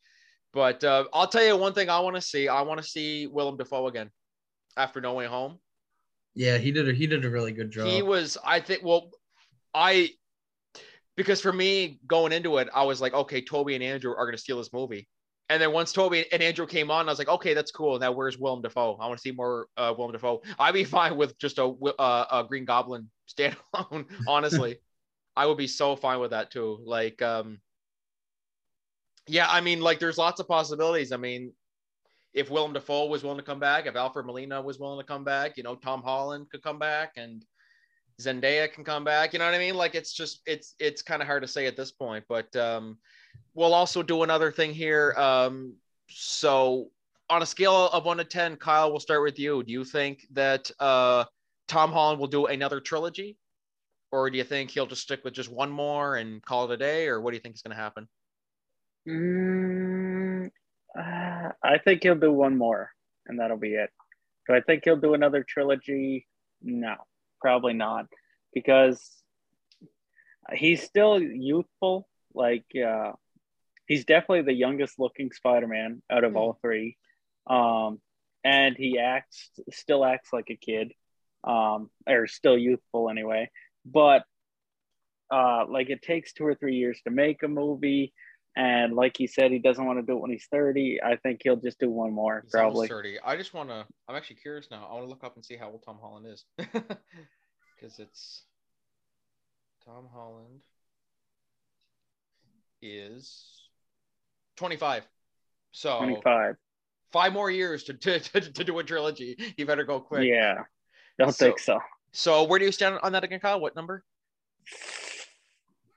But 0.53 0.83
uh, 0.83 1.05
I'll 1.13 1.27
tell 1.27 1.43
you 1.43 1.57
one 1.57 1.73
thing 1.73 1.89
I 1.89 1.99
want 1.99 2.15
to 2.15 2.21
see. 2.21 2.47
I 2.47 2.61
want 2.61 2.79
to 2.79 2.87
see 2.87 3.25
Willem 3.27 3.57
Dafoe 3.57 3.87
again 3.87 4.11
after 4.75 5.01
No 5.01 5.13
Way 5.13 5.25
Home. 5.25 5.57
yeah, 6.35 6.57
he 6.59 6.71
did 6.71 6.87
a 6.87 6.93
he 6.93 7.07
did 7.07 7.25
a 7.25 7.29
really 7.29 7.51
good 7.53 7.71
job. 7.71 7.87
He 7.87 8.03
was, 8.03 8.37
I 8.45 8.59
think, 8.59 8.83
well, 8.83 9.09
I 9.73 10.11
because 11.17 11.41
for 11.41 11.51
me 11.51 11.99
going 12.07 12.31
into 12.31 12.57
it, 12.57 12.69
I 12.73 12.83
was 12.83 13.01
like, 13.01 13.13
okay, 13.13 13.43
Toby 13.43 13.75
and 13.75 13.83
Andrew 13.83 14.13
are 14.15 14.25
gonna 14.25 14.37
steal 14.37 14.57
this 14.57 14.71
movie. 14.71 15.09
And 15.49 15.61
then 15.61 15.71
once 15.71 15.91
Toby 15.91 16.31
and 16.31 16.41
Andrew 16.41 16.67
came 16.67 16.91
on, 16.91 17.07
I 17.07 17.11
was 17.11 17.19
like, 17.19 17.29
okay, 17.29 17.53
that's 17.53 17.71
cool. 17.71 17.99
Now 17.99 18.11
where's 18.11 18.37
Willem 18.37 18.61
Dafoe? 18.61 18.97
I 18.99 19.07
want 19.07 19.17
to 19.17 19.21
see 19.21 19.31
more 19.31 19.67
uh, 19.77 19.93
Willem 19.97 20.11
Dafoe. 20.11 20.41
I'd 20.59 20.73
be 20.73 20.83
fine 20.85 21.17
with 21.17 21.37
just 21.39 21.57
a, 21.57 21.65
uh, 21.65 22.25
a 22.31 22.43
Green 22.47 22.65
Goblin 22.65 23.09
standalone. 23.37 24.05
Honestly, 24.27 24.77
I 25.35 25.45
would 25.45 25.57
be 25.57 25.67
so 25.67 25.95
fine 25.95 26.19
with 26.19 26.31
that 26.31 26.51
too. 26.51 26.79
Like, 26.85 27.21
um, 27.21 27.59
yeah, 29.27 29.47
I 29.49 29.61
mean, 29.61 29.81
like, 29.81 29.99
there's 29.99 30.17
lots 30.17 30.39
of 30.39 30.47
possibilities. 30.47 31.11
I 31.11 31.17
mean, 31.17 31.51
if 32.33 32.49
Willem 32.49 32.73
Dafoe 32.73 33.07
was 33.07 33.23
willing 33.23 33.39
to 33.39 33.43
come 33.43 33.59
back, 33.59 33.85
if 33.85 33.95
Alfred 33.95 34.25
Molina 34.25 34.61
was 34.61 34.79
willing 34.79 34.99
to 34.99 35.05
come 35.05 35.23
back, 35.23 35.57
you 35.57 35.63
know, 35.63 35.75
Tom 35.75 36.01
Holland 36.01 36.47
could 36.51 36.61
come 36.61 36.79
back 36.79 37.13
and 37.17 37.43
Zendaya 38.21 38.71
can 38.71 38.83
come 38.83 39.03
back. 39.03 39.33
You 39.33 39.39
know 39.39 39.45
what 39.45 39.53
I 39.53 39.59
mean? 39.59 39.75
Like 39.75 39.95
it's 39.95 40.13
just 40.13 40.41
it's 40.45 40.73
it's 40.79 41.01
kind 41.01 41.21
of 41.21 41.27
hard 41.27 41.43
to 41.43 41.47
say 41.47 41.67
at 41.67 41.77
this 41.77 41.91
point, 41.91 42.25
but 42.27 42.53
um 42.55 42.97
we'll 43.53 43.73
also 43.73 44.01
do 44.01 44.23
another 44.23 44.51
thing 44.51 44.73
here. 44.73 45.13
Um 45.17 45.75
so 46.09 46.89
on 47.29 47.41
a 47.41 47.45
scale 47.45 47.89
of 47.89 48.05
1 48.05 48.17
to 48.17 48.23
10, 48.23 48.55
Kyle, 48.55 48.89
we'll 48.89 49.01
start 49.01 49.21
with 49.21 49.37
you. 49.37 49.61
Do 49.63 49.71
you 49.71 49.83
think 49.83 50.25
that 50.31 50.71
uh 50.79 51.25
Tom 51.67 51.91
Holland 51.91 52.19
will 52.19 52.27
do 52.27 52.45
another 52.47 52.79
trilogy? 52.79 53.37
Or 54.11 54.29
do 54.29 54.37
you 54.37 54.43
think 54.43 54.71
he'll 54.71 54.87
just 54.87 55.01
stick 55.01 55.23
with 55.23 55.33
just 55.33 55.51
one 55.51 55.69
more 55.69 56.15
and 56.15 56.41
call 56.41 56.65
it 56.65 56.73
a 56.73 56.77
day? 56.77 57.07
Or 57.07 57.19
what 57.19 57.31
do 57.31 57.35
you 57.35 57.41
think 57.41 57.55
is 57.55 57.61
going 57.61 57.75
to 57.75 57.81
happen? 57.81 58.07
Mm, 59.07 60.49
uh, 60.97 61.49
I 61.63 61.77
think 61.83 62.03
he'll 62.03 62.15
do 62.15 62.31
one 62.31 62.57
more, 62.57 62.89
and 63.25 63.39
that'll 63.39 63.57
be 63.57 63.73
it. 63.73 63.89
Do 64.47 64.55
I 64.55 64.61
think 64.61 64.83
he'll 64.85 64.95
do 64.95 65.13
another 65.13 65.43
trilogy? 65.43 66.25
No, 66.61 66.95
probably 67.39 67.73
not, 67.73 68.07
because 68.53 69.01
he's 70.53 70.83
still 70.83 71.21
youthful. 71.21 72.07
Like, 72.33 72.65
uh, 72.75 73.13
he's 73.87 74.05
definitely 74.05 74.43
the 74.43 74.53
youngest 74.53 74.99
looking 74.99 75.31
Spider-Man 75.31 76.01
out 76.09 76.23
of 76.23 76.35
all 76.35 76.59
three, 76.61 76.97
um, 77.47 77.99
and 78.43 78.75
he 78.77 78.99
acts 78.99 79.49
still 79.71 80.05
acts 80.05 80.31
like 80.31 80.49
a 80.49 80.55
kid, 80.55 80.93
um, 81.43 81.89
or 82.07 82.27
still 82.27 82.57
youthful 82.57 83.09
anyway. 83.09 83.49
But 83.85 84.23
uh, 85.31 85.65
like, 85.67 85.89
it 85.89 86.01
takes 86.01 86.33
two 86.33 86.45
or 86.45 86.55
three 86.55 86.75
years 86.75 87.01
to 87.03 87.11
make 87.11 87.43
a 87.43 87.47
movie. 87.47 88.13
And 88.59 88.93
like 88.95 89.15
he 89.15 89.27
said, 89.27 89.51
he 89.51 89.59
doesn't 89.59 89.85
want 89.85 89.99
to 89.99 90.03
do 90.03 90.13
it 90.17 90.19
when 90.19 90.31
he's 90.31 90.47
30. 90.49 90.99
I 91.03 91.15
think 91.17 91.41
he'll 91.43 91.57
just 91.57 91.79
do 91.79 91.91
one 91.91 92.11
more, 92.11 92.41
He's 92.41 92.49
probably. 92.51 92.87
30. 92.87 93.19
I 93.23 93.37
just 93.37 93.53
want 93.53 93.69
to, 93.69 93.85
I'm 94.09 94.15
actually 94.15 94.37
curious 94.37 94.67
now. 94.71 94.87
I 94.89 94.93
want 94.95 95.05
to 95.05 95.09
look 95.09 95.23
up 95.23 95.35
and 95.35 95.45
see 95.45 95.55
how 95.55 95.69
old 95.69 95.83
Tom 95.85 95.99
Holland 96.01 96.25
is. 96.27 96.43
Because 97.79 97.99
it's 97.99 98.41
Tom 99.85 100.07
Holland 100.11 100.63
is 102.81 103.67
25. 104.55 105.03
So 105.73 105.97
25. 105.99 106.55
five 107.11 107.33
more 107.33 107.51
years 107.51 107.83
to, 107.83 107.93
to, 107.93 108.19
to, 108.19 108.41
to 108.41 108.63
do 108.63 108.79
a 108.79 108.83
trilogy. 108.83 109.37
You 109.57 109.67
better 109.67 109.83
go 109.83 109.99
quick. 109.99 110.23
Yeah. 110.27 110.63
Don't 111.19 111.31
So- 111.31 111.45
think 111.45 111.59
so. 111.59 111.79
So 112.13 112.45
where 112.45 112.57
do 112.57 112.65
you 112.65 112.71
stand 112.71 112.97
on 113.03 113.11
that 113.11 113.23
again, 113.23 113.39
Kyle? 113.39 113.59
What 113.59 113.75
number? 113.75 114.03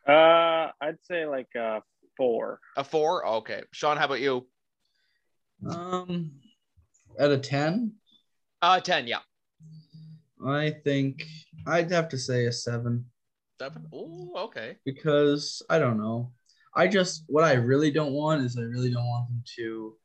Uh, 0.06 0.68
I'd 0.82 0.98
say 1.04 1.24
like 1.24 1.48
uh 1.58 1.80
four. 2.20 2.60
A 2.76 2.84
four? 2.84 3.26
Okay. 3.26 3.62
Shawn, 3.72 3.96
how 3.96 4.04
about 4.04 4.20
you? 4.20 4.46
Um, 5.66 6.32
at 7.18 7.30
a 7.30 7.38
ten, 7.38 7.94
Uh, 8.60 8.78
ten. 8.80 9.06
Yeah. 9.06 9.20
I 10.46 10.70
think 10.84 11.22
I'd 11.66 11.90
have 11.90 12.10
to 12.10 12.18
say 12.18 12.44
a 12.44 12.52
seven 12.52 13.06
Seven. 13.58 13.86
Ooh, 13.94 14.32
okay. 14.36 14.76
because 14.84 15.62
I 15.70 15.78
don't 15.78 15.98
know. 15.98 16.32
I 16.74 16.86
just 16.88 17.24
what 17.26 17.44
I 17.44 17.54
really 17.54 17.90
don't 17.90 18.12
want 18.12 18.42
is 18.42 18.56
I 18.58 18.62
really 18.62 18.90
don't 18.90 19.06
want 19.06 19.28
them 19.28 19.42
to 19.56 19.96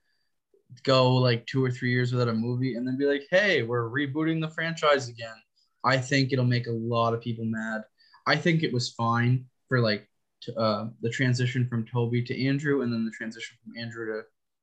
go 0.84 1.16
like 1.16 1.46
two 1.46 1.64
or 1.64 1.72
three 1.72 1.92
years 1.92 2.12
without 2.14 2.28
a 2.30 2.34
movie 2.34 2.76
and 2.76 2.88
then 2.88 2.98
be 2.98 3.06
like, 3.06 3.24
hey, 3.30 3.64
we're 3.64 3.90
rebooting 3.90 4.40
the 4.42 4.50
franchise 4.50 5.10
again. 5.10 5.36
I 5.84 5.98
think 5.98 6.32
it'll 6.32 6.46
make 6.46 6.68
a 6.68 6.72
lot 6.72 7.14
of 7.14 7.22
people 7.22 7.46
mad. 7.46 7.84
I 8.26 8.36
think 8.38 8.64
it 8.64 8.74
was 8.74 8.94
fine 8.94 9.46
for 9.68 9.80
like 9.80 10.10
t- 10.46 10.54
uh, 10.58 10.86
the 11.02 11.10
transition 11.10 11.68
from 11.68 11.86
Toby 11.86 12.22
to 12.24 12.46
Andrew 12.46 12.82
and 12.82 12.92
then 12.92 13.06
the 13.06 13.12
transition 13.12 13.58
from 13.64 13.78
Andrew 13.82 14.06
to 14.08 14.22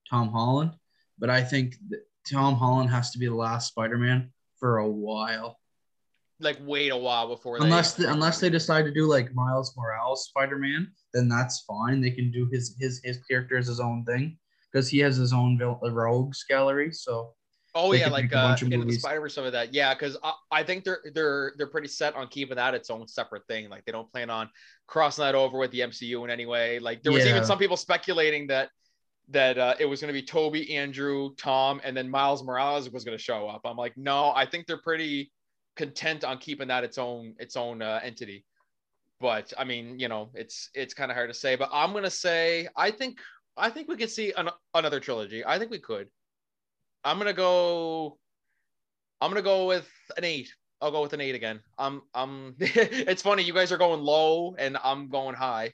Tom 0.08 0.30
Holland. 0.30 0.72
But 1.18 1.30
I 1.30 1.42
think 1.42 1.76
that 1.88 2.00
Tom 2.30 2.54
Holland 2.54 2.90
has 2.90 3.10
to 3.12 3.18
be 3.18 3.26
the 3.26 3.34
last 3.34 3.68
Spider-Man 3.68 4.30
for 4.58 4.78
a 4.78 4.88
while, 4.88 5.58
Like 6.40 6.58
wait 6.60 6.90
a 6.90 6.96
while 6.96 7.28
before 7.28 7.58
they 7.58 7.64
unless 7.64 7.94
the, 7.94 8.10
unless 8.10 8.38
they 8.40 8.50
decide 8.50 8.84
to 8.84 8.92
do 8.92 9.06
like 9.06 9.34
Miles 9.34 9.74
Morales 9.76 10.26
Spider-Man, 10.26 10.90
then 11.12 11.28
that's 11.28 11.60
fine. 11.60 12.00
They 12.00 12.10
can 12.10 12.30
do 12.30 12.48
his 12.52 12.76
his 12.78 13.00
his 13.04 13.18
character 13.28 13.56
as 13.58 13.66
his 13.66 13.80
own 13.80 14.04
thing 14.04 14.38
because 14.70 14.88
he 14.88 14.98
has 15.00 15.16
his 15.16 15.32
own 15.32 15.58
vil- 15.58 15.80
rogues 15.82 16.44
gallery. 16.48 16.92
So 16.92 17.34
Oh 17.74 17.90
They 17.90 18.00
yeah, 18.00 18.08
like 18.08 18.32
uh, 18.34 18.56
into 18.60 18.84
the. 18.84 18.92
Spider 18.92 19.20
Verse 19.20 19.34
some 19.34 19.44
of 19.44 19.52
that. 19.52 19.72
Yeah, 19.72 19.94
because 19.94 20.16
I, 20.22 20.32
I 20.50 20.62
think 20.62 20.84
they're 20.84 21.00
they're 21.14 21.54
they're 21.56 21.66
pretty 21.66 21.88
set 21.88 22.14
on 22.14 22.28
keeping 22.28 22.56
that 22.56 22.74
its 22.74 22.90
own 22.90 23.08
separate 23.08 23.46
thing. 23.46 23.70
Like 23.70 23.84
they 23.86 23.92
don't 23.92 24.10
plan 24.12 24.28
on 24.30 24.50
crossing 24.86 25.22
that 25.24 25.34
over 25.34 25.58
with 25.58 25.70
the 25.70 25.80
MCU 25.80 26.22
in 26.24 26.30
any 26.30 26.44
way. 26.44 26.78
Like 26.78 27.02
there 27.02 27.12
was 27.12 27.24
Yeah. 27.24 27.30
even 27.30 27.44
some 27.44 27.58
people 27.58 27.76
speculating 27.78 28.46
that 28.48 28.68
that 29.28 29.56
uh, 29.56 29.74
it 29.78 29.86
was 29.86 30.00
going 30.00 30.12
to 30.12 30.20
be 30.20 30.26
Toby, 30.26 30.74
Andrew, 30.76 31.34
Tom, 31.36 31.80
and 31.84 31.96
then 31.96 32.10
Miles 32.10 32.44
Morales 32.44 32.90
was 32.90 33.04
going 33.04 33.16
to 33.16 33.22
show 33.22 33.48
up. 33.48 33.62
I'm 33.64 33.76
like, 33.76 33.96
no, 33.96 34.32
I 34.34 34.44
think 34.44 34.66
they're 34.66 34.82
pretty 34.82 35.32
content 35.76 36.24
on 36.24 36.38
keeping 36.38 36.68
that 36.68 36.84
its 36.84 36.98
own 36.98 37.34
its 37.38 37.56
own 37.56 37.80
uh, 37.80 38.00
entity. 38.02 38.44
But 39.20 39.52
I 39.56 39.64
mean, 39.64 39.98
you 39.98 40.08
know, 40.08 40.30
it's 40.34 40.70
it's 40.74 40.94
kind 40.94 41.10
of 41.10 41.16
hard 41.16 41.30
to 41.30 41.34
say. 41.34 41.56
But 41.56 41.70
I'm 41.72 41.92
gonna 41.92 42.10
say 42.10 42.68
I 42.76 42.90
think 42.90 43.18
I 43.56 43.70
think 43.70 43.88
we 43.88 43.96
could 43.96 44.10
see 44.10 44.32
an, 44.36 44.48
another 44.74 45.00
trilogy. 45.00 45.44
I 45.46 45.58
think 45.58 45.70
we 45.70 45.78
could. 45.78 46.08
I'm 47.04 47.18
gonna 47.18 47.32
go. 47.32 48.18
I'm 49.20 49.30
gonna 49.30 49.42
go 49.42 49.66
with 49.66 49.88
an 50.16 50.24
eight. 50.24 50.52
I'll 50.80 50.90
go 50.90 51.02
with 51.02 51.12
an 51.12 51.20
eight 51.20 51.34
again. 51.34 51.60
I'm 51.78 52.02
I'm. 52.14 52.56
it's 52.58 53.22
funny 53.22 53.42
you 53.42 53.52
guys 53.52 53.72
are 53.72 53.78
going 53.78 54.00
low 54.00 54.54
and 54.58 54.76
I'm 54.82 55.08
going 55.08 55.34
high. 55.34 55.72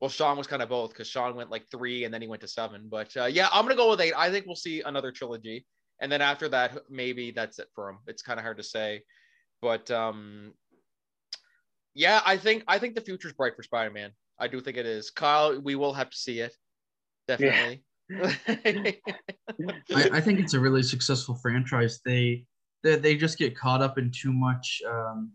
Well, 0.00 0.10
Shawn 0.10 0.36
was 0.36 0.46
kind 0.46 0.62
of 0.62 0.68
both 0.68 0.90
because 0.90 1.08
Shawn 1.08 1.36
went 1.36 1.50
like 1.50 1.66
three 1.70 2.04
and 2.04 2.12
then 2.12 2.20
he 2.20 2.28
went 2.28 2.42
to 2.42 2.48
seven. 2.48 2.88
But 2.90 3.16
uh, 3.16 3.24
yeah, 3.24 3.48
I'm 3.52 3.64
gonna 3.64 3.76
go 3.76 3.90
with 3.90 4.00
eight. 4.00 4.14
I 4.16 4.30
think 4.30 4.46
we'll 4.46 4.56
see 4.56 4.82
another 4.82 5.10
trilogy, 5.10 5.66
and 6.00 6.10
then 6.10 6.20
after 6.20 6.48
that, 6.50 6.78
maybe 6.90 7.30
that's 7.30 7.58
it 7.58 7.68
for 7.74 7.90
him. 7.90 7.98
It's 8.06 8.22
kind 8.22 8.38
of 8.38 8.44
hard 8.44 8.58
to 8.58 8.64
say, 8.64 9.02
but 9.62 9.90
um, 9.90 10.52
yeah, 11.94 12.20
I 12.26 12.36
think 12.36 12.64
I 12.68 12.78
think 12.78 12.94
the 12.94 13.00
future's 13.00 13.32
bright 13.32 13.56
for 13.56 13.62
Spider-Man. 13.62 14.10
I 14.38 14.48
do 14.48 14.60
think 14.60 14.76
it 14.76 14.84
is. 14.84 15.10
Kyle, 15.10 15.58
we 15.58 15.76
will 15.76 15.94
have 15.94 16.10
to 16.10 16.16
see 16.16 16.40
it. 16.40 16.54
Definitely. 17.26 17.82
I, 18.18 18.96
I 19.94 20.20
think 20.20 20.38
it's 20.40 20.54
a 20.54 20.60
really 20.60 20.82
successful 20.82 21.34
franchise. 21.34 22.00
They 22.04 22.44
they, 22.82 22.96
they 22.96 23.16
just 23.16 23.38
get 23.38 23.56
caught 23.56 23.82
up 23.82 23.98
in 23.98 24.10
too 24.10 24.32
much 24.32 24.80
um, 24.88 25.32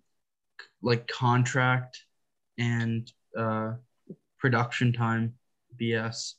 like 0.82 1.08
contract 1.08 2.06
and 2.58 3.12
uh, 3.38 3.74
production 4.40 4.94
time 4.94 5.36
BS. 5.80 6.34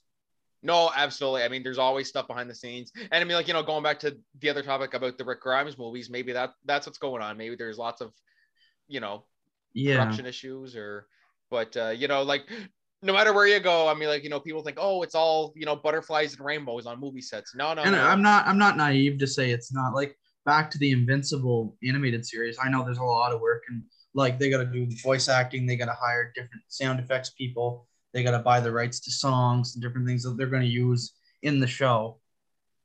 No, 0.62 0.90
absolutely. 0.94 1.42
I 1.42 1.48
mean, 1.48 1.64
there's 1.64 1.78
always 1.78 2.08
stuff 2.08 2.28
behind 2.28 2.48
the 2.48 2.54
scenes, 2.54 2.92
and 2.94 3.22
I 3.22 3.24
mean, 3.24 3.36
like 3.36 3.48
you 3.48 3.52
know, 3.54 3.64
going 3.64 3.82
back 3.82 3.98
to 4.00 4.16
the 4.38 4.48
other 4.48 4.62
topic 4.62 4.94
about 4.94 5.18
the 5.18 5.24
Rick 5.24 5.40
Grimes 5.40 5.76
movies, 5.76 6.08
maybe 6.08 6.32
that 6.32 6.54
that's 6.64 6.86
what's 6.86 6.98
going 6.98 7.20
on. 7.20 7.36
Maybe 7.36 7.56
there's 7.56 7.78
lots 7.78 8.00
of, 8.00 8.12
you 8.86 9.00
know, 9.00 9.24
Yeah, 9.74 9.96
production 9.96 10.24
issues, 10.24 10.76
or, 10.76 11.08
but 11.50 11.76
uh, 11.76 11.88
you 11.88 12.06
know, 12.06 12.22
like 12.22 12.44
no 13.02 13.12
matter 13.12 13.32
where 13.32 13.46
you 13.46 13.58
go, 13.60 13.88
I 13.88 13.94
mean, 13.94 14.08
like 14.08 14.22
you 14.22 14.30
know, 14.30 14.40
people 14.40 14.62
think, 14.62 14.78
oh, 14.80 15.02
it's 15.02 15.14
all 15.14 15.52
you 15.56 15.66
know, 15.66 15.76
butterflies 15.76 16.34
and 16.34 16.44
rainbows 16.44 16.86
on 16.86 17.00
movie 17.00 17.20
sets. 17.20 17.54
No, 17.54 17.74
no, 17.74 17.82
and 17.82 17.92
no. 17.92 18.02
I'm 18.02 18.22
not 18.22 18.46
I'm 18.46 18.58
not 18.58 18.76
naive 18.76 19.18
to 19.18 19.26
say 19.26 19.50
it's 19.50 19.72
not 19.72 19.94
like 19.94 20.16
back 20.44 20.70
to 20.70 20.78
the 20.78 20.92
Invincible 20.92 21.76
animated 21.86 22.24
series. 22.24 22.58
I 22.62 22.68
know 22.68 22.84
there's 22.84 22.98
a 22.98 23.04
lot 23.04 23.32
of 23.32 23.40
work 23.40 23.62
and 23.68 23.82
like 24.14 24.38
they 24.38 24.50
got 24.50 24.58
to 24.58 24.66
do 24.66 24.86
voice 25.02 25.28
acting, 25.28 25.66
they 25.66 25.76
got 25.76 25.86
to 25.86 25.96
hire 25.98 26.32
different 26.34 26.62
sound 26.68 27.00
effects 27.00 27.30
people, 27.30 27.86
they 28.12 28.22
got 28.22 28.32
to 28.32 28.38
buy 28.38 28.60
the 28.60 28.70
rights 28.70 29.00
to 29.00 29.10
songs 29.10 29.74
and 29.74 29.82
different 29.82 30.06
things 30.06 30.22
that 30.22 30.36
they're 30.36 30.46
going 30.46 30.62
to 30.62 30.68
use 30.68 31.14
in 31.42 31.60
the 31.60 31.66
show. 31.66 32.18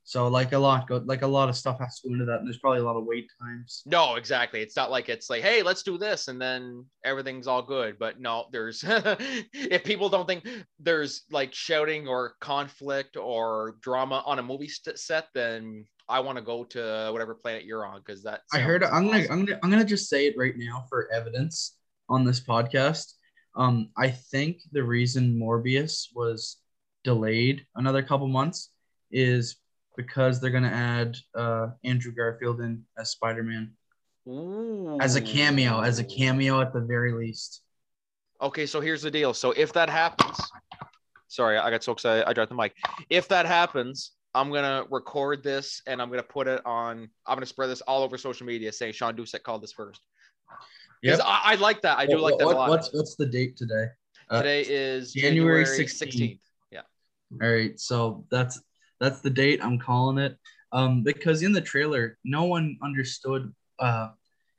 So 0.07 0.29
like 0.29 0.53
a 0.53 0.57
lot 0.57 0.87
go 0.87 1.03
like 1.03 1.21
a 1.21 1.27
lot 1.27 1.49
of 1.49 1.57
stuff 1.57 1.81
has 1.81 1.99
to 1.99 2.07
go 2.07 2.13
into 2.13 2.23
that, 2.23 2.39
and 2.39 2.47
there's 2.47 2.59
probably 2.59 2.79
a 2.79 2.83
lot 2.85 2.95
of 2.95 3.03
wait 3.03 3.29
times. 3.41 3.83
No, 3.85 4.15
exactly. 4.15 4.61
It's 4.61 4.77
not 4.77 4.89
like 4.89 5.09
it's 5.09 5.29
like, 5.29 5.41
hey, 5.41 5.63
let's 5.63 5.83
do 5.83 5.97
this, 5.97 6.29
and 6.29 6.41
then 6.41 6.85
everything's 7.03 7.45
all 7.45 7.61
good. 7.61 7.99
But 7.99 8.17
no, 8.17 8.45
there's 8.53 8.85
if 8.87 9.83
people 9.83 10.07
don't 10.07 10.25
think 10.25 10.47
there's 10.79 11.23
like 11.29 11.53
shouting 11.53 12.07
or 12.07 12.35
conflict 12.39 13.17
or 13.17 13.75
drama 13.81 14.23
on 14.25 14.39
a 14.39 14.43
movie 14.43 14.69
st- 14.69 14.97
set, 14.97 15.27
then 15.33 15.83
I 16.07 16.21
want 16.21 16.37
to 16.37 16.41
go 16.41 16.63
to 16.63 17.09
whatever 17.11 17.35
planet 17.35 17.65
you're 17.65 17.85
on 17.85 17.99
because 17.99 18.23
that. 18.23 18.43
I 18.53 18.59
heard. 18.59 18.83
sounds 18.83 18.95
I'm 18.95 19.07
gonna. 19.07 19.25
I'm 19.29 19.43
gonna. 19.43 19.59
I'm 19.61 19.69
gonna 19.69 19.83
just 19.83 20.07
say 20.09 20.27
it 20.27 20.35
right 20.37 20.53
now 20.55 20.85
for 20.87 21.11
evidence 21.11 21.75
on 22.07 22.23
this 22.23 22.39
podcast. 22.39 23.11
Um, 23.57 23.89
I 23.97 24.11
think 24.11 24.59
the 24.71 24.83
reason 24.83 25.37
Morbius 25.37 26.15
was 26.15 26.61
delayed 27.03 27.65
another 27.75 28.03
couple 28.03 28.29
months 28.29 28.69
is 29.11 29.57
because 29.97 30.39
they're 30.39 30.51
gonna 30.51 30.69
add 30.69 31.17
uh, 31.35 31.69
Andrew 31.83 32.13
Garfield 32.13 32.61
in 32.61 32.85
as 32.97 33.09
Spider-Man 33.11 33.71
as 35.01 35.15
a 35.15 35.21
cameo, 35.21 35.81
as 35.81 35.99
a 35.99 36.03
cameo 36.03 36.61
at 36.61 36.71
the 36.73 36.81
very 36.81 37.11
least. 37.13 37.61
Okay, 38.41 38.65
so 38.65 38.79
here's 38.79 39.01
the 39.01 39.11
deal. 39.11 39.33
So 39.33 39.51
if 39.51 39.73
that 39.73 39.89
happens, 39.89 40.37
sorry, 41.27 41.57
I 41.57 41.69
got 41.71 41.83
so 41.83 41.91
excited, 41.93 42.25
I 42.25 42.33
dropped 42.33 42.49
the 42.49 42.55
mic. 42.55 42.73
If 43.09 43.27
that 43.29 43.45
happens, 43.45 44.11
I'm 44.35 44.51
gonna 44.51 44.83
record 44.91 45.43
this 45.43 45.81
and 45.87 46.01
I'm 46.01 46.09
gonna 46.09 46.23
put 46.23 46.47
it 46.47 46.61
on. 46.65 47.09
I'm 47.25 47.35
gonna 47.35 47.45
spread 47.45 47.69
this 47.69 47.81
all 47.81 48.03
over 48.03 48.17
social 48.17 48.45
media, 48.45 48.71
saying 48.71 48.93
Shawn 48.93 49.15
Doucet 49.15 49.43
called 49.43 49.63
this 49.63 49.73
first. 49.73 50.01
Yeah, 51.01 51.17
I, 51.23 51.53
I 51.53 51.55
like 51.55 51.81
that. 51.81 51.97
I 51.97 52.05
do 52.05 52.19
like 52.19 52.37
that 52.37 52.45
What- 52.45 52.55
a 52.55 52.59
lot. 52.59 52.69
What's 52.69 52.93
what's 52.93 53.15
the 53.15 53.25
date 53.25 53.57
today? 53.57 53.87
Uh, 54.29 54.39
Today 54.41 54.61
is 54.67 55.13
January 55.13 55.63
16th. 55.63 56.13
16th. 56.13 56.39
All 57.41 57.49
right, 57.49 57.77
so 57.77 58.25
that's 58.31 58.61
that's 58.99 59.21
the 59.21 59.29
date. 59.29 59.63
I'm 59.63 59.79
calling 59.79 60.17
it. 60.17 60.37
Um, 60.71 61.03
because 61.03 61.43
in 61.43 61.53
the 61.53 61.61
trailer, 61.61 62.17
no 62.23 62.43
one 62.45 62.77
understood 62.83 63.53
uh 63.79 64.09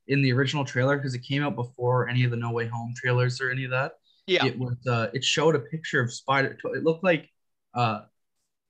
in 0.07 0.23
the 0.23 0.33
original 0.33 0.65
trailer 0.65 0.97
because 0.97 1.15
it 1.15 1.23
came 1.23 1.43
out 1.43 1.55
before 1.55 2.09
any 2.09 2.25
of 2.25 2.31
the 2.31 2.37
No 2.37 2.51
Way 2.51 2.67
Home 2.67 2.95
trailers 2.97 3.41
or 3.41 3.51
any 3.51 3.65
of 3.65 3.73
that. 3.73 3.93
Yeah. 4.27 4.47
It 4.47 4.59
was 4.59 4.77
uh 4.87 5.09
it 5.13 5.25
showed 5.25 5.55
a 5.55 5.61
picture 5.61 6.01
of 6.01 6.13
Spider. 6.13 6.57
It 6.65 6.85
looked 6.85 7.05
like 7.05 7.29
uh 7.75 8.03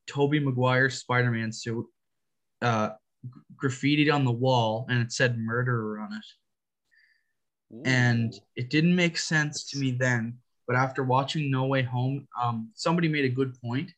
Tobey 0.06 0.40
Maguire's 0.40 0.98
Spider-Man 0.98 1.52
suit 1.52 1.86
uh 2.62 2.90
graffitied 3.56 4.12
on 4.12 4.24
the 4.24 4.32
wall 4.32 4.86
and 4.88 5.00
it 5.00 5.12
said 5.12 5.38
murderer 5.38 6.00
on 6.00 6.12
it 6.12 6.24
and 7.84 8.34
it 8.56 8.70
didn't 8.70 8.94
make 8.94 9.18
sense 9.18 9.64
to 9.70 9.78
me 9.78 9.92
then. 9.92 10.38
But 10.66 10.76
after 10.76 11.02
watching 11.02 11.50
No 11.50 11.66
Way 11.66 11.82
Home, 11.82 12.26
um, 12.40 12.70
somebody 12.74 13.08
made 13.08 13.24
a 13.24 13.30
good 13.30 13.58
point 13.60 13.90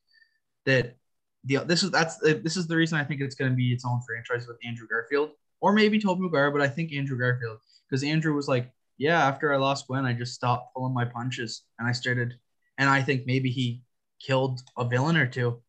that 0.67 0.97
the 1.45 1.59
this 1.59 1.83
is 1.83 1.91
that's 1.91 2.23
uh, 2.23 2.35
this 2.43 2.57
is 2.57 2.67
the 2.67 2.77
reason 2.77 2.99
I 2.99 3.05
think 3.05 3.21
it's 3.21 3.35
going 3.35 3.51
to 3.51 3.57
be 3.57 3.73
its 3.73 3.85
own 3.85 4.01
franchise 4.07 4.47
with 4.47 4.59
Andrew 4.67 4.87
Garfield 4.89 5.31
or 5.61 5.73
maybe 5.73 5.99
Tobey 5.99 6.23
Maguire, 6.23 6.51
but 6.51 6.63
I 6.63 6.69
think 6.69 6.93
Andrew 6.93 7.19
Garfield 7.19 7.59
because 7.89 8.03
Andrew 8.03 8.35
was 8.35 8.49
like, 8.49 8.71
yeah, 8.99 9.27
after 9.27 9.53
I 9.53 9.57
lost 9.57 9.87
Gwen, 9.87 10.05
I 10.05 10.13
just 10.13 10.35
stopped 10.35 10.75
pulling 10.75 10.95
my 10.95 11.05
punches 11.05 11.63
and 11.79 11.89
I 11.89 11.93
started, 11.93 12.35
and 12.79 12.89
I 12.89 13.03
think 13.03 13.27
maybe 13.27 13.51
he 13.51 13.83
killed 14.21 14.61
a 14.77 14.85
villain 14.85 15.17
or 15.17 15.27
two, 15.27 15.63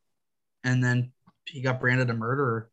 and 0.63 0.83
then 0.83 1.11
he 1.45 1.61
got 1.61 1.79
branded 1.79 2.09
a 2.09 2.13
murderer 2.13 2.69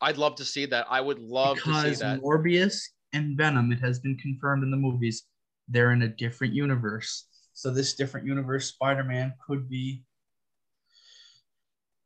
I'd 0.00 0.18
love 0.18 0.36
to 0.36 0.44
see 0.44 0.66
that. 0.66 0.86
I 0.88 1.00
would 1.00 1.18
love 1.18 1.56
to 1.58 1.62
see 1.62 1.70
because 1.70 1.98
that. 2.00 2.20
Morbius 2.20 2.82
and 3.12 3.36
Venom, 3.36 3.72
it 3.72 3.80
has 3.80 3.98
been 3.98 4.16
confirmed 4.16 4.62
in 4.62 4.70
the 4.70 4.76
movies, 4.76 5.24
they're 5.68 5.92
in 5.92 6.02
a 6.02 6.08
different 6.08 6.54
universe. 6.54 7.26
So 7.54 7.70
this 7.70 7.94
different 7.94 8.26
universe 8.26 8.66
Spider-Man 8.66 9.34
could 9.44 9.68
be 9.68 10.04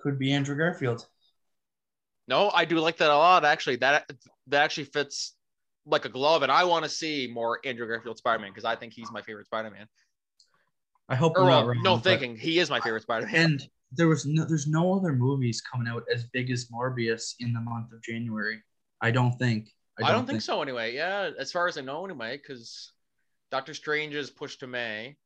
could 0.02 0.18
be 0.18 0.32
Andrew 0.32 0.56
Garfield. 0.56 1.06
No, 2.28 2.50
I 2.50 2.64
do 2.64 2.78
like 2.78 2.98
that 2.98 3.10
a 3.10 3.16
lot. 3.16 3.44
Actually, 3.44 3.76
that 3.76 4.10
that 4.48 4.62
actually 4.62 4.84
fits 4.84 5.34
like 5.86 6.04
a 6.04 6.08
glove, 6.08 6.42
and 6.42 6.52
I 6.52 6.64
want 6.64 6.84
to 6.84 6.88
see 6.88 7.30
more 7.32 7.58
Andrew 7.64 7.86
Garfield 7.86 8.18
Spider-Man 8.18 8.50
because 8.50 8.64
I 8.64 8.76
think 8.76 8.92
he's 8.92 9.10
my 9.10 9.22
favorite 9.22 9.46
Spider-Man. 9.46 9.86
I 11.08 11.16
hope 11.16 11.36
Or 11.36 11.44
well, 11.44 11.58
um, 11.60 11.66
wrong. 11.68 11.82
no, 11.82 11.98
thinking 11.98 12.36
he 12.36 12.58
is 12.58 12.70
my 12.70 12.80
favorite 12.80 13.02
Spider-Man. 13.02 13.34
And 13.34 13.68
there 13.90 14.08
was 14.08 14.24
no 14.24 14.44
there's 14.44 14.66
no 14.66 14.94
other 14.94 15.12
movies 15.12 15.60
coming 15.60 15.88
out 15.88 16.04
as 16.12 16.24
big 16.32 16.50
as 16.50 16.66
Morbius 16.66 17.34
in 17.40 17.52
the 17.52 17.60
month 17.60 17.92
of 17.92 18.02
January. 18.02 18.62
I 19.00 19.10
don't 19.10 19.32
think. 19.38 19.68
I 20.02 20.10
don't, 20.10 20.26
think, 20.26 20.40
so 20.40 20.62
anyway. 20.62 20.94
Yeah, 20.94 21.30
as 21.38 21.52
far 21.52 21.68
as 21.68 21.76
I 21.76 21.82
know 21.82 22.04
anyway, 22.04 22.38
because 22.38 22.92
Doctor 23.50 23.74
Strange 23.74 24.14
is 24.14 24.30
pushed 24.30 24.60
to 24.60 24.66
May. 24.66 25.16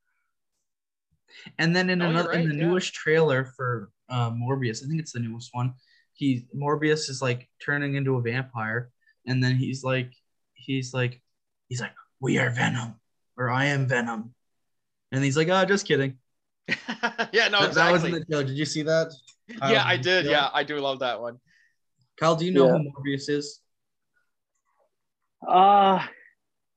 And 1.59 1.75
then 1.75 1.89
in 1.89 2.01
you're 2.01 2.09
another 2.09 2.33
in 2.33 2.49
the 2.49 2.55
yeah. 2.55 2.67
newest 2.67 2.93
trailer 2.93 3.45
for 3.45 3.91
uh, 4.09 4.31
Morbius, 4.31 4.85
I 4.85 4.89
think 4.89 5.01
it's 5.01 5.13
the 5.13 5.21
newest 5.21 5.51
one. 5.53 5.75
He 6.15 6.47
Morbius 6.57 7.09
is 7.11 7.21
like 7.23 7.49
turning 7.65 7.95
into 7.95 8.17
a 8.17 8.23
vampire, 8.23 8.91
and 9.27 9.43
then 9.43 9.57
he's 9.57 9.85
like, 9.85 10.13
he's 10.55 10.95
like, 10.95 11.21
he's 11.69 11.81
like, 11.81 11.93
we 12.21 12.39
are 12.39 12.51
Venom, 12.51 12.95
or 13.37 13.51
I 13.51 13.67
am 13.67 13.87
Venom, 13.87 14.35
and 15.13 15.23
he's 15.25 15.37
like, 15.37 15.49
oh, 15.49 15.65
just 15.65 15.87
kidding. 15.87 16.17
yeah, 17.33 17.49
no, 17.49 17.61
That- 17.63 17.75
That 17.75 17.93
was 17.93 18.05
in 18.05 18.13
the 18.13 18.25
show. 18.31 18.43
Did 18.43 18.57
you 18.57 18.65
see 18.65 18.83
that? 18.83 19.13
yeah, 19.49 19.85
I 19.85 19.95
Um, 19.97 20.01
did. 20.01 20.25
yeah. 20.25 20.31
Yeah, 20.31 20.49
I 20.53 20.65
do 20.65 20.79
love 20.81 20.99
that 21.01 21.21
one. 21.21 21.39
Kyle, 22.19 22.35
do 22.35 22.45
you 22.47 22.51
know 22.53 22.67
Yeah. 22.67 22.79
who 22.79 22.91
Morbius 22.91 23.29
is? 23.29 23.61
Uh 25.47 26.05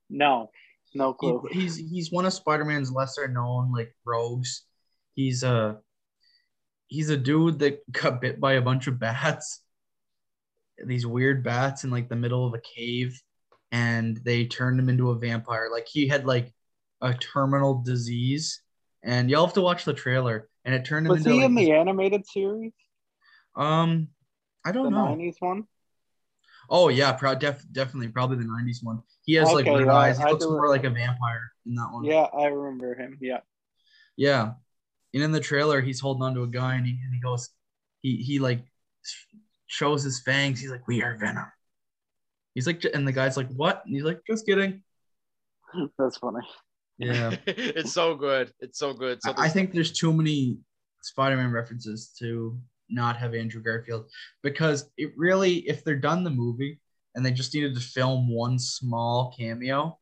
no, 0.09 0.51
no 0.93 1.15
He- 1.49 1.61
he's 1.61 1.77
he's 1.77 2.11
one 2.11 2.25
of 2.25 2.33
Spider-Man's 2.33 2.91
lesser 2.91 3.27
known 3.27 3.71
like 3.71 3.95
rogues. 4.05 4.65
He's 5.15 5.43
a 5.43 5.79
he's 6.89 7.09
a 7.09 7.17
dude 7.17 7.59
that 7.59 7.89
got 7.91 8.19
bit 8.19 8.39
by 8.39 8.53
a 8.53 8.61
bunch 8.61 8.87
of 8.87 8.99
bats. 8.99 9.61
These 10.85 11.05
weird 11.05 11.43
bats 11.43 11.83
in 11.83 11.91
like 11.91 12.09
the 12.09 12.15
middle 12.15 12.45
of 12.45 12.53
a 12.53 12.59
cave, 12.59 13.21
and 13.71 14.17
they 14.17 14.45
turned 14.45 14.79
him 14.79 14.89
into 14.89 15.11
a 15.11 15.15
vampire. 15.17 15.69
Like 15.71 15.87
he 15.87 16.07
had 16.07 16.25
like 16.25 16.53
a 17.01 17.13
terminal 17.13 17.81
disease, 17.81 18.61
and 19.03 19.29
y'all 19.29 19.45
have 19.45 19.53
to 19.55 19.61
watch 19.61 19.85
the 19.85 19.93
trailer. 19.93 20.49
And 20.65 20.75
it 20.75 20.85
turned 20.85 21.05
him 21.05 21.11
Was 21.11 21.19
into 21.19 21.31
he 21.31 21.37
like, 21.37 21.45
in 21.45 21.55
the 21.55 21.71
animated 21.71 22.25
series, 22.27 22.73
um, 23.55 24.09
I 24.65 24.71
don't 24.71 24.91
know. 24.91 25.15
'90s 25.15 25.35
one? 25.39 25.67
Oh 26.69 26.89
yeah, 26.89 27.13
pro- 27.13 27.35
def- 27.35 27.65
definitely 27.71 28.09
probably 28.09 28.37
the 28.37 28.43
'90s 28.43 28.83
one. 28.83 29.01
He 29.23 29.33
has 29.35 29.51
like 29.53 29.65
Okay, 29.65 29.75
red 29.75 29.85
yeah, 29.85 29.93
eyes. 29.95 30.17
He 30.17 30.23
I 30.23 30.31
looks 30.31 30.45
more 30.45 30.69
like 30.69 30.83
a 30.83 30.89
vampire 30.89 31.51
in 31.65 31.75
that 31.75 31.89
one. 31.91 32.03
Yeah, 32.03 32.27
I 32.33 32.45
remember 32.45 32.95
him. 32.95 33.17
Yeah. 33.21 33.39
Yeah. 34.15 34.53
And 35.13 35.23
in 35.23 35.31
the 35.31 35.39
trailer, 35.39 35.81
he's 35.81 35.99
holding 35.99 36.23
onto 36.23 36.43
a 36.43 36.47
guy 36.47 36.75
and 36.75 36.85
he, 36.85 36.91
and 37.03 37.13
he 37.13 37.19
goes, 37.19 37.49
he, 38.01 38.17
he 38.17 38.39
like 38.39 38.61
shows 39.67 40.03
his 40.03 40.21
fangs. 40.21 40.59
He's 40.59 40.71
like, 40.71 40.87
we 40.87 41.01
are 41.01 41.17
Venom. 41.17 41.45
He's 42.55 42.67
like, 42.67 42.83
and 42.93 43.07
the 43.07 43.11
guy's 43.11 43.37
like, 43.37 43.49
what? 43.55 43.83
And 43.85 43.93
he's 43.93 44.03
like, 44.03 44.21
just 44.27 44.45
kidding. 44.45 44.83
That's 45.97 46.17
funny. 46.17 46.45
Yeah. 46.97 47.35
it's 47.47 47.93
so 47.93 48.15
good. 48.15 48.51
It's 48.59 48.77
so 48.79 48.93
good. 48.93 49.21
So 49.21 49.31
I- 49.37 49.45
I 49.45 49.49
think 49.49 49.71
there's 49.71 49.91
too 49.91 50.13
many 50.13 50.57
Spider 51.01 51.37
Man 51.37 51.51
references 51.51 52.13
to 52.19 52.59
not 52.89 53.17
have 53.17 53.33
Andrew 53.35 53.61
Garfield 53.61 54.09
because 54.41 54.89
it 54.97 55.13
really, 55.15 55.57
if 55.69 55.83
they're 55.83 55.95
done 55.95 56.23
the 56.23 56.29
movie 56.29 56.79
and 57.15 57.25
they 57.25 57.31
just 57.31 57.53
needed 57.53 57.75
to 57.75 57.81
film 57.81 58.27
one 58.29 58.57
small 58.59 59.33
cameo, 59.37 59.97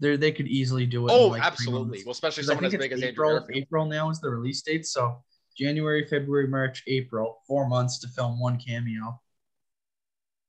they 0.00 0.16
they 0.16 0.32
could 0.32 0.48
easily 0.48 0.86
do 0.86 1.06
it. 1.08 1.12
Oh, 1.12 1.28
like, 1.28 1.42
absolutely. 1.42 2.02
Well, 2.04 2.12
especially 2.12 2.42
someone 2.44 2.64
as 2.66 2.74
big 2.74 2.92
as 2.92 3.02
April. 3.02 3.38
Garfield. 3.38 3.56
April 3.56 3.86
now 3.86 4.10
is 4.10 4.20
the 4.20 4.28
release 4.30 4.62
date, 4.62 4.86
so 4.86 5.22
January, 5.56 6.04
February, 6.06 6.48
March, 6.48 6.82
April, 6.86 7.38
four 7.46 7.68
months 7.68 7.98
to 8.00 8.08
film 8.08 8.40
one 8.40 8.58
cameo, 8.58 9.20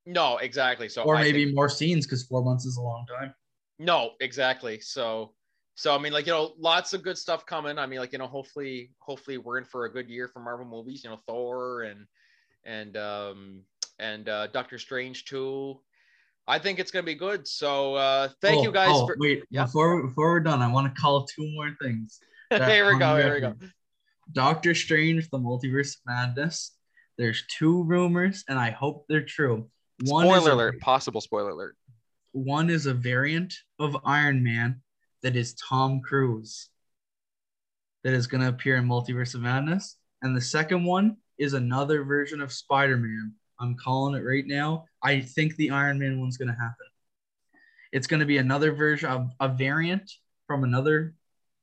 No, 0.05 0.37
exactly. 0.37 0.89
So 0.89 1.03
or 1.03 1.15
I 1.15 1.21
maybe 1.23 1.45
think- 1.45 1.55
more 1.55 1.69
scenes 1.69 2.05
because 2.05 2.23
four 2.23 2.43
months 2.43 2.65
is 2.65 2.77
a 2.77 2.81
long 2.81 3.05
time. 3.07 3.33
no, 3.79 4.11
exactly. 4.19 4.79
So, 4.79 5.33
so 5.75 5.93
I 5.93 5.97
mean, 5.99 6.13
like 6.13 6.25
you 6.25 6.31
know, 6.33 6.53
lots 6.57 6.93
of 6.93 7.03
good 7.03 7.17
stuff 7.17 7.45
coming. 7.45 7.77
I 7.77 7.85
mean, 7.85 7.99
like 7.99 8.11
you 8.13 8.17
know, 8.17 8.27
hopefully, 8.27 8.91
hopefully, 8.99 9.37
we're 9.37 9.57
in 9.57 9.65
for 9.65 9.85
a 9.85 9.91
good 9.91 10.09
year 10.09 10.27
for 10.27 10.39
Marvel 10.39 10.65
movies. 10.65 11.03
You 11.03 11.09
know, 11.11 11.19
Thor 11.27 11.83
and 11.83 12.05
and 12.63 12.97
um 12.97 13.61
and 13.99 14.27
uh, 14.29 14.47
Doctor 14.47 14.77
Strange 14.79 15.25
too. 15.25 15.79
I 16.47 16.59
think 16.59 16.79
it's 16.79 16.91
gonna 16.91 17.03
be 17.03 17.15
good. 17.15 17.47
So, 17.47 17.95
uh 17.95 18.29
thank 18.41 18.63
you 18.63 18.69
Oh, 18.69 18.73
guys 18.73 18.89
oh, 18.91 19.07
for. 19.07 19.15
wait 19.19 19.43
Yeah. 19.49 19.65
before 19.65 20.05
before 20.07 20.31
we're 20.31 20.39
done. 20.41 20.61
I 20.61 20.71
want 20.71 20.93
to 20.93 21.01
call 21.01 21.25
two 21.25 21.49
more 21.53 21.75
things. 21.81 22.19
that 22.51 22.69
here 22.69 22.91
we 22.93 22.99
go. 22.99 23.17
Here 23.17 23.33
we 23.33 23.41
go. 23.41 23.55
Doctor 24.31 24.73
Strange: 24.75 25.29
The 25.29 25.39
Multiverse 25.39 25.95
of 25.95 26.01
Madness. 26.05 26.71
There's 27.17 27.43
two 27.47 27.83
rumors, 27.83 28.43
and 28.49 28.59
I 28.59 28.71
hope 28.71 29.05
they're 29.07 29.23
true. 29.25 29.69
One 30.05 30.25
is 30.27 30.31
Spoiler 30.33 30.51
a- 30.51 30.55
alert. 30.55 30.79
Possible 30.81 31.21
spoiler 31.21 31.51
alert. 31.51 31.75
One 32.33 32.69
is 32.69 32.85
a 32.85 32.93
variant 32.93 33.53
of 33.79 33.95
Iron 34.03 34.43
Man 34.43 34.81
that 35.23 35.35
is 35.37 35.53
Tom 35.55 36.01
Cruise 36.01 36.69
that 38.03 38.13
is 38.13 38.27
going 38.27 38.41
to 38.41 38.49
appear 38.49 38.75
in 38.75 38.85
Multiverse 38.87 39.33
of 39.35 39.41
Madness. 39.41 39.95
And 40.21 40.35
the 40.35 40.41
second 40.41 40.83
one 40.83 41.17
is 41.37 41.53
another 41.53 42.03
version 42.03 42.41
of 42.41 42.51
Spider 42.51 42.97
Man. 42.97 43.33
I'm 43.59 43.75
calling 43.75 44.15
it 44.19 44.25
right 44.25 44.45
now. 44.45 44.85
I 45.03 45.21
think 45.21 45.55
the 45.55 45.71
Iron 45.71 45.99
Man 45.99 46.19
one's 46.19 46.37
going 46.37 46.49
to 46.49 46.53
happen. 46.59 46.87
It's 47.91 48.07
going 48.07 48.19
to 48.19 48.25
be 48.25 48.37
another 48.37 48.73
version 48.73 49.09
of 49.09 49.29
a 49.39 49.47
variant 49.47 50.11
from 50.47 50.63
another 50.63 51.13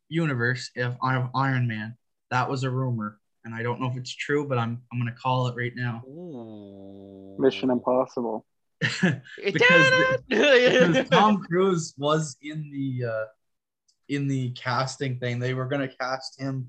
universe 0.08 0.70
of, 0.76 0.96
of 1.02 1.30
Iron 1.34 1.66
Man. 1.68 1.96
That 2.30 2.48
was 2.48 2.64
a 2.64 2.70
rumor. 2.70 3.18
And 3.44 3.54
I 3.54 3.62
don't 3.62 3.80
know 3.80 3.88
if 3.90 3.96
it's 3.96 4.14
true, 4.14 4.46
but 4.46 4.56
I'm 4.56 4.80
I'm 4.92 4.98
gonna 5.00 5.10
call 5.20 5.48
it 5.48 5.56
right 5.56 5.72
now. 5.74 6.00
Ooh. 6.06 7.36
Mission 7.40 7.70
Impossible. 7.70 8.46
Because- 9.02 9.20
because 9.42 10.20
because 10.28 11.08
Tom 11.10 11.42
Cruise 11.42 11.92
was 11.98 12.36
in 12.40 12.70
the 12.70 13.08
uh, 13.08 13.24
in 14.08 14.28
the 14.28 14.50
casting 14.52 15.18
thing. 15.18 15.40
They 15.40 15.54
were 15.54 15.66
gonna 15.66 15.88
cast 15.88 16.40
him, 16.40 16.68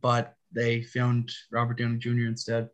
but 0.00 0.34
they 0.52 0.82
found 0.82 1.30
Robert 1.52 1.78
Downey 1.78 1.98
Jr. 1.98 2.26
instead. 2.26 2.68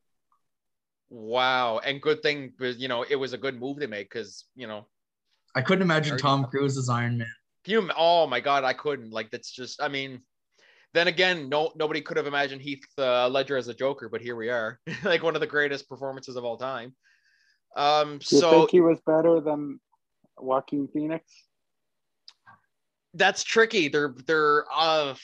Wow, 1.09 1.79
and 1.79 2.03
good 2.03 2.23
thing, 2.23 2.53
you 2.59 2.89
know, 2.89 3.05
it 3.09 3.17
was 3.17 3.33
a 3.33 3.39
good 3.39 3.59
move 3.59 3.79
they 3.79 3.87
made 3.87 4.05
because 4.05 4.47
you 4.57 4.67
know, 4.67 4.87
I 5.55 5.63
couldn't 5.63 5.83
imagine 5.83 6.19
Tom 6.19 6.43
tough. 6.43 6.51
Cruise 6.51 6.77
as 6.77 6.89
Iron 6.89 7.19
Man. 7.19 7.29
you, 7.67 7.89
oh 7.97 8.27
my 8.27 8.41
god, 8.41 8.65
I 8.65 8.73
couldn't. 8.73 9.11
Like 9.11 9.31
that's 9.31 9.51
just, 9.51 9.81
I 9.81 9.89
mean, 9.89 10.21
then 10.95 11.09
again, 11.09 11.49
no, 11.49 11.73
nobody 11.77 12.01
could 12.01 12.17
have 12.17 12.27
imagined 12.27 12.63
Heath 12.63 12.85
uh, 12.99 13.29
Ledger 13.29 13.57
as 13.57 13.69
a 13.69 13.75
Joker, 13.75 14.09
but 14.09 14.21
here 14.21 14.37
we 14.37 14.51
are, 14.51 14.81
like 15.05 15.23
one 15.23 15.35
of 15.35 15.41
the 15.41 15.47
greatest 15.47 15.89
performances 15.89 16.37
of 16.37 16.45
all 16.45 16.57
time. 16.57 16.95
Um, 17.77 18.19
Do 18.19 18.37
you 18.37 18.41
so 18.41 18.51
think 18.51 18.71
he 18.71 18.81
was 18.81 19.01
better 19.07 19.41
than 19.41 19.79
Joaquin 20.39 20.89
Phoenix? 20.89 21.31
that's 23.15 23.43
tricky. 23.45 23.89
They're 23.89 24.15
they're 24.27 24.65
uh 24.75 25.15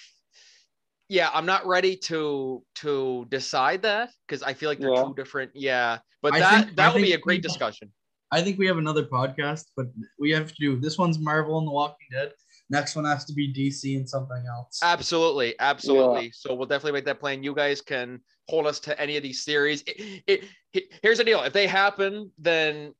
yeah, 1.13 1.29
I'm 1.35 1.45
not 1.45 1.67
ready 1.67 1.95
to 2.09 2.63
to 2.77 3.27
decide 3.29 3.83
that 3.83 4.11
because 4.27 4.43
I 4.43 4.55
feel 4.55 4.71
like 4.71 4.79
they're 4.81 4.95
Yeah. 4.95 5.05
two 5.05 5.15
different. 5.15 5.51
Yeah, 5.55 5.99
but 6.23 6.33
I 6.33 6.39
that 6.41 6.65
think- 6.65 6.77
that 6.77 6.91
I 6.91 6.95
would 6.95 7.03
be 7.03 7.13
a 7.13 7.19
great 7.19 7.43
people- 7.43 7.51
discussion. 7.53 7.93
I 8.31 8.41
think 8.43 8.59
we 8.59 8.67
have 8.67 8.79
another 8.79 9.05
podcast, 9.05 9.67
but 9.77 9.87
we 10.19 10.31
have 10.31 10.49
to 10.49 10.55
do 10.59 10.81
this 10.81 10.97
one's 10.97 11.19
Marvel 11.19 11.59
and 11.59 11.67
The 11.67 11.71
Walking 11.71 12.07
Dead. 12.11 12.33
Next 12.71 12.97
one 12.97 13.05
has 13.05 13.27
to 13.27 13.35
be 13.35 13.53
DC 13.53 13.95
and 13.99 14.09
something 14.09 14.43
else. 14.49 14.81
Absolutely, 14.83 15.55
absolutely. 15.61 16.31
So 16.33 16.55
we'll 16.55 16.67
definitely 16.67 16.93
make 16.99 17.05
that 17.05 17.21
plan. 17.21 17.43
You 17.43 17.55
guys 17.55 17.83
can 17.83 18.23
hold 18.49 18.67
us 18.67 18.81
to 18.81 18.99
any 18.99 19.19
of 19.19 19.23
these 19.23 19.45
theories. 19.45 19.83
It, 19.87 20.23
it, 20.27 20.45
it- 20.73 20.85
here's 21.03 21.19
the 21.19 21.25
deal: 21.25 21.43
if 21.43 21.53
they 21.53 21.67
happen, 21.67 22.33
then 22.39 22.95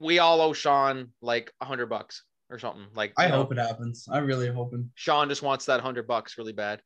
we 0.00 0.18
all 0.18 0.40
owe 0.40 0.52
Shawn 0.52 1.12
like 1.22 1.52
a 1.60 1.64
hundred 1.64 1.86
bucks 1.86 2.24
or 2.50 2.58
something. 2.58 2.86
Like 2.94 3.12
I 3.16 3.24
you 3.24 3.30
know, 3.30 3.36
hope 3.38 3.52
it 3.52 3.58
happens. 3.58 4.06
I'm 4.10 4.26
really 4.26 4.48
hoping. 4.48 4.90
Shawn 4.94 5.28
just 5.28 5.42
wants 5.42 5.64
that 5.66 5.80
hundred 5.80 6.06
bucks 6.06 6.38
really 6.38 6.52
bad. 6.52 6.80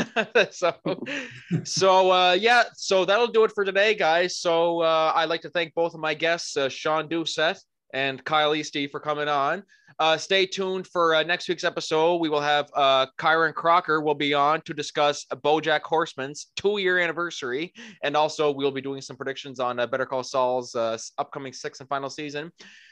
so, 0.50 0.74
so 1.64 2.10
uh, 2.10 2.32
yeah, 2.32 2.64
so 2.74 3.04
that'll 3.04 3.28
do 3.28 3.44
it 3.44 3.52
for 3.54 3.64
today, 3.64 3.94
guys. 3.94 4.38
So 4.38 4.80
uh, 4.80 5.12
I'd 5.14 5.28
like 5.28 5.42
to 5.42 5.50
thank 5.50 5.74
both 5.74 5.94
of 5.94 6.00
my 6.00 6.14
guests, 6.14 6.56
uh, 6.56 6.68
Shawn 6.68 7.08
Doucet 7.08 7.58
and 7.92 8.24
Kyle 8.24 8.54
Esty, 8.54 8.86
for 8.86 9.00
coming 9.00 9.28
on. 9.28 9.62
Uh, 9.98 10.16
stay 10.16 10.46
tuned 10.46 10.86
for 10.86 11.14
uh, 11.14 11.22
next 11.22 11.48
week's 11.48 11.64
episode. 11.64 12.16
We 12.16 12.28
will 12.30 12.40
have 12.40 12.70
uh, 12.74 13.06
Kyron 13.18 13.52
Crocker 13.54 14.00
will 14.00 14.14
be 14.14 14.32
on 14.32 14.62
to 14.62 14.72
discuss 14.72 15.26
BoJack 15.32 15.82
Horseman's 15.82 16.46
two-year 16.56 16.98
anniversary, 16.98 17.72
and 18.02 18.16
also 18.16 18.50
we'll 18.50 18.70
be 18.70 18.80
doing 18.80 19.02
some 19.02 19.16
predictions 19.16 19.60
on 19.60 19.78
uh, 19.78 19.86
Better 19.86 20.06
Call 20.06 20.22
Saul's 20.24 20.74
uh, 20.74 20.96
upcoming 21.18 21.52
sixth 21.52 21.80
and 21.80 21.88
final 21.88 22.08
season. 22.08 22.50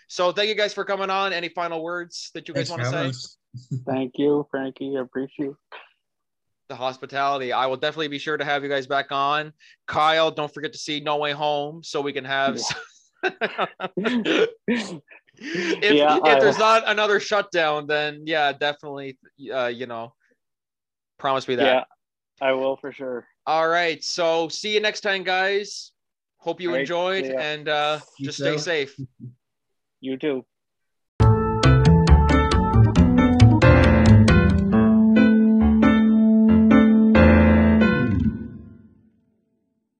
So 0.08 0.30
thank 0.32 0.48
you 0.48 0.54
guys 0.54 0.74
for 0.74 0.84
coming 0.84 1.08
on. 1.08 1.32
Any 1.32 1.48
final 1.48 1.82
words 1.82 2.30
that 2.34 2.46
you 2.48 2.54
guys 2.54 2.68
want 2.70 2.82
to 2.82 2.90
say? 2.90 3.12
Thank 3.86 4.12
you, 4.16 4.46
Franky. 4.50 4.96
I 4.96 5.00
appreciate. 5.00 5.52
the 6.68 6.76
hospitality. 6.76 7.52
I 7.52 7.66
will 7.66 7.76
definitely 7.76 8.08
be 8.08 8.18
sure 8.18 8.36
to 8.36 8.44
have 8.44 8.62
you 8.62 8.68
guys 8.68 8.86
back 8.86 9.10
on. 9.10 9.52
Kyle, 9.88 10.30
don't 10.30 10.52
forget 10.52 10.72
to 10.72 10.78
see 10.78 11.00
No 11.00 11.16
Way 11.16 11.32
Home 11.32 11.82
so 11.82 12.00
we 12.00 12.12
can 12.12 12.24
have. 12.24 12.60
If 13.22 15.00
Yeah, 15.82 16.16
if 16.16 16.22
I- 16.24 16.38
there's 16.40 16.58
not 16.58 16.82
another 16.86 17.20
shutdown, 17.20 17.86
then 17.86 18.22
yeah, 18.26 18.52
definitely. 18.52 19.18
Uh, 19.52 19.66
you 19.66 19.86
know, 19.86 20.14
promise 21.18 21.46
me 21.48 21.56
that. 21.56 21.64
Yeah, 21.64 21.84
I 22.46 22.52
will 22.52 22.76
for 22.76 22.92
sure. 22.92 23.26
All 23.46 23.68
right. 23.68 24.02
So 24.04 24.48
see 24.48 24.74
you 24.74 24.80
next 24.80 25.00
time, 25.00 25.22
guys. 25.24 25.92
Hope 26.38 26.60
you 26.60 26.68
All 26.70 26.74
right, 26.74 26.80
enjoyed 26.80 27.24
see 27.26 27.32
ya. 27.32 27.38
and 27.38 27.68
uh, 27.68 27.98
You 28.18 28.26
just 28.26 28.38
stay 28.38 28.56
safe. 28.56 28.96
You 30.00 30.16
too. 30.16 30.46